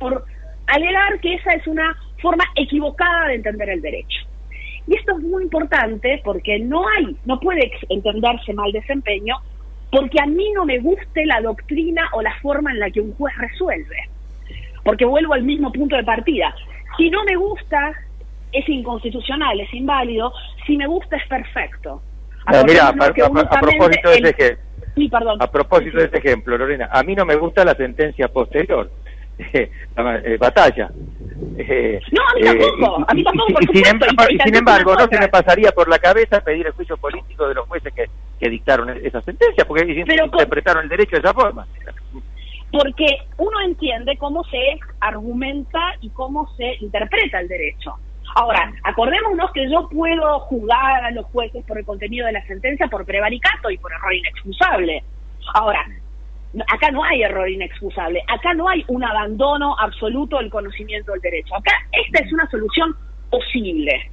por 0.00 0.24
alegar 0.66 1.20
que 1.20 1.34
esa 1.34 1.52
es 1.52 1.64
una 1.68 1.96
forma 2.20 2.42
equivocada 2.56 3.28
de 3.28 3.34
entender 3.36 3.70
el 3.70 3.80
derecho. 3.80 4.22
Y 4.86 4.96
esto 4.96 5.16
es 5.16 5.22
muy 5.22 5.44
importante 5.44 6.20
porque 6.24 6.58
no 6.58 6.86
hay, 6.88 7.16
no 7.24 7.38
puede 7.38 7.70
entenderse 7.88 8.52
mal 8.52 8.72
desempeño 8.72 9.36
porque 9.92 10.18
a 10.20 10.26
mí 10.26 10.50
no 10.52 10.64
me 10.64 10.78
guste 10.78 11.26
la 11.26 11.40
doctrina 11.42 12.08
o 12.14 12.22
la 12.22 12.34
forma 12.40 12.72
en 12.72 12.80
la 12.80 12.90
que 12.90 13.00
un 13.00 13.14
juez 13.14 13.36
resuelve. 13.36 14.08
porque 14.84 15.04
vuelvo 15.04 15.34
al 15.34 15.44
mismo 15.44 15.70
punto 15.70 15.94
de 15.94 16.02
partida. 16.02 16.52
Si 16.96 17.08
no 17.08 17.22
me 17.22 17.36
gusta, 17.36 17.92
es 18.50 18.68
inconstitucional, 18.68 19.60
es 19.60 19.72
inválido. 19.72 20.32
Si 20.66 20.76
me 20.76 20.88
gusta, 20.88 21.16
es 21.16 21.26
perfecto. 21.28 22.02
No, 22.50 22.64
mira, 22.64 22.88
a, 22.88 22.92
propósito 23.60 24.10
de 24.10 24.16
ese 24.16 24.30
ejemplo, 24.30 24.64
Sí, 24.96 25.08
perdón. 25.08 25.38
a 25.40 25.50
propósito 25.50 25.98
de 25.98 26.04
ese 26.06 26.18
ejemplo, 26.18 26.58
Lorena, 26.58 26.88
a 26.90 27.02
mí 27.02 27.14
no 27.14 27.24
me 27.24 27.36
gusta 27.36 27.64
la 27.64 27.74
sentencia 27.74 28.28
posterior, 28.28 28.90
eh, 29.38 29.70
batalla. 30.38 30.90
Eh, 31.58 32.00
No, 32.12 32.22
a 32.28 32.34
mí 32.34 32.42
tampoco, 32.44 33.00
y- 33.00 33.04
a 33.08 33.14
mí 33.14 33.24
tampoco, 33.24 33.52
y- 33.60 33.64
y 33.64 33.66
sin 33.66 33.84
supuesto, 33.84 34.06
embargo, 34.10 34.32
y- 34.34 34.38
sin 34.38 34.54
embargo, 34.54 34.94
no 34.94 35.06
se 35.08 35.18
me 35.18 35.28
pasaría 35.28 35.72
por 35.72 35.88
la 35.88 35.98
cabeza 35.98 36.40
pedir 36.40 36.66
el 36.66 36.72
juicio 36.72 36.96
político 36.96 37.48
de 37.48 37.54
los 37.54 37.66
jueces 37.68 37.92
que, 37.94 38.06
que 38.40 38.48
dictaron 38.50 38.90
esa 38.90 39.20
sentencia, 39.22 39.64
porque 39.64 39.84
Pero 40.06 40.24
con- 40.30 40.34
interpretaron 40.40 40.84
el 40.84 40.88
derecho 40.88 41.16
de 41.16 41.20
esa 41.20 41.34
forma. 41.34 41.66
porque 42.70 43.06
uno 43.36 43.60
entiende 43.60 44.16
cómo 44.16 44.44
se 44.44 44.78
argumenta 45.00 45.94
y 46.00 46.08
cómo 46.10 46.48
se 46.56 46.76
interpreta 46.80 47.40
el 47.40 47.48
derecho. 47.48 47.94
Ahora, 48.34 48.72
acordémonos 48.84 49.52
que 49.52 49.70
yo 49.70 49.88
puedo 49.90 50.38
juzgar 50.40 51.04
a 51.04 51.10
los 51.10 51.26
jueces 51.26 51.62
por 51.66 51.76
el 51.78 51.84
contenido 51.84 52.24
de 52.26 52.32
la 52.32 52.46
sentencia 52.46 52.86
por 52.88 53.04
prevaricato 53.04 53.70
y 53.70 53.76
por 53.76 53.92
error 53.92 54.14
inexcusable. 54.14 55.02
Ahora, 55.54 55.84
acá 56.68 56.90
no 56.90 57.02
hay 57.04 57.22
error 57.22 57.48
inexcusable, 57.48 58.22
acá 58.28 58.52
no 58.54 58.68
hay 58.68 58.84
un 58.88 59.02
abandono 59.04 59.74
absoluto 59.78 60.38
del 60.38 60.50
conocimiento 60.50 61.12
del 61.12 61.20
derecho. 61.20 61.54
Acá 61.56 61.72
esta 61.92 62.24
es 62.24 62.32
una 62.32 62.48
solución 62.50 62.94
posible. 63.30 64.10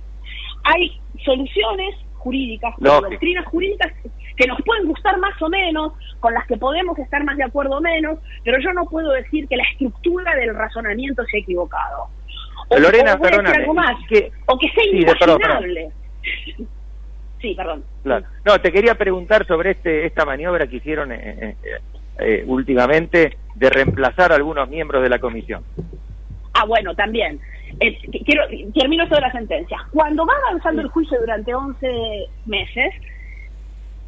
Hay 0.63 0.99
soluciones 1.25 1.95
jurídicas, 2.15 2.73
doctrinas 2.79 3.45
jurídicas 3.45 3.93
que 4.35 4.47
nos 4.47 4.61
pueden 4.63 4.87
gustar 4.87 5.17
más 5.19 5.41
o 5.41 5.49
menos, 5.49 5.93
con 6.19 6.33
las 6.33 6.45
que 6.47 6.57
podemos 6.57 6.97
estar 6.99 7.23
más 7.25 7.35
de 7.37 7.43
acuerdo 7.43 7.77
o 7.77 7.81
menos, 7.81 8.19
pero 8.43 8.57
yo 8.61 8.71
no 8.73 8.85
puedo 8.85 9.11
decir 9.11 9.47
que 9.47 9.57
la 9.57 9.63
estructura 9.71 10.35
del 10.35 10.55
razonamiento 10.55 11.23
sea 11.25 11.39
equivocado. 11.41 12.07
O, 12.69 12.77
Lorena, 12.77 13.15
o 13.15 13.19
perdóname, 13.19 13.57
algo 13.57 13.73
más, 13.73 13.95
que- 14.07 14.31
o 14.45 14.57
que 14.57 14.69
sea 14.69 14.83
Sí, 14.83 15.05
perdón, 15.19 15.39
perdón. 15.39 15.93
Sí, 17.41 17.55
perdón. 17.55 17.83
Claro. 18.03 18.25
No, 18.45 18.59
te 18.59 18.71
quería 18.71 18.95
preguntar 18.95 19.45
sobre 19.47 19.71
este 19.71 20.05
esta 20.05 20.25
maniobra 20.25 20.67
que 20.67 20.75
hicieron 20.77 21.11
eh, 21.11 21.55
eh, 21.63 21.77
eh, 22.19 22.43
últimamente 22.47 23.37
de 23.55 23.69
reemplazar 23.69 24.31
a 24.31 24.35
algunos 24.35 24.69
miembros 24.69 25.01
de 25.03 25.09
la 25.09 25.19
comisión. 25.19 25.63
Ah, 26.53 26.65
bueno, 26.65 26.93
también. 26.95 27.39
Eh, 27.79 27.97
qu- 28.01 28.23
quiero, 28.25 28.43
termino 28.73 29.03
esto 29.03 29.15
de 29.15 29.21
la 29.21 29.31
sentencia. 29.31 29.77
Cuando 29.91 30.25
va 30.25 30.33
avanzando 30.47 30.81
el 30.81 30.87
juicio 30.89 31.19
durante 31.19 31.53
11 31.53 31.87
meses, 32.45 32.93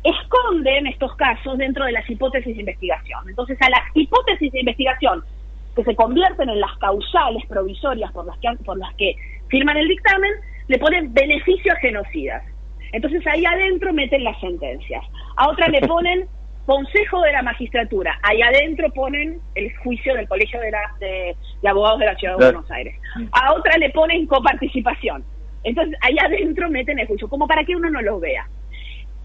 esconden 0.04 0.88
estos 0.88 1.16
casos 1.16 1.58
dentro 1.58 1.86
de 1.86 1.92
las 1.92 2.10
hipótesis 2.10 2.56
de 2.56 2.62
investigación. 2.62 3.30
Entonces, 3.30 3.58
a 3.62 3.70
las 3.70 3.82
hipótesis 3.94 4.52
de 4.52 4.60
investigación 4.62 5.24
que 5.76 5.84
se 5.84 5.96
convierten 5.96 6.50
en 6.50 6.60
las 6.60 6.76
causales 6.80 7.46
provisorias 7.48 8.12
por 8.12 8.26
las 8.26 8.38
que, 8.40 8.50
por 8.66 8.78
las 8.78 8.94
que 8.96 9.16
firman 9.48 9.78
el 9.78 9.88
dictamen, 9.88 10.32
le 10.68 10.80
ponen 10.80 11.14
beneficio 11.14 11.72
a 11.74 11.76
genocidas. 11.78 12.44
Entonces 12.94 13.26
ahí 13.28 13.46
adentro 13.46 13.94
meten 13.94 14.24
las 14.24 14.38
sentencias. 14.42 15.04
A 15.38 15.48
otra 15.50 15.68
le 15.68 15.80
ponen 15.88 16.28
Consejo 16.72 17.22
de 17.22 17.34
la 17.34 17.42
Magistratura. 17.42 18.18
Ahí 18.24 18.42
adentro 18.42 18.90
ponen 18.94 19.40
el 19.56 19.76
juicio 19.80 20.16
del 20.16 20.26
Colegio 20.28 20.58
de, 20.62 20.72
la- 20.72 20.96
de- 21.02 21.36
de 21.62 21.68
Abogados 21.70 22.00
de 22.00 22.06
la 22.06 22.16
Ciudad 22.16 22.36
de 22.36 22.38
Claro. 22.40 22.54
Buenos 22.54 22.72
Aires. 22.72 22.96
A 23.34 23.54
otra 23.54 23.78
le 23.78 23.90
ponen 23.90 24.26
coparticipación. 24.26 25.22
Entonces 25.66 25.98
ahí 26.02 26.16
adentro 26.18 26.70
meten 26.70 26.98
el 27.00 27.08
juicio, 27.08 27.28
como 27.28 27.46
para 27.46 27.66
que 27.66 27.76
uno 27.76 27.90
no 27.90 28.02
lo 28.02 28.22
vea. 28.22 28.48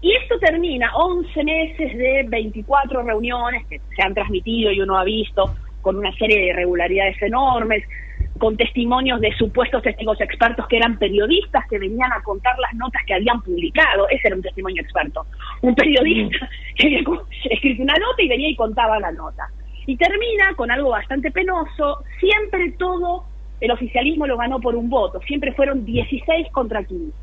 Y 0.01 0.13
esto 0.17 0.37
termina 0.39 0.93
11 0.95 1.43
meses 1.45 1.97
de 1.97 2.25
24 2.27 3.01
reuniones 3.03 3.65
que 3.67 3.79
se 3.95 4.01
han 4.03 4.13
transmitido 4.13 4.69
y 4.73 4.81
uno 4.81 4.97
ha 4.97 5.05
visto 5.05 5.45
con 5.81 5.95
una 5.95 6.11
serie 6.17 6.37
de 6.39 6.47
irregularidades 6.47 7.19
enormes, 7.21 7.81
con 8.37 8.57
testimonios 8.57 9.21
de 9.21 9.31
supuestos 9.37 9.81
testigos 9.81 10.19
expertos 10.21 10.67
que 10.67 10.77
eran 10.77 10.97
periodistas 10.97 11.65
que 11.69 11.79
venían 11.79 12.11
a 12.11 12.21
contar 12.23 12.57
las 12.59 12.73
notas 12.73 13.01
que 13.05 13.13
habían 13.13 13.41
publicado. 13.41 14.07
Ese 14.09 14.27
era 14.27 14.35
un 14.35 14.41
testimonio 14.41 14.81
experto. 14.81 15.25
Un 15.61 15.75
periodista 15.75 16.49
que 16.75 16.87
había 16.87 16.99
escrito 17.49 17.83
una 17.83 17.95
nota 17.95 18.21
y 18.21 18.27
venía 18.27 18.49
y 18.49 18.55
contaba 18.55 18.99
la 18.99 19.11
nota. 19.11 19.47
Y 19.85 19.95
termina 19.95 20.53
con 20.55 20.69
algo 20.71 20.89
bastante 20.89 21.31
penoso. 21.31 22.03
Siempre 22.19 22.71
todo 22.77 23.23
el 23.59 23.71
oficialismo 23.71 24.27
lo 24.27 24.37
ganó 24.37 24.59
por 24.59 24.75
un 24.75 24.89
voto. 24.89 25.19
Siempre 25.21 25.53
fueron 25.53 25.85
16 25.85 26.47
contra 26.51 26.83
15. 26.83 27.13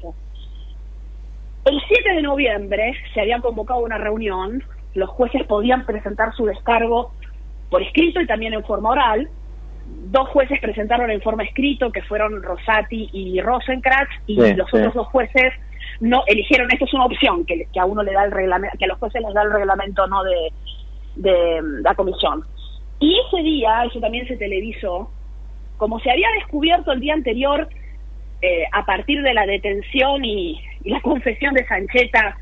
El 1.64 1.80
7 1.88 2.14
de 2.14 2.22
noviembre 2.22 2.92
se 3.14 3.20
había 3.22 3.40
convocado 3.40 3.80
una 3.80 3.96
reunión, 3.96 4.62
los 4.94 5.08
jueces 5.08 5.46
podían 5.46 5.86
presentar 5.86 6.34
su 6.34 6.44
descargo 6.44 7.12
por 7.70 7.82
escrito 7.82 8.20
y 8.20 8.26
también 8.26 8.52
en 8.52 8.64
forma 8.64 8.90
oral. 8.90 9.28
Dos 9.86 10.28
jueces 10.28 10.60
presentaron 10.60 11.10
en 11.10 11.20
forma 11.20 11.42
escrito, 11.44 11.90
que 11.90 12.02
fueron 12.02 12.42
Rosati 12.42 13.10
y 13.12 13.40
Rosenkratz, 13.40 14.08
y 14.26 14.40
Sí, 14.40 14.54
los 14.54 14.70
sí. 14.70 14.76
otros 14.76 14.94
dos 14.94 15.06
jueces 15.08 15.52
no 16.00 16.22
eligieron, 16.26 16.70
esto 16.72 16.84
es 16.86 16.94
una 16.94 17.06
opción 17.06 17.44
que, 17.46 17.66
que 17.72 17.80
a 17.80 17.84
uno 17.84 18.02
le 18.02 18.12
da 18.12 18.24
el 18.24 18.32
reglamento, 18.32 18.76
que 18.78 18.84
a 18.84 18.88
los 18.88 18.98
jueces 18.98 19.22
les 19.22 19.34
da 19.34 19.42
el 19.42 19.52
reglamento 19.52 20.06
no 20.06 20.22
de, 20.24 20.52
de 21.16 21.60
la 21.82 21.94
comisión. 21.94 22.44
Y 23.00 23.16
ese 23.26 23.42
día, 23.42 23.84
eso 23.84 24.00
también 24.00 24.26
se 24.26 24.36
televisó, 24.36 25.10
como 25.76 25.98
se 26.00 26.10
había 26.10 26.28
descubierto 26.38 26.92
el 26.92 27.00
día 27.00 27.14
anterior, 27.14 27.68
eh, 28.42 28.64
a 28.72 28.84
partir 28.84 29.22
de 29.22 29.34
la 29.34 29.46
detención 29.46 30.24
y, 30.24 30.60
y 30.84 30.90
la 30.90 31.00
confesión 31.00 31.54
de 31.54 31.66
Sancheta, 31.66 32.36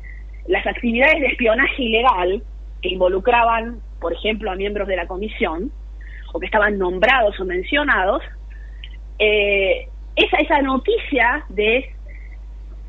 las 0.47 0.65
actividades 0.67 1.19
de 1.21 1.27
espionaje 1.27 1.83
ilegal 1.83 2.43
que 2.81 2.89
involucraban, 2.89 3.79
por 3.99 4.13
ejemplo, 4.13 4.51
a 4.51 4.55
miembros 4.55 4.87
de 4.87 4.97
la 4.97 5.07
comisión, 5.07 5.71
o 6.33 6.39
que 6.39 6.47
estaban 6.47 6.77
nombrados 6.77 7.39
o 7.39 7.45
mencionados, 7.45 8.21
eh, 9.19 9.87
esa, 10.15 10.37
esa 10.37 10.61
noticia 10.61 11.45
de 11.49 11.89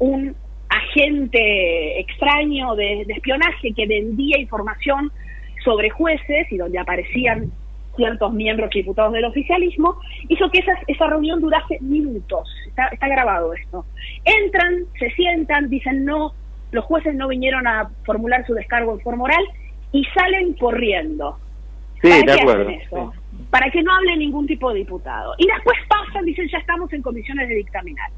un 0.00 0.34
agente 0.68 2.00
extraño 2.00 2.74
de, 2.74 3.04
de 3.06 3.12
espionaje 3.12 3.72
que 3.72 3.86
vendía 3.86 4.40
información 4.40 5.12
sobre 5.64 5.90
jueces 5.90 6.50
y 6.50 6.56
donde 6.56 6.78
aparecían 6.78 7.52
ciertos 7.96 8.32
miembros 8.32 8.70
diputados 8.70 9.12
del 9.12 9.24
oficialismo, 9.24 9.98
hizo 10.28 10.50
que 10.50 10.58
esa, 10.58 10.72
esa 10.86 11.06
reunión 11.06 11.40
durase 11.40 11.78
minutos. 11.80 12.48
Está, 12.66 12.88
está 12.88 13.08
grabado 13.08 13.54
esto. 13.54 13.84
Entran, 14.24 14.84
se 14.98 15.10
sientan, 15.10 15.70
dicen 15.70 16.04
no, 16.04 16.32
los 16.72 16.84
jueces 16.84 17.14
no 17.14 17.28
vinieron 17.28 17.66
a 17.66 17.90
formular 18.04 18.44
su 18.46 18.54
descargo 18.54 18.92
en 18.94 19.00
forma 19.00 19.24
oral 19.24 19.44
y 19.92 20.04
salen 20.06 20.54
corriendo. 20.54 21.38
Sí, 22.02 22.10
¿Para 22.10 22.34
de 22.34 22.40
acuerdo. 22.40 22.68
eso? 22.70 23.12
Para 23.54 23.70
que 23.70 23.84
no 23.84 23.94
hable 23.94 24.16
ningún 24.16 24.48
tipo 24.48 24.72
de 24.72 24.80
diputado. 24.80 25.32
Y 25.38 25.46
después 25.46 25.78
pasan, 25.88 26.24
dicen 26.24 26.48
ya 26.48 26.58
estamos 26.58 26.92
en 26.92 27.02
comisiones 27.02 27.48
de 27.48 27.54
dictaminar. 27.54 28.10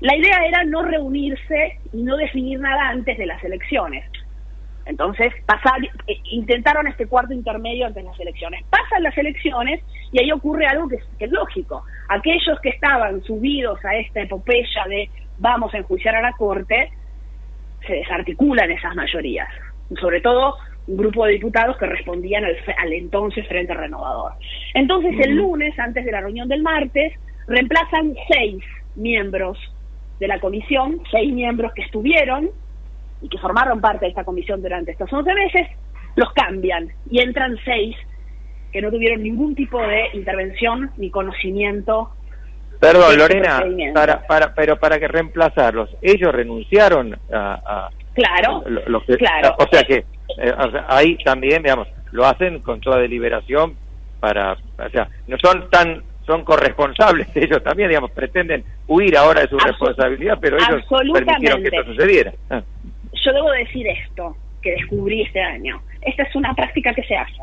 La 0.00 0.16
idea 0.16 0.38
era 0.44 0.64
no 0.64 0.82
reunirse 0.82 1.78
y 1.92 2.02
no 2.02 2.16
definir 2.16 2.58
nada 2.58 2.88
antes 2.88 3.16
de 3.16 3.26
las 3.26 3.44
elecciones. 3.44 4.04
Entonces, 4.86 5.32
pasar, 5.46 5.76
eh, 5.84 6.16
intentaron 6.32 6.88
este 6.88 7.06
cuarto 7.06 7.32
intermedio 7.32 7.86
antes 7.86 8.02
de 8.02 8.10
las 8.10 8.18
elecciones. 8.18 8.64
Pasan 8.68 9.04
las 9.04 9.16
elecciones 9.16 9.84
y 10.10 10.20
ahí 10.20 10.32
ocurre 10.32 10.66
algo 10.66 10.88
que 10.88 10.96
es, 10.96 11.04
que 11.16 11.26
es 11.26 11.30
lógico. 11.30 11.84
Aquellos 12.08 12.58
que 12.60 12.70
estaban 12.70 13.22
subidos 13.22 13.78
a 13.84 13.94
esta 13.94 14.20
epopeya 14.20 14.84
de 14.88 15.08
vamos 15.38 15.72
a 15.74 15.78
enjuiciar 15.78 16.16
a 16.16 16.22
la 16.22 16.32
Corte, 16.32 16.90
se 17.86 17.92
desarticulan 17.92 18.68
esas 18.72 18.96
mayorías. 18.96 19.48
Sobre 19.98 20.20
todo 20.20 20.56
un 20.86 20.96
grupo 20.96 21.24
de 21.26 21.32
diputados 21.32 21.76
que 21.76 21.86
respondían 21.86 22.44
al, 22.44 22.56
al 22.78 22.92
entonces 22.92 23.46
Frente 23.48 23.74
Renovador. 23.74 24.32
Entonces, 24.74 25.14
el 25.20 25.36
lunes, 25.36 25.78
antes 25.78 26.04
de 26.04 26.12
la 26.12 26.20
reunión 26.20 26.48
del 26.48 26.62
martes, 26.62 27.12
reemplazan 27.46 28.14
seis 28.32 28.62
miembros 28.96 29.58
de 30.18 30.28
la 30.28 30.38
comisión, 30.40 31.00
seis 31.10 31.32
miembros 31.32 31.72
que 31.74 31.82
estuvieron 31.82 32.50
y 33.22 33.28
que 33.28 33.38
formaron 33.38 33.80
parte 33.80 34.06
de 34.06 34.10
esta 34.10 34.24
comisión 34.24 34.62
durante 34.62 34.92
estos 34.92 35.12
11 35.12 35.34
meses, 35.34 35.66
los 36.16 36.32
cambian 36.32 36.88
y 37.10 37.20
entran 37.20 37.56
seis 37.64 37.96
que 38.72 38.80
no 38.82 38.90
tuvieron 38.90 39.22
ningún 39.22 39.54
tipo 39.54 39.80
de 39.80 40.08
intervención 40.14 40.90
ni 40.96 41.10
conocimiento. 41.10 42.10
Perdón, 42.80 43.16
Lorena, 43.18 43.60
para, 43.94 44.26
para, 44.26 44.54
pero 44.54 44.78
para 44.78 44.98
que 44.98 45.06
reemplazarlos, 45.08 45.90
ellos 46.02 46.32
renunciaron 46.32 47.16
a, 47.32 47.54
a- 47.54 47.90
Claro, 48.20 48.62
lo- 48.66 48.82
lo 48.86 49.04
que- 49.04 49.16
claro. 49.16 49.54
o 49.58 49.66
sea 49.70 49.82
que 49.84 50.04
eh, 50.38 50.52
o 50.56 50.70
sea, 50.70 50.86
ahí 50.88 51.16
también, 51.24 51.62
digamos, 51.62 51.88
lo 52.12 52.24
hacen 52.26 52.60
con 52.60 52.80
toda 52.80 52.98
deliberación 52.98 53.74
para, 54.20 54.52
o 54.52 54.90
sea, 54.92 55.08
no 55.26 55.36
son 55.42 55.68
tan 55.70 56.02
son 56.26 56.44
corresponsables 56.44 57.28
ellos 57.34 57.62
también, 57.64 57.88
digamos, 57.88 58.10
pretenden 58.12 58.62
huir 58.86 59.16
ahora 59.16 59.40
de 59.42 59.48
su 59.48 59.56
Absol- 59.56 59.66
responsabilidad, 59.68 60.38
pero 60.40 60.56
ellos 60.58 60.84
permitieron 61.12 61.62
que 61.62 61.68
esto 61.68 61.84
sucediera. 61.84 62.32
Ah. 62.50 62.62
yo 63.24 63.32
debo 63.32 63.50
decir 63.52 63.86
esto 63.88 64.36
que 64.62 64.72
descubrí 64.72 65.22
este 65.22 65.40
año. 65.40 65.80
Esta 66.02 66.22
es 66.22 66.34
una 66.36 66.54
práctica 66.54 66.92
que 66.94 67.02
se 67.04 67.16
hace, 67.16 67.40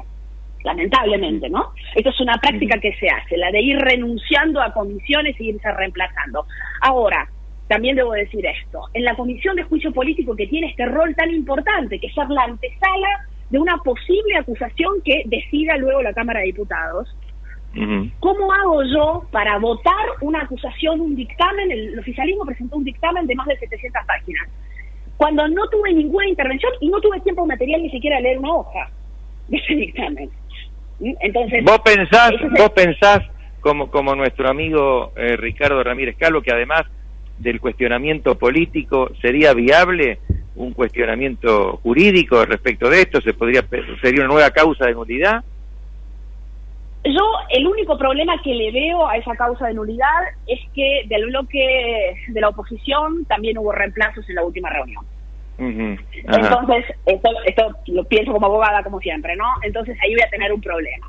lamentablemente, 0.64 1.50
¿no? 1.50 1.72
Esto 1.96 2.10
es 2.10 2.20
una 2.22 2.36
práctica 2.38 2.80
que 2.80 2.94
se 2.98 3.08
hace, 3.10 3.38
la 3.38 3.52
de 3.52 3.62
ir 3.62 3.78
renunciando 3.80 4.62
a 4.62 4.72
comisiones 4.74 5.40
y 5.40 5.50
irse 5.50 5.72
reemplazando. 5.74 6.46
Ahora, 6.82 7.28
también 7.68 7.96
debo 7.96 8.14
decir 8.14 8.46
esto, 8.46 8.82
en 8.94 9.04
la 9.04 9.16
comisión 9.16 9.56
de 9.56 9.64
juicio 9.64 9.92
político 9.92 10.36
que 10.36 10.48
tiene 10.48 10.68
este 10.70 10.86
rol 10.86 11.14
tan 11.16 11.30
importante, 11.32 12.00
que 12.00 12.08
es 12.08 12.14
ser 12.14 12.30
la 12.30 12.44
antesala 12.44 13.28
de 13.50 13.60
una 13.60 13.78
posible 13.78 14.38
acusación 14.38 15.02
que 15.04 15.24
decida 15.26 15.78
luego 15.78 16.02
la 16.02 16.14
Cámara 16.14 16.40
de 16.42 16.48
Diputados. 16.48 17.14
¿Cómo 18.20 18.52
hago 18.54 18.82
yo 18.84 19.24
para 19.32 19.60
votar 19.60 19.94
una 20.22 20.42
acusación, 20.42 21.00
un 21.00 21.16
dictamen? 21.16 21.72
El 21.72 22.00
oficialismo 22.00 22.44
presentó 22.46 22.78
un 22.78 22.84
dictamen 22.84 23.28
de 23.28 23.36
más 23.36 23.46
de 23.48 23.58
700 23.58 24.02
páginas. 24.08 24.50
Cuando 25.16 25.48
no 25.48 25.68
tuve 25.70 25.94
ninguna 25.94 26.28
intervención 26.28 26.72
y 26.80 26.90
no 26.90 27.00
tuve 27.02 27.20
tiempo 27.22 27.46
material 27.46 27.84
ni 27.84 27.92
siquiera 27.92 28.20
leer 28.20 28.40
una 28.40 28.54
hoja 28.54 28.90
de 29.48 29.58
ese 29.58 29.76
dictamen. 29.76 30.30
¿Mm? 31.00 31.14
Entonces, 31.20 31.64
Vos 31.66 31.80
pensás, 31.86 32.32
es 32.32 32.42
el- 32.42 32.50
vos 32.52 32.70
pensás 32.72 33.20
como, 33.60 33.92
como 33.92 34.16
nuestro 34.16 34.50
amigo 34.50 35.12
eh, 35.16 35.36
Ricardo 35.38 35.84
Ramírez 35.84 36.16
Calvo, 36.18 36.42
que 36.42 36.52
además 36.52 36.82
del 37.40 37.60
cuestionamiento 37.60 38.38
político, 38.38 39.12
¿sería 39.22 39.54
viable 39.54 40.20
un 40.56 40.74
cuestionamiento 40.74 41.78
jurídico 41.84 42.44
respecto 42.46 42.90
de 42.90 43.02
esto? 43.02 43.22
¿Se 43.22 43.34
podría 43.34 43.64
¿Sería 44.02 44.22
una 44.22 44.34
nueva 44.34 44.50
causa 44.52 44.86
de 44.86 44.94
nulidad? 44.94 45.44
Yo, 47.04 47.24
el 47.50 47.66
único 47.66 47.98
problema 47.98 48.42
que 48.42 48.54
le 48.54 48.72
veo 48.72 49.08
a 49.08 49.16
esa 49.18 49.36
causa 49.36 49.68
de 49.68 49.76
nulidad 49.76 50.24
es 50.48 50.60
que 50.74 51.04
del 51.08 51.28
bloque 51.28 52.16
de 52.28 52.42
la 52.42 52.50
oposición 52.50 53.24
también 53.26 53.58
hubo 53.58 53.72
reemplazos 53.72 54.28
en 54.28 54.36
la 54.36 54.44
última 54.44 54.70
reunión. 54.70 55.06
Entonces, 55.60 56.86
esto, 57.06 57.30
esto 57.46 57.76
lo 57.88 58.04
pienso 58.04 58.32
como 58.32 58.48
abogada, 58.48 58.84
como 58.84 59.00
siempre, 59.00 59.36
¿no? 59.36 59.46
Entonces 59.64 59.98
ahí 60.04 60.14
voy 60.14 60.22
a 60.22 60.30
tener 60.30 60.52
un 60.52 60.62
problema. 60.62 61.08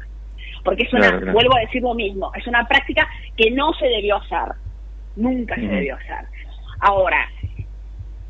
Porque 0.64 0.84
es 0.84 0.92
una, 0.92 1.02
Claro, 1.08 1.18
claro. 1.18 1.32
vuelvo 1.32 1.56
a 1.56 1.60
decir 1.60 1.82
lo 1.82 1.94
mismo, 1.94 2.30
es 2.34 2.46
una 2.46 2.66
práctica 2.66 3.08
que 3.36 3.50
no 3.50 3.72
se 3.74 3.86
debió 3.86 4.16
hacer. 4.16 4.54
Nunca 5.18 5.54
se 5.56 5.62
debió 5.62 5.96
hacer. 5.96 6.26
Ahora, 6.80 7.28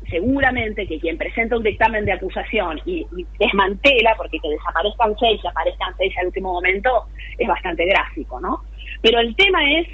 seguramente 0.09 0.87
que 0.87 0.99
quien 0.99 1.17
presenta 1.17 1.55
un 1.55 1.63
dictamen 1.63 2.03
de 2.03 2.13
acusación 2.13 2.81
y, 2.85 3.05
y 3.15 3.25
desmantela, 3.39 4.15
porque 4.17 4.39
que 4.39 4.49
desaparezcan 4.49 5.15
seis 5.19 5.39
y 5.43 5.47
aparezcan 5.47 5.93
seis 5.97 6.13
al 6.17 6.27
último 6.27 6.53
momento, 6.53 7.05
es 7.37 7.47
bastante 7.47 7.85
gráfico, 7.85 8.39
¿no? 8.39 8.63
Pero 9.01 9.19
el 9.19 9.35
tema 9.35 9.59
es 9.79 9.87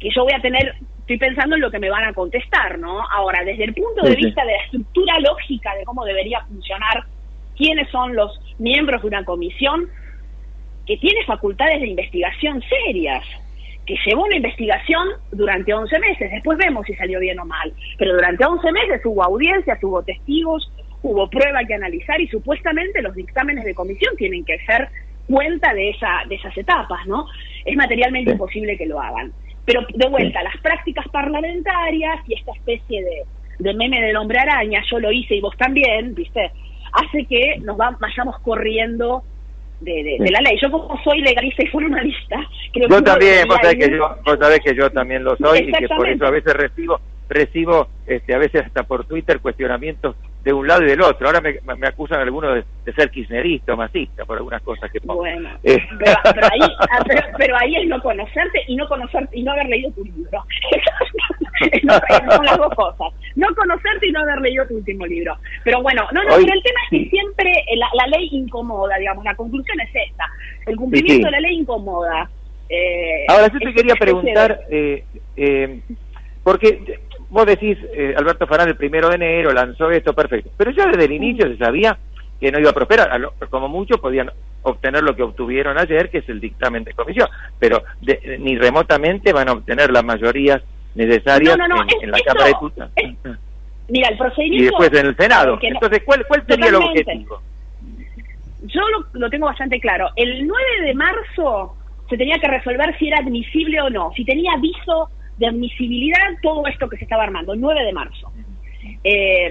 que 0.00 0.10
yo 0.10 0.24
voy 0.24 0.32
a 0.32 0.40
tener, 0.40 0.74
estoy 1.00 1.18
pensando 1.18 1.54
en 1.54 1.62
lo 1.62 1.70
que 1.70 1.78
me 1.78 1.90
van 1.90 2.04
a 2.04 2.12
contestar, 2.12 2.78
¿no? 2.78 3.00
Ahora, 3.12 3.44
desde 3.44 3.64
el 3.64 3.74
punto 3.74 4.02
de 4.02 4.16
sí. 4.16 4.26
vista 4.26 4.44
de 4.44 4.52
la 4.52 4.62
estructura 4.64 5.18
lógica 5.20 5.74
de 5.76 5.84
cómo 5.84 6.04
debería 6.04 6.40
funcionar, 6.46 7.04
quiénes 7.56 7.88
son 7.90 8.16
los 8.16 8.40
miembros 8.58 9.02
de 9.02 9.08
una 9.08 9.24
comisión 9.24 9.88
que 10.86 10.96
tiene 10.96 11.24
facultades 11.24 11.80
de 11.80 11.88
investigación 11.88 12.62
serias, 12.62 13.24
que 13.86 13.96
llevó 14.06 14.24
una 14.24 14.36
investigación 14.36 15.08
durante 15.32 15.72
11 15.74 15.98
meses, 15.98 16.30
después 16.30 16.56
vemos 16.58 16.86
si 16.86 16.94
salió 16.94 17.20
bien 17.20 17.38
o 17.38 17.44
mal, 17.44 17.72
pero 17.98 18.14
durante 18.14 18.44
11 18.44 18.72
meses 18.72 19.00
hubo 19.04 19.22
audiencias, 19.22 19.78
hubo 19.82 20.02
testigos, 20.02 20.70
hubo 21.02 21.28
prueba 21.28 21.60
que 21.66 21.74
analizar 21.74 22.20
y 22.20 22.28
supuestamente 22.28 23.02
los 23.02 23.14
dictámenes 23.14 23.64
de 23.64 23.74
comisión 23.74 24.16
tienen 24.16 24.44
que 24.44 24.58
ser 24.60 24.88
cuenta 25.28 25.72
de 25.74 25.90
esa 25.90 26.22
de 26.28 26.34
esas 26.36 26.56
etapas, 26.56 27.06
¿no? 27.06 27.26
Es 27.64 27.76
materialmente 27.76 28.30
Sí. 28.30 28.34
imposible 28.34 28.76
que 28.78 28.86
lo 28.86 29.00
hagan. 29.00 29.32
Pero 29.66 29.86
de 29.94 30.08
vuelta, 30.08 30.42
las 30.42 30.56
prácticas 30.58 31.06
parlamentarias 31.08 32.20
y 32.26 32.34
esta 32.34 32.52
especie 32.52 33.02
de, 33.02 33.22
de 33.58 33.74
meme 33.74 34.00
del 34.02 34.16
hombre 34.16 34.38
araña, 34.38 34.82
yo 34.90 34.98
lo 34.98 35.10
hice 35.12 35.36
y 35.36 35.40
vos 35.40 35.56
también, 35.56 36.14
¿viste? 36.14 36.50
Hace 36.92 37.24
que 37.26 37.56
nos 37.62 37.78
va- 37.78 37.96
vayamos 38.00 38.38
corriendo 38.40 39.22
de, 39.84 40.02
de- 40.02 40.16
de 40.18 40.30
la 40.30 40.40
ley. 40.40 40.56
Yo 40.60 40.70
como 40.70 40.98
soy 41.04 41.20
legalista 41.20 41.62
y 41.62 41.66
formalista, 41.68 42.36
creo 42.72 42.88
que 42.88 42.92
Yo 42.92 42.98
uno 42.98 43.04
también, 43.04 43.46
vos 43.48 43.58
sabés, 43.62 43.76
que 43.78 43.90
yo, 43.96 44.16
vos 44.24 44.38
sabés 44.40 44.60
que 44.60 44.74
yo 44.74 44.90
también 44.90 45.24
lo 45.24 45.36
soy 45.36 45.58
y 45.60 45.72
que 45.72 45.88
por 45.88 46.08
eso 46.08 46.26
a 46.26 46.30
veces 46.30 46.52
recibo 46.54 47.00
recibo 47.28 47.88
este, 48.06 48.34
a 48.34 48.38
veces 48.38 48.62
hasta 48.66 48.82
por 48.82 49.06
Twitter 49.06 49.40
cuestionamientos 49.40 50.14
de 50.44 50.52
un 50.52 50.68
lado 50.68 50.82
y 50.82 50.86
del 50.86 51.00
otro. 51.00 51.26
Ahora 51.26 51.40
me, 51.40 51.58
me 51.76 51.86
acusan 51.88 52.20
algunos 52.20 52.54
de, 52.54 52.64
de 52.84 52.92
ser 52.92 53.10
kirchnerista 53.10 53.72
o 53.72 53.76
masista 53.78 54.24
por 54.26 54.36
algunas 54.36 54.60
cosas 54.62 54.90
que 54.92 55.00
pongo. 55.00 55.20
Bueno, 55.20 55.48
Eh. 55.64 55.78
pero, 55.98 56.16
pero 56.34 56.46
ahí, 56.52 56.60
ah, 56.90 57.02
pero, 57.06 57.22
pero 57.38 57.56
ahí 57.58 57.76
es 57.76 57.86
no 57.88 58.00
conocerte 58.02 58.60
y 58.68 58.76
no 58.76 58.86
conocerte 58.86 59.38
y 59.38 59.42
no 59.42 59.52
haber 59.52 59.66
leído 59.66 59.90
tu 59.92 60.04
libro. 60.04 60.44
No, 61.84 61.94
son 62.34 62.44
las 62.44 62.58
dos 62.58 62.74
cosas. 62.74 63.12
No 63.36 63.46
conocerte 63.54 64.08
y 64.08 64.12
no 64.12 64.20
haber 64.20 64.40
leído 64.40 64.66
tu 64.66 64.74
último 64.76 65.06
libro. 65.06 65.36
Pero 65.62 65.80
bueno, 65.82 66.02
no, 66.12 66.22
no, 66.24 66.34
Hoy- 66.34 66.44
pero 66.44 66.54
el 66.56 66.62
tema 66.62 66.80
es 66.82 66.90
que 67.04 67.10
siempre 67.10 67.50
eh, 67.50 67.76
la, 67.76 67.88
la 67.94 68.06
ley 68.18 68.28
incomoda, 68.32 68.96
digamos, 68.98 69.24
la 69.24 69.34
conclusión 69.36 69.80
es 69.80 69.88
esta. 69.94 70.24
El 70.66 70.76
cumplimiento 70.76 71.12
Sí, 71.14 71.18
sí. 71.20 71.24
de 71.24 71.30
la 71.30 71.40
ley 71.40 71.56
incomoda. 71.58 72.28
Eh, 72.68 73.24
Ahora, 73.28 73.46
yo 73.52 73.58
te 73.60 73.72
quería 73.72 73.94
preguntar, 73.94 74.60
eh, 74.70 75.04
eh, 75.36 75.80
porque 76.42 76.98
vos 77.34 77.46
decís, 77.46 77.76
eh, 77.92 78.14
Alberto 78.16 78.46
Fernández 78.46 78.72
el 78.72 78.78
primero 78.78 79.08
de 79.08 79.16
enero 79.16 79.52
lanzó 79.52 79.90
esto, 79.90 80.14
perfecto, 80.14 80.50
pero 80.56 80.70
ya 80.70 80.86
desde 80.86 81.04
el 81.04 81.12
inicio 81.12 81.48
se 81.48 81.56
sabía 81.58 81.98
que 82.40 82.50
no 82.52 82.58
iba 82.60 82.70
a 82.70 82.74
prosperar, 82.74 83.10
como 83.50 83.68
mucho 83.68 83.98
podían 83.98 84.30
obtener 84.62 85.02
lo 85.02 85.14
que 85.16 85.22
obtuvieron 85.24 85.76
ayer, 85.76 86.10
que 86.10 86.18
es 86.18 86.28
el 86.28 86.40
dictamen 86.40 86.84
de 86.84 86.92
comisión, 86.94 87.28
pero 87.58 87.82
de- 88.00 88.38
ni 88.40 88.56
remotamente 88.56 89.32
van 89.32 89.48
a 89.48 89.52
obtener 89.52 89.90
las 89.90 90.04
mayorías 90.04 90.62
necesarias 90.94 91.58
No, 91.58 91.66
no, 91.68 91.76
no, 91.76 91.82
en, 91.82 91.88
es- 91.88 92.02
en 92.04 92.10
la 92.12 92.16
esto- 92.18 92.28
Cámara 92.28 92.46
de 92.46 92.52
Diputados. 92.52 92.92
Mira, 93.88 94.08
el 94.08 94.14
y 94.14 94.18
procedimiento... 94.18 94.78
después 94.78 95.00
en 95.00 95.06
el 95.08 95.16
Senado. 95.16 95.58
Entonces, 95.60 96.02
¿cuál, 96.06 96.24
cuál 96.26 96.44
sería 96.46 96.66
el 96.68 96.74
objetivo? 96.76 97.40
yo 98.62 98.80
lo, 98.88 99.06
lo 99.20 99.28
tengo 99.28 99.46
bastante 99.46 99.78
claro. 99.80 100.08
El 100.16 100.46
9 100.46 100.64
de 100.86 100.94
marzo 100.94 101.76
se 102.08 102.16
tenía 102.16 102.36
que 102.38 102.48
resolver 102.48 102.96
si 102.98 103.08
era 103.08 103.18
admisible 103.18 103.80
o 103.82 103.90
no, 103.90 104.10
si 104.16 104.24
tenía 104.24 104.52
aviso 104.52 105.10
de 105.38 105.46
admisibilidad 105.46 106.18
todo 106.42 106.66
esto 106.66 106.88
que 106.88 106.96
se 106.96 107.04
estaba 107.04 107.24
armando, 107.24 107.52
el 107.52 107.60
9 107.60 107.84
de 107.84 107.92
marzo. 107.92 108.30
Eh, 109.02 109.50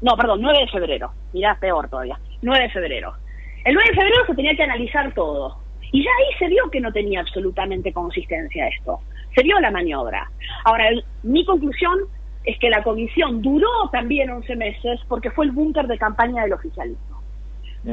no, 0.00 0.16
perdón, 0.16 0.40
9 0.42 0.58
de 0.60 0.68
febrero. 0.68 1.10
Mirá, 1.32 1.56
peor 1.60 1.88
todavía. 1.88 2.18
9 2.42 2.64
de 2.64 2.70
febrero. 2.70 3.12
El 3.64 3.74
9 3.74 3.88
de 3.90 3.96
febrero 3.96 4.26
se 4.26 4.34
tenía 4.34 4.54
que 4.56 4.62
analizar 4.64 5.12
todo. 5.14 5.58
Y 5.92 6.02
ya 6.02 6.10
ahí 6.10 6.38
se 6.38 6.48
vio 6.48 6.70
que 6.70 6.80
no 6.80 6.92
tenía 6.92 7.20
absolutamente 7.20 7.92
consistencia 7.92 8.66
esto. 8.68 9.00
Se 9.34 9.42
vio 9.42 9.58
la 9.60 9.70
maniobra. 9.70 10.30
Ahora, 10.64 10.88
el- 10.88 11.04
mi 11.22 11.44
conclusión 11.44 11.98
es 12.44 12.58
que 12.58 12.70
la 12.70 12.82
comisión 12.82 13.40
duró 13.40 13.68
también 13.92 14.30
11 14.30 14.56
meses 14.56 15.00
porque 15.08 15.30
fue 15.30 15.44
el 15.46 15.52
búnker 15.52 15.86
de 15.86 15.98
campaña 15.98 16.42
del 16.42 16.54
oficialismo. 16.54 17.22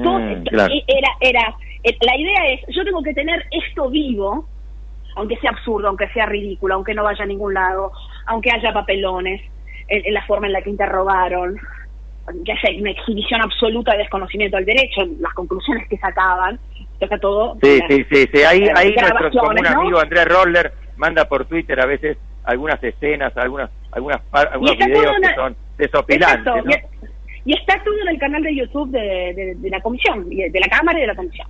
Todo- 0.04 0.20
Mm, 0.20 0.44
claro. 0.44 0.74
e- 0.74 0.84
era, 0.88 1.10
era, 1.20 1.56
eh, 1.84 1.98
la 2.02 2.16
idea 2.18 2.48
es, 2.54 2.62
yo 2.76 2.84
tengo 2.84 3.02
que 3.04 3.14
tener 3.14 3.44
esto 3.52 3.90
vivo, 3.90 4.48
aunque 5.20 5.38
sea 5.38 5.52
absurdo, 5.52 5.88
aunque 5.90 6.08
sea 6.10 6.26
ridículo, 6.26 6.76
aunque 6.76 6.94
no 6.94 7.04
vaya 7.04 7.24
a 7.24 7.28
ningún 7.28 7.54
lado, 7.54 7.92
aunque 8.26 8.52
haya 8.52 8.74
papelones, 8.74 9.42
en, 9.88 10.06
en 10.06 10.14
la 10.14 10.26
forma 10.26 10.48
en 10.48 10.54
la 10.54 10.62
que 10.62 10.70
interrogaron, 10.70 11.58
que 12.46 12.52
haya 12.52 12.80
una 12.80 12.92
exhibición 12.92 13.42
absoluta 13.42 13.94
de 13.94 14.00
desconocimiento 14.00 14.58
del 14.58 14.66
derecho, 14.66 15.02
las 15.20 15.34
conclusiones 15.34 15.88
que 15.90 15.98
sacaban, 15.98 16.60
está 17.00 17.18
todo... 17.18 17.58
Sí, 17.62 17.80
las- 17.80 17.88
sí, 17.90 18.06
sí, 18.12 18.30
sí. 18.34 18.44
Ahí, 18.44 18.64
ahí 18.76 18.96
nuestro 18.96 19.32
común 19.42 19.56
¿no? 19.64 19.80
amigo 19.82 20.00
Andrés 20.00 20.26
Roller 20.26 20.74
manda 20.98 21.26
por 21.26 21.46
Twitter 21.46 21.80
a 21.80 21.86
veces 21.86 22.18
algunas 22.44 22.84
escenas, 22.84 23.36
algunas, 23.38 23.70
algunas, 23.92 24.22
algunos 24.32 24.78
videos 24.78 25.16
que 25.22 25.36
son 25.36 25.56
desopilantes, 25.78 26.46
Exacto, 26.48 26.70
¿no? 26.70 26.72
y, 27.46 27.52
y 27.52 27.58
está 27.58 27.82
todo 27.84 27.96
en 28.02 28.10
el 28.10 28.20
canal 28.20 28.44
de 28.44 28.56
YouTube 28.56 28.92
de, 28.92 29.34
de- 29.34 29.56
de 29.56 29.70
la 29.70 29.80
comisión, 29.82 30.28
de, 30.30 30.52
la 30.60 30.68
Cámara 30.68 30.98
y 31.00 31.02
de 31.02 31.08
la 31.08 31.16
comisión, 31.16 31.48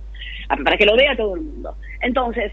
para 0.64 0.76
que 0.76 0.86
lo 0.86 0.96
vea 0.96 1.16
todo 1.16 1.34
el 1.34 1.42
mundo. 1.42 1.74
Entonces, 2.00 2.52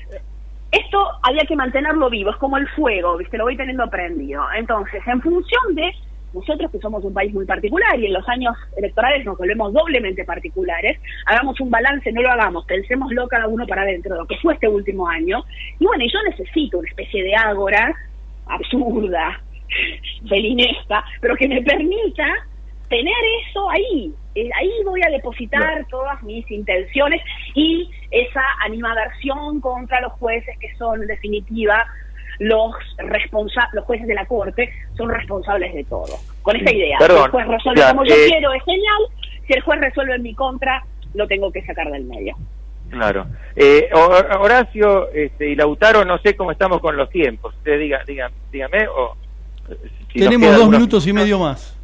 esto 0.71 0.99
había 1.23 1.43
que 1.47 1.55
mantenerlo 1.55 2.09
vivo, 2.09 2.31
es 2.31 2.37
como 2.37 2.57
el 2.57 2.67
fuego, 2.69 3.17
¿viste? 3.17 3.37
Lo 3.37 3.45
voy 3.45 3.55
teniendo 3.55 3.89
prendido. 3.89 4.43
Entonces, 4.55 5.01
en 5.07 5.21
función 5.21 5.75
de 5.75 5.93
nosotros 6.33 6.69
que 6.71 6.79
somos 6.79 7.03
un 7.03 7.13
país 7.13 7.33
muy 7.33 7.45
particular 7.45 7.97
y 7.99 8.07
en 8.07 8.13
los 8.13 8.27
años 8.27 8.55
electorales 8.75 9.25
nos 9.25 9.37
volvemos 9.37 9.73
doblemente 9.73 10.25
particulares, 10.25 10.99
hagamos 11.25 11.59
un 11.61 11.69
balance, 11.69 12.11
no 12.11 12.21
lo 12.21 12.31
hagamos, 12.31 12.65
pensémoslo 12.65 13.27
cada 13.27 13.47
uno 13.47 13.65
para 13.65 13.83
adentro 13.83 14.13
de 14.13 14.19
lo 14.19 14.27
que 14.27 14.37
fue 14.37 14.53
este 14.53 14.67
último 14.67 15.07
año. 15.07 15.43
Y 15.79 15.85
bueno, 15.85 16.03
yo 16.05 16.21
necesito 16.29 16.79
una 16.79 16.89
especie 16.89 17.23
de 17.23 17.35
ágora 17.35 17.95
absurda, 18.45 19.41
felinesta, 20.29 21.03
pero 21.21 21.35
que 21.35 21.47
me 21.47 21.61
permita 21.61 22.25
tener 22.89 23.13
eso 23.49 23.69
ahí. 23.69 24.13
Eh, 24.35 24.49
Ahí 24.59 24.71
voy 24.85 25.01
a 25.05 25.09
depositar 25.09 25.85
todas 25.89 26.21
mis 26.23 26.49
intenciones 26.51 27.21
y 27.55 27.89
esa 28.11 28.43
animadversión 28.63 29.59
contra 29.61 29.99
los 30.01 30.13
jueces 30.13 30.57
que 30.59 30.73
son 30.77 31.01
en 31.01 31.07
definitiva 31.07 31.85
los 32.39 32.71
responsa 32.97 33.67
los 33.73 33.83
jueces 33.85 34.05
de 34.07 34.13
la 34.13 34.25
corte 34.27 34.71
son 34.95 35.09
responsables 35.09 35.73
de 35.73 35.83
todo. 35.85 36.17
Con 36.43 36.55
esta 36.55 36.71
idea, 36.71 36.97
Perdón, 36.99 37.17
si 37.19 37.25
el 37.25 37.31
juez 37.31 37.47
resuelve 37.47 37.81
ya, 37.81 37.89
como 37.89 38.05
yo 38.05 38.13
eh, 38.13 38.27
quiero 38.29 38.53
es 38.53 38.63
genial, 38.63 39.01
si 39.47 39.53
el 39.53 39.61
juez 39.61 39.79
resuelve 39.81 40.15
en 40.15 40.21
mi 40.21 40.35
contra 40.35 40.83
lo 41.15 41.27
tengo 41.27 41.51
que 41.51 41.63
sacar 41.65 41.89
del 41.91 42.03
medio. 42.05 42.35
Claro. 42.91 43.25
Eh, 43.55 43.89
Hor- 43.91 44.37
Horacio 44.39 45.09
este, 45.11 45.49
y 45.49 45.55
Lautaro, 45.55 46.05
no 46.05 46.19
sé 46.19 46.35
cómo 46.37 46.51
estamos 46.51 46.79
con 46.79 46.95
los 46.95 47.09
tiempos. 47.09 47.53
Usted 47.55 47.79
diga, 47.79 48.01
diga, 48.05 48.29
dígame. 48.51 48.87
O, 48.87 49.15
eh, 49.69 49.75
si 50.13 50.19
Tenemos 50.19 50.55
dos 50.55 50.69
minutos 50.69 51.05
y 51.07 51.11
medio 51.13 51.39
más. 51.39 51.76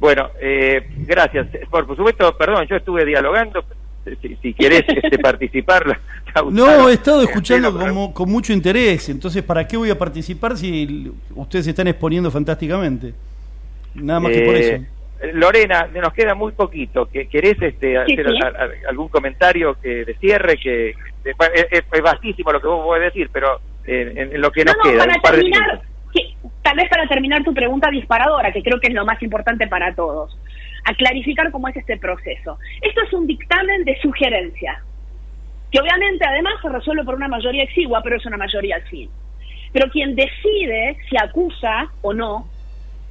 Bueno, 0.00 0.30
eh, 0.40 0.88
gracias. 1.06 1.46
Por, 1.70 1.86
por 1.86 1.96
supuesto, 1.96 2.36
perdón, 2.36 2.66
yo 2.68 2.76
estuve 2.76 3.04
dialogando. 3.04 3.64
Si, 4.22 4.36
si 4.36 4.54
querés 4.54 4.84
este, 4.88 5.18
participar, 5.18 5.84
Lautaro, 6.34 6.50
No, 6.50 6.88
he 6.88 6.94
estado 6.94 7.20
eh, 7.20 7.24
escuchando 7.24 7.76
pero- 7.76 7.88
como, 7.92 8.14
con 8.14 8.30
mucho 8.30 8.52
interés. 8.52 9.08
Entonces, 9.08 9.42
¿para 9.42 9.66
qué 9.66 9.76
voy 9.76 9.90
a 9.90 9.98
participar 9.98 10.56
si 10.56 11.10
ustedes 11.34 11.64
se 11.66 11.70
están 11.72 11.88
exponiendo 11.88 12.30
fantásticamente? 12.30 13.12
Nada 13.94 14.20
más 14.20 14.32
que 14.32 14.40
por 14.42 14.54
Eh, 14.54 14.60
eso. 14.74 14.84
Lorena, 15.34 15.88
nos 15.92 16.12
queda 16.12 16.34
muy 16.36 16.52
poquito. 16.52 17.06
¿Que- 17.06 17.26
¿Querés 17.26 17.60
este, 17.60 17.90
Sí, 17.90 17.96
hacer 17.96 18.26
sí. 18.30 18.38
a- 18.42 18.46
a- 18.46 18.88
algún 18.90 19.08
comentario 19.08 19.76
que 19.82 20.04
de 20.04 20.14
cierre? 20.14 20.56
que 20.56 20.94
de- 21.24 21.34
es, 21.72 21.82
es 21.92 22.02
vastísimo 22.02 22.52
lo 22.52 22.60
que 22.60 22.68
vos 22.68 22.84
podés 22.84 23.12
decir, 23.12 23.28
pero 23.32 23.58
eh, 23.84 24.12
en, 24.14 24.32
en 24.36 24.40
lo 24.40 24.50
que 24.52 24.64
No, 24.64 24.72
nos 24.72 24.76
no, 24.86 24.90
queda, 24.92 24.98
para 25.04 25.14
un 25.16 25.20
par 25.22 25.32
de 25.32 25.38
terminar, 25.38 25.66
minutos. 25.66 25.86
Sí, 26.14 26.34
tal 26.62 26.76
vez 26.76 26.88
para 26.88 27.06
terminar 27.06 27.42
tu 27.44 27.52
pregunta 27.54 27.90
disparadora, 27.90 28.52
que 28.52 28.62
creo 28.62 28.80
que 28.80 28.88
es 28.88 28.94
lo 28.94 29.04
más 29.04 29.22
importante 29.22 29.66
para 29.66 29.94
todos, 29.94 30.36
a 30.84 30.94
clarificar 30.94 31.50
cómo 31.50 31.68
es 31.68 31.76
este 31.76 31.98
proceso. 31.98 32.58
Esto 32.80 33.02
es 33.02 33.12
un 33.12 33.26
dictamen 33.26 33.84
de 33.84 33.98
sugerencia, 34.00 34.82
que 35.70 35.80
obviamente 35.80 36.24
además 36.26 36.54
se 36.62 36.68
resuelve 36.68 37.04
por 37.04 37.14
una 37.14 37.28
mayoría 37.28 37.64
exigua, 37.64 38.00
pero 38.02 38.16
es 38.16 38.26
una 38.26 38.36
mayoría 38.36 38.76
al 38.76 38.82
fin. 38.82 39.10
Pero 39.72 39.90
quien 39.90 40.14
decide 40.14 40.96
si 41.08 41.16
acusa 41.22 41.88
o 42.00 42.14
no, 42.14 42.48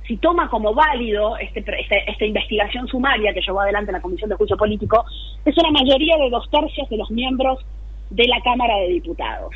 si 0.08 0.18
toma 0.18 0.50
como 0.50 0.74
válido 0.74 1.38
este, 1.38 1.60
este- 1.60 2.10
esta 2.10 2.26
investigación 2.26 2.88
sumaria 2.88 3.34
que 3.34 3.42
llevó 3.42 3.60
adelante 3.62 3.92
la 3.92 4.02
Comisión 4.02 4.30
de 4.30 4.38
Juicio 4.38 4.58
Político, 4.58 5.06
es 5.46 5.56
una 5.58 5.70
mayoría 5.72 6.16
de 6.18 6.30
dos 6.30 6.50
tercios 6.50 6.90
de 6.90 6.98
los 6.98 7.12
miembros 7.12 7.60
de 8.10 8.26
la 8.26 8.40
Cámara 8.42 8.76
de 8.78 8.88
Diputados. 8.88 9.54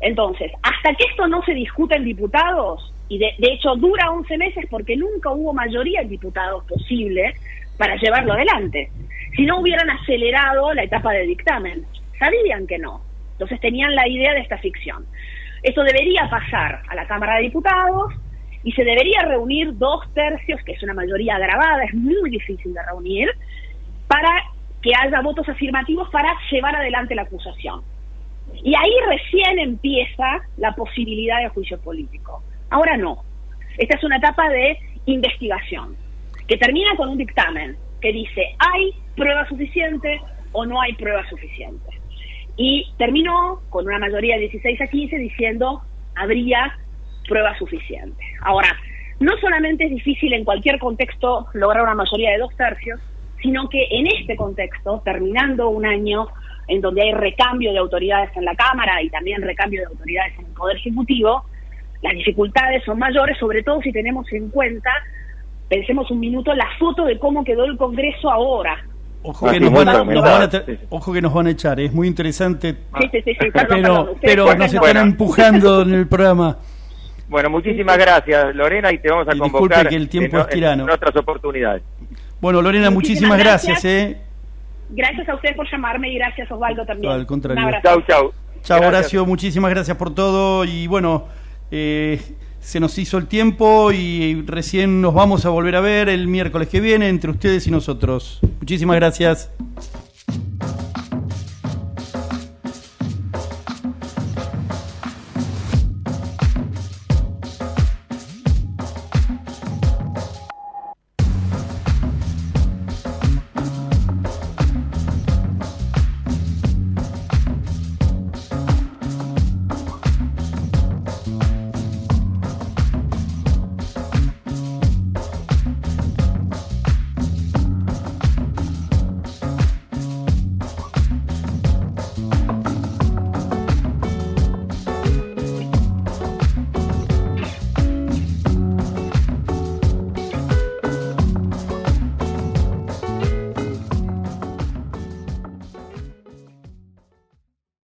Entonces, 0.00 0.52
hasta 0.62 0.94
que 0.94 1.04
esto 1.10 1.26
no 1.26 1.42
se 1.44 1.54
discuta 1.54 1.96
en 1.96 2.04
diputados, 2.04 2.92
y 3.08 3.18
de, 3.18 3.32
de 3.38 3.52
hecho 3.52 3.76
dura 3.76 4.10
11 4.10 4.36
meses 4.36 4.66
porque 4.68 4.96
nunca 4.96 5.30
hubo 5.30 5.52
mayoría 5.52 6.00
en 6.00 6.08
diputados 6.08 6.64
posible 6.64 7.34
para 7.78 7.96
llevarlo 7.96 8.32
adelante. 8.32 8.90
Si 9.36 9.44
no 9.44 9.60
hubieran 9.60 9.88
acelerado 9.90 10.72
la 10.74 10.82
etapa 10.82 11.12
de 11.12 11.26
dictamen, 11.26 11.84
sabían 12.18 12.66
que 12.66 12.78
no. 12.78 13.02
Entonces 13.32 13.60
tenían 13.60 13.94
la 13.94 14.08
idea 14.08 14.32
de 14.32 14.40
esta 14.40 14.58
ficción. 14.58 15.04
Esto 15.62 15.82
debería 15.82 16.28
pasar 16.30 16.82
a 16.88 16.94
la 16.94 17.06
Cámara 17.06 17.36
de 17.36 17.42
Diputados 17.42 18.12
y 18.62 18.72
se 18.72 18.82
debería 18.82 19.22
reunir 19.22 19.76
dos 19.76 20.02
tercios, 20.14 20.60
que 20.64 20.72
es 20.72 20.82
una 20.82 20.94
mayoría 20.94 21.36
agravada, 21.36 21.84
es 21.84 21.94
muy 21.94 22.30
difícil 22.30 22.72
de 22.72 22.82
reunir, 22.82 23.30
para 24.08 24.30
que 24.82 24.90
haya 24.98 25.20
votos 25.20 25.48
afirmativos 25.48 26.08
para 26.10 26.32
llevar 26.50 26.76
adelante 26.76 27.14
la 27.14 27.22
acusación. 27.22 27.82
Y 28.62 28.74
ahí 28.74 28.92
recién 29.08 29.58
empieza 29.58 30.42
la 30.56 30.74
posibilidad 30.74 31.40
de 31.42 31.48
juicio 31.48 31.80
político. 31.80 32.42
Ahora 32.70 32.96
no. 32.96 33.22
Esta 33.78 33.96
es 33.96 34.04
una 34.04 34.16
etapa 34.16 34.48
de 34.48 34.78
investigación, 35.06 35.96
que 36.48 36.56
termina 36.56 36.96
con 36.96 37.10
un 37.10 37.18
dictamen 37.18 37.76
que 38.00 38.12
dice, 38.12 38.54
¿hay 38.58 38.92
prueba 39.16 39.46
suficiente 39.48 40.20
o 40.52 40.64
no 40.64 40.80
hay 40.80 40.94
prueba 40.94 41.28
suficiente? 41.28 41.90
Y 42.56 42.86
terminó 42.96 43.60
con 43.68 43.86
una 43.86 43.98
mayoría 43.98 44.36
de 44.36 44.48
16 44.48 44.80
a 44.80 44.86
15 44.86 45.16
diciendo, 45.18 45.82
habría 46.14 46.78
prueba 47.28 47.56
suficiente. 47.58 48.22
Ahora, 48.42 48.68
no 49.20 49.36
solamente 49.38 49.84
es 49.84 49.90
difícil 49.90 50.32
en 50.32 50.44
cualquier 50.44 50.78
contexto 50.78 51.46
lograr 51.52 51.82
una 51.84 51.94
mayoría 51.94 52.32
de 52.32 52.38
dos 52.38 52.54
tercios, 52.56 53.00
sino 53.42 53.68
que 53.68 53.86
en 53.90 54.06
este 54.06 54.36
contexto, 54.36 55.02
terminando 55.04 55.68
un 55.68 55.86
año 55.86 56.28
en 56.68 56.80
donde 56.80 57.02
hay 57.02 57.12
recambio 57.12 57.72
de 57.72 57.78
autoridades 57.78 58.30
en 58.36 58.44
la 58.44 58.54
Cámara 58.54 59.02
y 59.02 59.08
también 59.10 59.42
recambio 59.42 59.80
de 59.82 59.86
autoridades 59.86 60.34
en 60.38 60.46
el 60.46 60.52
Poder 60.52 60.76
Ejecutivo, 60.76 61.44
las 62.02 62.12
dificultades 62.14 62.82
son 62.84 62.98
mayores, 62.98 63.38
sobre 63.38 63.62
todo 63.62 63.80
si 63.82 63.92
tenemos 63.92 64.30
en 64.32 64.50
cuenta, 64.50 64.90
pensemos 65.68 66.10
un 66.10 66.20
minuto, 66.20 66.54
la 66.54 66.68
foto 66.78 67.04
de 67.04 67.18
cómo 67.18 67.44
quedó 67.44 67.64
el 67.64 67.76
Congreso 67.76 68.30
ahora. 68.30 68.76
Ojo 69.22 69.50
que, 69.50 69.58
nos 69.58 69.72
van 69.72 69.88
a, 69.88 70.04
nos 70.04 70.22
van 70.22 70.42
a 70.42 70.50
ojo 70.90 71.12
que 71.12 71.20
nos 71.20 71.34
van 71.34 71.46
a 71.48 71.50
echar, 71.50 71.80
es 71.80 71.92
muy 71.92 72.06
interesante, 72.06 72.74
Sí, 73.00 73.08
sí, 73.10 73.22
sí, 73.24 73.32
sí, 73.40 73.50
perdón, 73.50 73.82
perdón, 73.82 74.08
pero, 74.20 74.44
pero 74.44 74.54
nos 74.56 74.72
no. 74.72 74.86
están 74.86 74.96
empujando 75.08 75.82
en 75.82 75.94
el 75.94 76.06
programa. 76.06 76.58
Bueno, 77.28 77.50
muchísimas 77.50 77.98
gracias, 77.98 78.54
Lorena, 78.54 78.92
y 78.92 78.98
te 78.98 79.10
vamos 79.10 79.26
a 79.26 79.34
Y 79.34 79.38
convocar 79.38 79.88
que 79.88 79.96
el 79.96 80.08
tiempo 80.08 80.36
en, 80.36 80.42
es 80.42 80.48
tirano. 80.48 80.84
en 80.84 80.90
otras 80.90 81.16
oportunidades. 81.16 81.82
Bueno, 82.40 82.62
Lorena, 82.62 82.90
muchísimas, 82.90 83.30
Muchísimas 83.30 83.38
gracias. 83.38 83.82
gracias. 83.82 84.10
¿eh? 84.12 84.25
Gracias 84.90 85.28
a 85.28 85.34
ustedes 85.34 85.56
por 85.56 85.70
llamarme 85.70 86.10
y 86.10 86.14
gracias 86.16 86.50
Osvaldo 86.50 86.84
también. 86.86 87.12
Al 87.12 87.26
contrario. 87.26 87.64
Chau. 87.82 88.02
Chao, 88.06 88.32
Gracias. 88.78 88.80
Horacio, 88.80 89.26
muchísimas 89.26 89.70
gracias 89.70 89.96
por 89.96 90.14
todo. 90.14 90.64
Y 90.64 90.86
bueno, 90.86 91.26
eh, 91.70 92.20
se 92.60 92.80
nos 92.80 92.98
hizo 92.98 93.18
el 93.18 93.26
tiempo 93.28 93.92
y 93.92 94.42
recién 94.46 95.00
nos 95.00 95.14
vamos 95.14 95.46
a 95.46 95.50
volver 95.50 95.76
a 95.76 95.80
ver 95.80 96.08
el 96.08 96.26
miércoles 96.26 96.68
que 96.68 96.80
viene 96.80 97.08
entre 97.08 97.30
ustedes 97.30 97.66
y 97.66 97.70
nosotros. 97.70 98.40
Muchísimas 98.60 98.96
gracias. 98.96 99.52